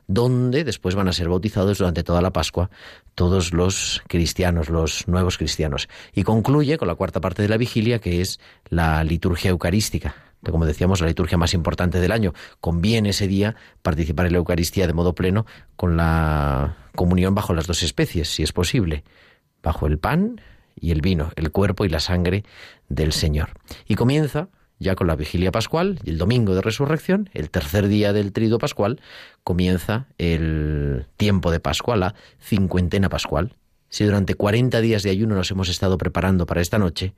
donde 0.08 0.64
después 0.64 0.94
van 0.96 1.08
a 1.08 1.14
ser 1.14 1.28
bautizados 1.28 1.80
durante 1.80 2.04
toda 2.04 2.22
la 2.22 2.32
Pascua 2.32 2.70
todos 3.16 3.54
los 3.54 4.04
cristianos, 4.08 4.70
los 4.70 5.08
nuevos 5.08 5.38
cristianos. 5.38 5.90
Y 6.14 6.24
concluye 6.24 6.78
con 6.78 6.88
la 6.88 6.96
cuarta 6.96 7.22
parte 7.22 7.42
de 7.42 7.50
la 7.50 7.58
vigilia, 7.58 8.00
que 8.00 8.22
es 8.22 8.40
la 8.70 9.04
liturgia 9.04 9.52
eucarística. 9.52 10.16
Como 10.44 10.66
decíamos, 10.66 11.00
la 11.00 11.08
liturgia 11.08 11.38
más 11.38 11.54
importante 11.54 12.00
del 12.00 12.12
año. 12.12 12.34
Conviene 12.60 13.10
ese 13.10 13.28
día 13.28 13.56
participar 13.82 14.26
en 14.26 14.34
la 14.34 14.40
Eucaristía 14.40 14.88
de 14.88 14.94
modo 14.94 15.16
pleno 15.16 15.46
con 15.76 15.96
la 15.96 16.76
comunión 16.96 17.34
bajo 17.34 17.54
las 17.54 17.68
dos 17.68 17.82
especies, 17.82 18.28
si 18.30 18.44
es 18.44 18.52
posible, 18.52 19.04
bajo 19.62 19.88
el 19.88 20.00
pan 20.00 20.42
y 20.76 20.92
el 20.92 21.02
vino, 21.02 21.32
el 21.38 21.52
cuerpo 21.52 21.86
y 21.86 21.90
la 21.90 22.02
sangre 22.02 22.44
del 22.90 23.14
Señor. 23.14 23.52
Y 23.88 23.96
comienza 23.96 24.50
ya 24.84 24.96
con 24.96 25.08
la 25.08 25.16
vigilia 25.16 25.52
pascual 25.52 26.00
y 26.04 26.12
el 26.12 26.18
domingo 26.18 26.54
de 26.54 26.62
resurrección, 26.62 27.30
el 27.34 27.50
tercer 27.50 27.88
día 27.88 28.14
del 28.14 28.32
trido 28.32 28.60
pascual, 28.60 29.02
comienza 29.44 30.06
el 30.18 31.08
tiempo 31.18 31.50
de 31.50 31.60
Pascua, 31.60 31.96
la 31.96 32.14
cincuentena 32.40 33.10
pascual. 33.10 33.56
Si 33.90 34.04
durante 34.04 34.36
40 34.36 34.82
días 34.82 35.04
de 35.04 35.10
ayuno 35.10 35.36
nos 35.36 35.50
hemos 35.52 35.70
estado 35.70 35.98
preparando 35.98 36.46
para 36.46 36.62
esta 36.62 36.80
noche, 36.80 37.14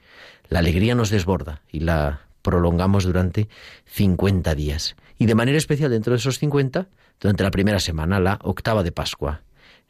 la 0.50 0.60
alegría 0.60 0.96
nos 0.96 1.10
desborda 1.10 1.62
y 1.72 1.82
la 1.82 2.22
prolongamos 2.42 3.04
durante 3.04 3.50
50 3.86 4.56
días. 4.56 4.96
Y 5.18 5.26
de 5.26 5.36
manera 5.36 5.58
especial 5.58 5.92
dentro 5.92 6.12
de 6.12 6.18
esos 6.18 6.38
50, 6.40 6.88
durante 7.20 7.44
la 7.44 7.52
primera 7.52 7.80
semana, 7.80 8.20
la 8.20 8.40
octava 8.44 8.84
de 8.84 8.92
Pascua. 8.92 9.42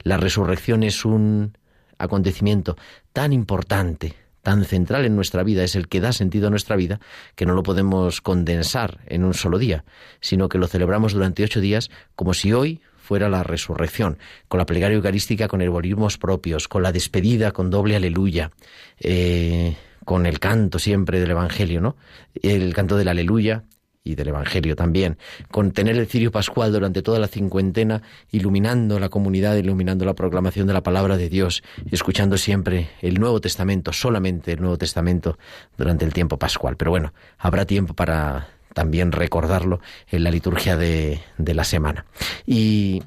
La 0.04 0.18
resurrección 0.18 0.84
es 0.84 1.06
un 1.06 1.58
acontecimiento 1.98 2.78
tan 3.14 3.34
importante, 3.34 4.16
tan 4.46 4.64
central 4.64 5.06
en 5.06 5.16
nuestra 5.16 5.42
vida, 5.42 5.64
es 5.64 5.76
el 5.76 5.88
que 5.88 6.00
da 6.00 6.14
sentido 6.14 6.48
a 6.48 6.50
nuestra 6.52 6.76
vida, 6.76 7.00
que 7.34 7.48
no 7.48 7.56
lo 7.56 7.64
podemos 7.64 8.22
condensar 8.22 9.00
en 9.08 9.24
un 9.24 9.34
solo 9.34 9.58
día, 9.58 9.84
sino 10.22 10.50
que 10.50 10.60
lo 10.60 10.68
celebramos 10.68 11.14
durante 11.14 11.44
ocho 11.44 11.60
días 11.60 11.90
como 12.16 12.36
si 12.36 12.54
hoy 12.54 12.80
fuera 12.96 13.28
la 13.28 13.42
resurrección, 13.42 14.20
con 14.48 14.60
la 14.60 14.68
plegaria 14.68 14.98
eucarística, 14.98 15.48
con 15.48 15.64
herborismos 15.64 16.20
propios, 16.20 16.68
con 16.68 16.84
la 16.84 16.92
despedida, 16.92 17.54
con 17.54 17.72
doble 17.72 17.96
aleluya, 17.96 18.52
eh, 19.00 19.76
con 20.06 20.28
el 20.28 20.40
canto 20.40 20.78
siempre 20.78 21.20
del 21.20 21.32
Evangelio, 21.32 21.82
¿no? 21.82 21.96
El 22.40 22.72
canto 22.76 22.98
del 22.98 23.08
aleluya, 23.08 23.64
y 24.06 24.16
del 24.16 24.30
Evangelio 24.30 24.78
también, 24.78 25.18
con 25.52 25.72
tener 25.72 25.98
el 25.98 26.08
cirio 26.08 26.32
pascual 26.32 26.72
durante 26.72 27.02
toda 27.02 27.20
la 27.20 27.28
cincuentena, 27.28 28.04
iluminando 28.32 29.00
la 29.00 29.10
comunidad, 29.10 29.58
iluminando 29.58 30.06
la 30.06 30.14
proclamación 30.14 30.68
de 30.68 30.74
la 30.74 30.84
palabra 30.84 31.18
de 31.18 31.28
Dios, 31.28 31.64
escuchando 31.92 32.38
siempre 32.38 32.90
el 33.02 33.20
Nuevo 33.20 33.42
Testamento, 33.42 33.92
solamente 33.92 34.54
el 34.54 34.62
Nuevo 34.62 34.78
Testamento 34.78 35.38
durante 35.78 36.06
el 36.06 36.14
tiempo 36.14 36.38
pascual. 36.38 36.78
Pero 36.78 36.92
bueno, 36.92 37.14
habrá 37.40 37.66
tiempo 37.66 37.96
para 37.96 38.48
también 38.74 39.12
recordarlo 39.12 39.82
en 40.12 40.24
la 40.24 40.30
liturgia 40.32 40.78
de, 40.78 41.20
de 41.38 41.54
la 41.56 41.64
semana. 41.64 42.06
Y 42.46 43.02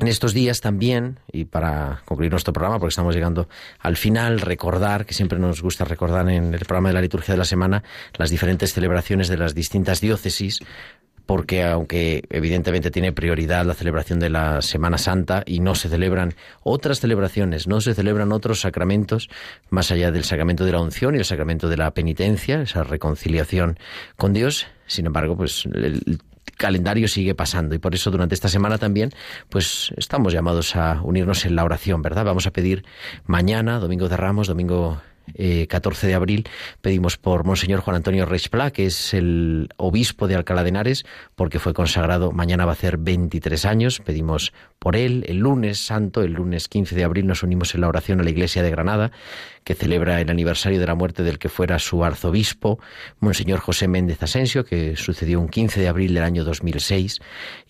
en 0.00 0.08
estos 0.08 0.32
días 0.32 0.60
también, 0.60 1.18
y 1.32 1.44
para 1.44 2.02
concluir 2.04 2.30
nuestro 2.30 2.52
programa, 2.52 2.78
porque 2.78 2.90
estamos 2.90 3.14
llegando 3.14 3.48
al 3.78 3.96
final, 3.96 4.40
recordar, 4.40 5.06
que 5.06 5.14
siempre 5.14 5.38
nos 5.38 5.62
gusta 5.62 5.84
recordar 5.84 6.28
en 6.30 6.54
el 6.54 6.60
programa 6.60 6.88
de 6.88 6.94
la 6.94 7.02
liturgia 7.02 7.34
de 7.34 7.38
la 7.38 7.44
semana, 7.44 7.82
las 8.16 8.30
diferentes 8.30 8.72
celebraciones 8.72 9.28
de 9.28 9.36
las 9.36 9.54
distintas 9.54 10.00
diócesis, 10.00 10.60
porque 11.26 11.62
aunque 11.62 12.24
evidentemente 12.30 12.90
tiene 12.90 13.12
prioridad 13.12 13.64
la 13.64 13.74
celebración 13.74 14.18
de 14.18 14.30
la 14.30 14.60
Semana 14.60 14.98
Santa 14.98 15.42
y 15.46 15.60
no 15.60 15.74
se 15.74 15.88
celebran 15.88 16.34
otras 16.62 17.00
celebraciones, 17.00 17.68
no 17.68 17.80
se 17.80 17.94
celebran 17.94 18.32
otros 18.32 18.60
sacramentos 18.60 19.28
más 19.70 19.90
allá 19.90 20.10
del 20.10 20.24
sacramento 20.24 20.64
de 20.64 20.72
la 20.72 20.80
unción 20.80 21.14
y 21.14 21.18
el 21.18 21.24
sacramento 21.24 21.68
de 21.68 21.76
la 21.76 21.92
penitencia, 21.92 22.62
esa 22.62 22.82
reconciliación 22.82 23.78
con 24.16 24.32
Dios, 24.32 24.66
sin 24.86 25.06
embargo, 25.06 25.36
pues 25.36 25.66
el 25.66 26.18
calendario 26.62 27.08
sigue 27.08 27.34
pasando 27.34 27.74
y 27.74 27.78
por 27.80 27.92
eso 27.92 28.12
durante 28.12 28.36
esta 28.36 28.48
semana 28.48 28.78
también 28.78 29.10
pues 29.48 29.92
estamos 29.96 30.32
llamados 30.32 30.76
a 30.76 31.02
unirnos 31.02 31.44
en 31.44 31.56
la 31.56 31.64
oración, 31.64 32.02
¿verdad? 32.02 32.24
Vamos 32.24 32.46
a 32.46 32.52
pedir 32.52 32.84
mañana, 33.26 33.80
domingo 33.80 34.08
de 34.08 34.16
Ramos, 34.16 34.46
domingo 34.46 35.02
14 35.68 36.06
eh, 36.06 36.08
de 36.08 36.14
abril, 36.14 36.48
pedimos 36.80 37.16
por 37.16 37.44
Monseñor 37.44 37.80
Juan 37.80 37.96
Antonio 37.96 38.26
Reichpla, 38.26 38.70
que 38.70 38.86
es 38.86 39.14
el 39.14 39.68
obispo 39.76 40.28
de 40.28 40.34
Alcalá 40.34 40.62
de 40.62 40.70
Henares, 40.70 41.04
porque 41.34 41.58
fue 41.58 41.74
consagrado, 41.74 42.32
mañana 42.32 42.64
va 42.64 42.72
a 42.72 42.74
hacer 42.74 42.98
23 42.98 43.64
años, 43.64 44.00
pedimos 44.00 44.52
por 44.78 44.96
él. 44.96 45.24
El 45.28 45.38
lunes 45.38 45.78
santo, 45.78 46.22
el 46.22 46.32
lunes 46.32 46.68
15 46.68 46.94
de 46.94 47.04
abril, 47.04 47.26
nos 47.26 47.42
unimos 47.42 47.74
en 47.74 47.82
la 47.82 47.88
oración 47.88 48.20
a 48.20 48.24
la 48.24 48.30
iglesia 48.30 48.62
de 48.62 48.70
Granada, 48.70 49.12
que 49.64 49.74
celebra 49.74 50.20
el 50.20 50.30
aniversario 50.30 50.80
de 50.80 50.86
la 50.86 50.94
muerte 50.94 51.22
del 51.22 51.38
que 51.38 51.48
fuera 51.48 51.78
su 51.78 52.04
arzobispo, 52.04 52.78
Monseñor 53.20 53.60
José 53.60 53.88
Méndez 53.88 54.22
Asensio, 54.22 54.64
que 54.64 54.96
sucedió 54.96 55.40
un 55.40 55.48
15 55.48 55.80
de 55.80 55.88
abril 55.88 56.14
del 56.14 56.24
año 56.24 56.44
2006, 56.44 57.20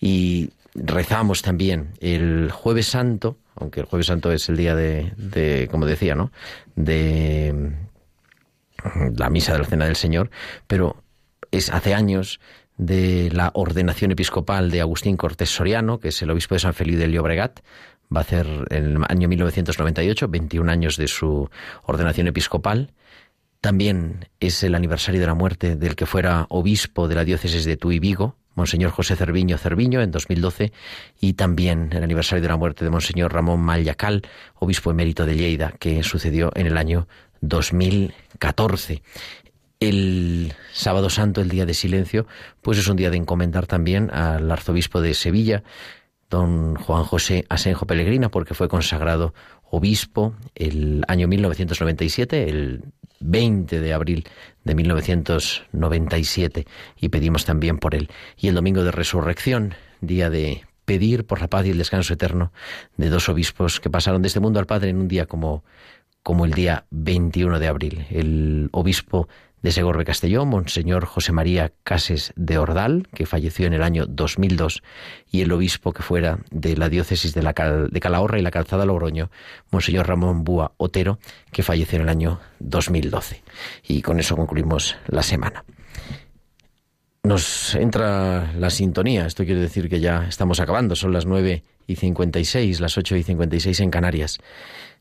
y 0.01 0.49
rezamos 0.75 1.41
también 1.41 1.91
el 1.99 2.51
jueves 2.51 2.87
santo, 2.87 3.37
aunque 3.55 3.81
el 3.81 3.85
jueves 3.85 4.07
santo 4.07 4.31
es 4.31 4.49
el 4.49 4.57
día 4.57 4.75
de, 4.75 5.67
como 5.71 5.85
decía, 5.85 6.15
¿no? 6.15 6.31
De 6.75 7.53
mm, 8.83 9.17
la 9.17 9.29
misa 9.29 9.53
de 9.53 9.59
la 9.59 9.65
Cena 9.65 9.85
del 9.85 9.95
Señor, 9.95 10.29
pero 10.67 11.03
es 11.51 11.69
hace 11.69 11.93
años 11.93 12.39
de 12.77 13.29
la 13.31 13.51
ordenación 13.53 14.11
episcopal 14.11 14.71
de 14.71 14.81
Agustín 14.81 15.17
Cortés 15.17 15.49
Soriano, 15.49 15.99
que 15.99 16.09
es 16.09 16.21
el 16.21 16.31
obispo 16.31 16.55
de 16.55 16.59
San 16.59 16.73
Felipe 16.73 16.97
de 16.97 17.11
Llobregat, 17.11 17.59
va 18.13 18.19
a 18.19 18.23
hacer 18.23 18.47
en 18.69 18.83
el 18.85 19.03
año 19.07 19.27
1998, 19.27 20.27
21 20.27 20.71
años 20.71 20.97
de 20.97 21.07
su 21.07 21.49
ordenación 21.83 22.27
episcopal. 22.27 22.93
También 23.61 24.27
es 24.39 24.63
el 24.63 24.75
aniversario 24.75 25.21
de 25.21 25.27
la 25.27 25.35
muerte 25.35 25.75
del 25.75 25.95
que 25.95 26.05
fuera 26.05 26.47
obispo 26.49 27.07
de 27.07 27.15
la 27.15 27.23
diócesis 27.23 27.65
de 27.65 27.77
Tuy 27.77 27.99
Vigo, 27.99 28.35
Monseñor 28.55 28.91
José 28.91 29.15
Cerviño 29.15 29.57
Cerviño 29.57 30.01
en 30.01 30.11
2012 30.11 30.71
y 31.19 31.33
también 31.33 31.89
el 31.91 32.03
aniversario 32.03 32.41
de 32.41 32.47
la 32.47 32.57
muerte 32.57 32.85
de 32.85 32.91
Monseñor 32.91 33.33
Ramón 33.33 33.61
Mallacal, 33.61 34.23
obispo 34.55 34.91
emérito 34.91 35.25
de 35.25 35.35
Lleida, 35.35 35.73
que 35.79 36.03
sucedió 36.03 36.51
en 36.55 36.67
el 36.67 36.77
año 36.77 37.07
2014. 37.41 39.01
El 39.79 40.53
sábado 40.71 41.09
santo, 41.09 41.41
el 41.41 41.49
día 41.49 41.65
de 41.65 41.73
silencio, 41.73 42.25
pues 42.61 42.77
es 42.77 42.87
un 42.87 42.95
día 42.95 43.09
de 43.09 43.17
encomendar 43.17 43.67
también 43.67 44.11
al 44.11 44.49
arzobispo 44.49 45.01
de 45.01 45.13
Sevilla, 45.13 45.63
don 46.29 46.75
Juan 46.75 47.03
José 47.03 47.45
Asenjo 47.49 47.85
Pellegrina, 47.85 48.29
porque 48.29 48.53
fue 48.53 48.69
consagrado 48.69 49.33
obispo 49.69 50.35
el 50.55 51.03
año 51.07 51.27
1997, 51.27 52.49
el 52.49 52.83
20 53.19 53.79
de 53.79 53.93
abril 53.93 54.25
de 54.63 54.75
1997 54.75 56.65
y 56.99 57.09
pedimos 57.09 57.45
también 57.45 57.77
por 57.79 57.95
él. 57.95 58.09
Y 58.37 58.47
el 58.47 58.55
domingo 58.55 58.83
de 58.83 58.91
resurrección, 58.91 59.75
día 60.01 60.29
de 60.29 60.63
pedir 60.85 61.25
por 61.25 61.41
la 61.41 61.47
paz 61.47 61.65
y 61.65 61.71
el 61.71 61.77
descanso 61.77 62.13
eterno 62.13 62.51
de 62.97 63.09
dos 63.09 63.29
obispos 63.29 63.79
que 63.79 63.89
pasaron 63.89 64.21
de 64.21 64.27
este 64.27 64.39
mundo 64.39 64.59
al 64.59 64.65
Padre 64.65 64.89
en 64.89 64.97
un 64.97 65.07
día 65.07 65.25
como, 65.25 65.63
como 66.21 66.45
el 66.45 66.51
día 66.51 66.85
21 66.91 67.59
de 67.59 67.67
abril. 67.67 68.05
El 68.09 68.69
obispo 68.71 69.27
de 69.63 69.71
Segorbe 69.71 70.03
Castellón, 70.03 70.49
Monseñor 70.49 71.05
José 71.05 71.31
María 71.31 71.71
Cases 71.83 72.33
de 72.35 72.57
Ordal, 72.57 73.07
que 73.15 73.25
falleció 73.25 73.65
en 73.65 73.73
el 73.73 73.81
año 73.81 74.05
2002, 74.05 74.83
y 75.31 75.41
el 75.41 75.51
obispo 75.53 75.93
que 75.93 76.03
fuera 76.03 76.39
de 76.51 76.75
la 76.75 76.89
diócesis 76.89 77.33
de, 77.33 77.41
de 77.41 77.99
Calahorra 77.99 78.37
y 78.37 78.41
la 78.41 78.51
Calzada 78.51 78.85
Logroño, 78.85 79.31
Monseñor 79.71 80.07
Ramón 80.07 80.43
Búa 80.43 80.73
Otero, 80.77 81.17
que 81.51 81.63
falleció 81.63 81.95
en 81.95 82.03
el 82.03 82.09
año 82.09 82.41
2012. 82.59 83.41
Y 83.87 84.01
con 84.01 84.19
eso 84.19 84.35
concluimos 84.35 84.97
la 85.07 85.23
semana. 85.23 85.63
Nos 87.23 87.73
entra 87.75 88.51
la 88.59 88.69
sintonía, 88.69 89.25
esto 89.25 89.45
quiere 89.45 89.61
decir 89.61 89.87
que 89.87 90.01
ya 90.01 90.27
estamos 90.27 90.59
acabando, 90.59 90.93
son 90.97 91.13
las 91.13 91.25
9 91.25 91.63
y 91.87 91.95
56, 91.95 92.81
las 92.81 92.97
8 92.97 93.15
y 93.15 93.23
56 93.23 93.79
en 93.79 93.91
Canarias. 93.91 94.39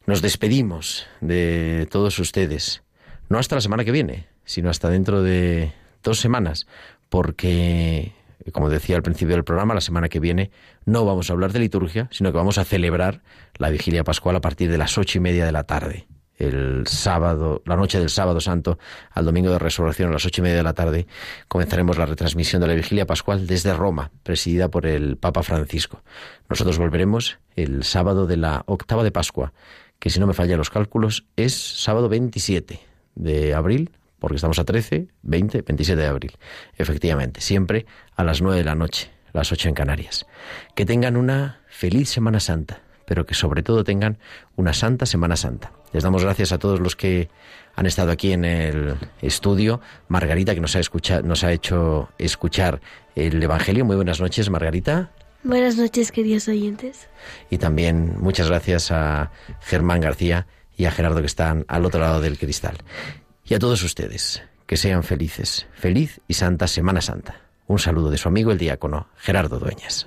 Nos 0.07 0.23
despedimos 0.23 1.09
de 1.21 1.89
todos 1.91 2.21
ustedes, 2.21 2.85
no 3.29 3.39
hasta 3.39 3.57
la 3.57 3.61
semana 3.61 3.85
que 3.85 3.91
viene, 3.91 4.32
sino 4.45 4.71
hasta 4.71 4.89
dentro 4.89 5.23
de 5.23 5.73
dos 6.03 6.21
semanas, 6.21 6.67
porque, 7.09 8.13
como 8.53 8.69
decía 8.69 8.97
al 8.97 9.03
principio 9.03 9.35
del 9.35 9.45
programa, 9.45 9.75
la 9.75 9.81
semana 9.81 10.09
que 10.09 10.21
viene 10.21 10.51
no 10.85 11.05
vamos 11.05 11.31
a 11.31 11.33
hablar 11.33 11.53
de 11.53 11.61
liturgia, 11.61 12.09
sino 12.11 12.33
que 12.33 12.39
vamos 12.39 12.59
a 12.59 12.65
celebrar 12.65 13.23
la 13.57 13.71
vigilia 13.71 14.05
pascual 14.05 14.37
a 14.37 14.41
partir 14.41 14.71
de 14.71 14.79
las 14.79 14.99
ocho 14.99 15.19
y 15.19 15.21
media 15.21 15.45
de 15.45 15.53
la 15.53 15.65
tarde. 15.65 16.07
El 16.37 16.87
sábado, 16.89 17.63
la 17.67 17.77
noche 17.77 18.01
del 18.01 18.09
sábado 18.09 18.41
santo 18.41 18.79
al 19.13 19.25
domingo 19.25 19.51
de 19.51 19.61
resurrección 19.61 20.09
a 20.09 20.13
las 20.15 20.27
ocho 20.27 20.41
y 20.41 20.45
media 20.45 20.57
de 20.57 20.63
la 20.65 20.73
tarde, 20.73 21.07
comenzaremos 21.47 21.99
la 21.99 22.07
retransmisión 22.07 22.61
de 22.61 22.69
la 22.69 22.75
vigilia 22.75 23.07
pascual 23.07 23.47
desde 23.47 23.75
Roma, 23.75 24.11
presidida 24.25 24.69
por 24.69 24.87
el 24.87 25.19
Papa 25.19 25.43
Francisco. 25.45 26.03
Nosotros 26.49 26.79
volveremos 26.79 27.39
el 27.55 27.85
sábado 27.85 28.27
de 28.27 28.39
la 28.39 28.65
octava 28.67 29.05
de 29.05 29.13
Pascua, 29.13 29.53
que 30.01 30.11
si 30.11 30.19
no 30.19 30.27
me 30.27 30.35
fallan 30.35 30.59
los 30.59 30.71
cálculos 30.71 31.27
es 31.37 31.55
sábado 31.55 32.09
27 32.09 32.81
de 33.15 33.55
abril 33.55 33.93
porque 34.23 34.37
estamos 34.37 34.61
a 34.61 34.65
13, 34.65 35.09
20, 35.23 35.63
27 35.63 36.01
de 36.01 36.07
abril. 36.07 36.33
Efectivamente, 36.79 37.41
siempre 37.41 37.87
a 38.15 38.23
las 38.23 38.41
9 38.41 38.57
de 38.57 38.65
la 38.65 38.77
noche, 38.77 39.11
las 39.33 39.51
8 39.51 39.71
en 39.71 39.75
Canarias. 39.75 40.27
Que 40.77 40.87
tengan 40.87 41.17
una 41.17 41.61
feliz 41.67 42.09
Semana 42.09 42.39
Santa, 42.39 42.83
pero 43.05 43.27
que 43.27 43.35
sobre 43.35 43.65
todo 43.65 43.83
tengan 43.83 44.19
una 44.55 44.75
santa 44.75 45.07
Semana 45.07 45.35
Santa. 45.35 45.73
Les 45.93 46.05
damos 46.05 46.23
gracias 46.23 46.53
a 46.53 46.59
todos 46.59 46.79
los 46.79 46.95
que 46.95 47.31
han 47.75 47.87
estado 47.87 48.13
aquí 48.13 48.33
en 48.33 48.45
el 48.45 48.95
estudio. 49.23 49.81
Margarita, 50.07 50.55
que 50.55 50.61
nos 50.61 50.77
ha, 50.77 50.79
escuchado, 50.79 51.25
nos 51.25 51.43
ha 51.43 51.51
hecho 51.51 52.09
escuchar 52.17 52.81
el 53.17 53.43
Evangelio. 53.43 53.85
Muy 53.85 53.97
buenas 53.97 54.21
noches, 54.21 54.49
Margarita. 54.51 55.11
Buenas 55.43 55.77
noches, 55.77 56.13
queridos 56.13 56.47
oyentes. 56.47 57.09
Y 57.51 57.59
también 57.59 58.15
muchas 58.21 58.47
gracias 58.47 58.93
a 58.93 59.33
Germán 59.63 60.01
García 60.01 60.47
y 60.77 60.85
a 60.85 60.93
Gerardo 60.93 61.21
que 61.21 61.27
están 61.27 61.65
al 61.67 61.85
otro 61.85 62.01
lado 62.01 62.21
del 62.21 62.39
cristal. 62.39 62.77
Y 63.53 63.55
a 63.55 63.59
todos 63.59 63.83
ustedes, 63.83 64.43
que 64.67 64.79
sean 64.79 65.03
felices. 65.03 65.67
Feliz 65.75 66.23
y 66.27 66.33
santa 66.33 66.67
Semana 66.67 67.03
Santa. 67.03 67.43
Un 67.67 67.79
saludo 67.79 68.11
de 68.11 68.17
su 68.17 68.27
amigo 68.29 68.51
el 68.51 68.57
diácono 68.57 69.09
Gerardo 69.19 69.59
Dueñas. 69.59 70.07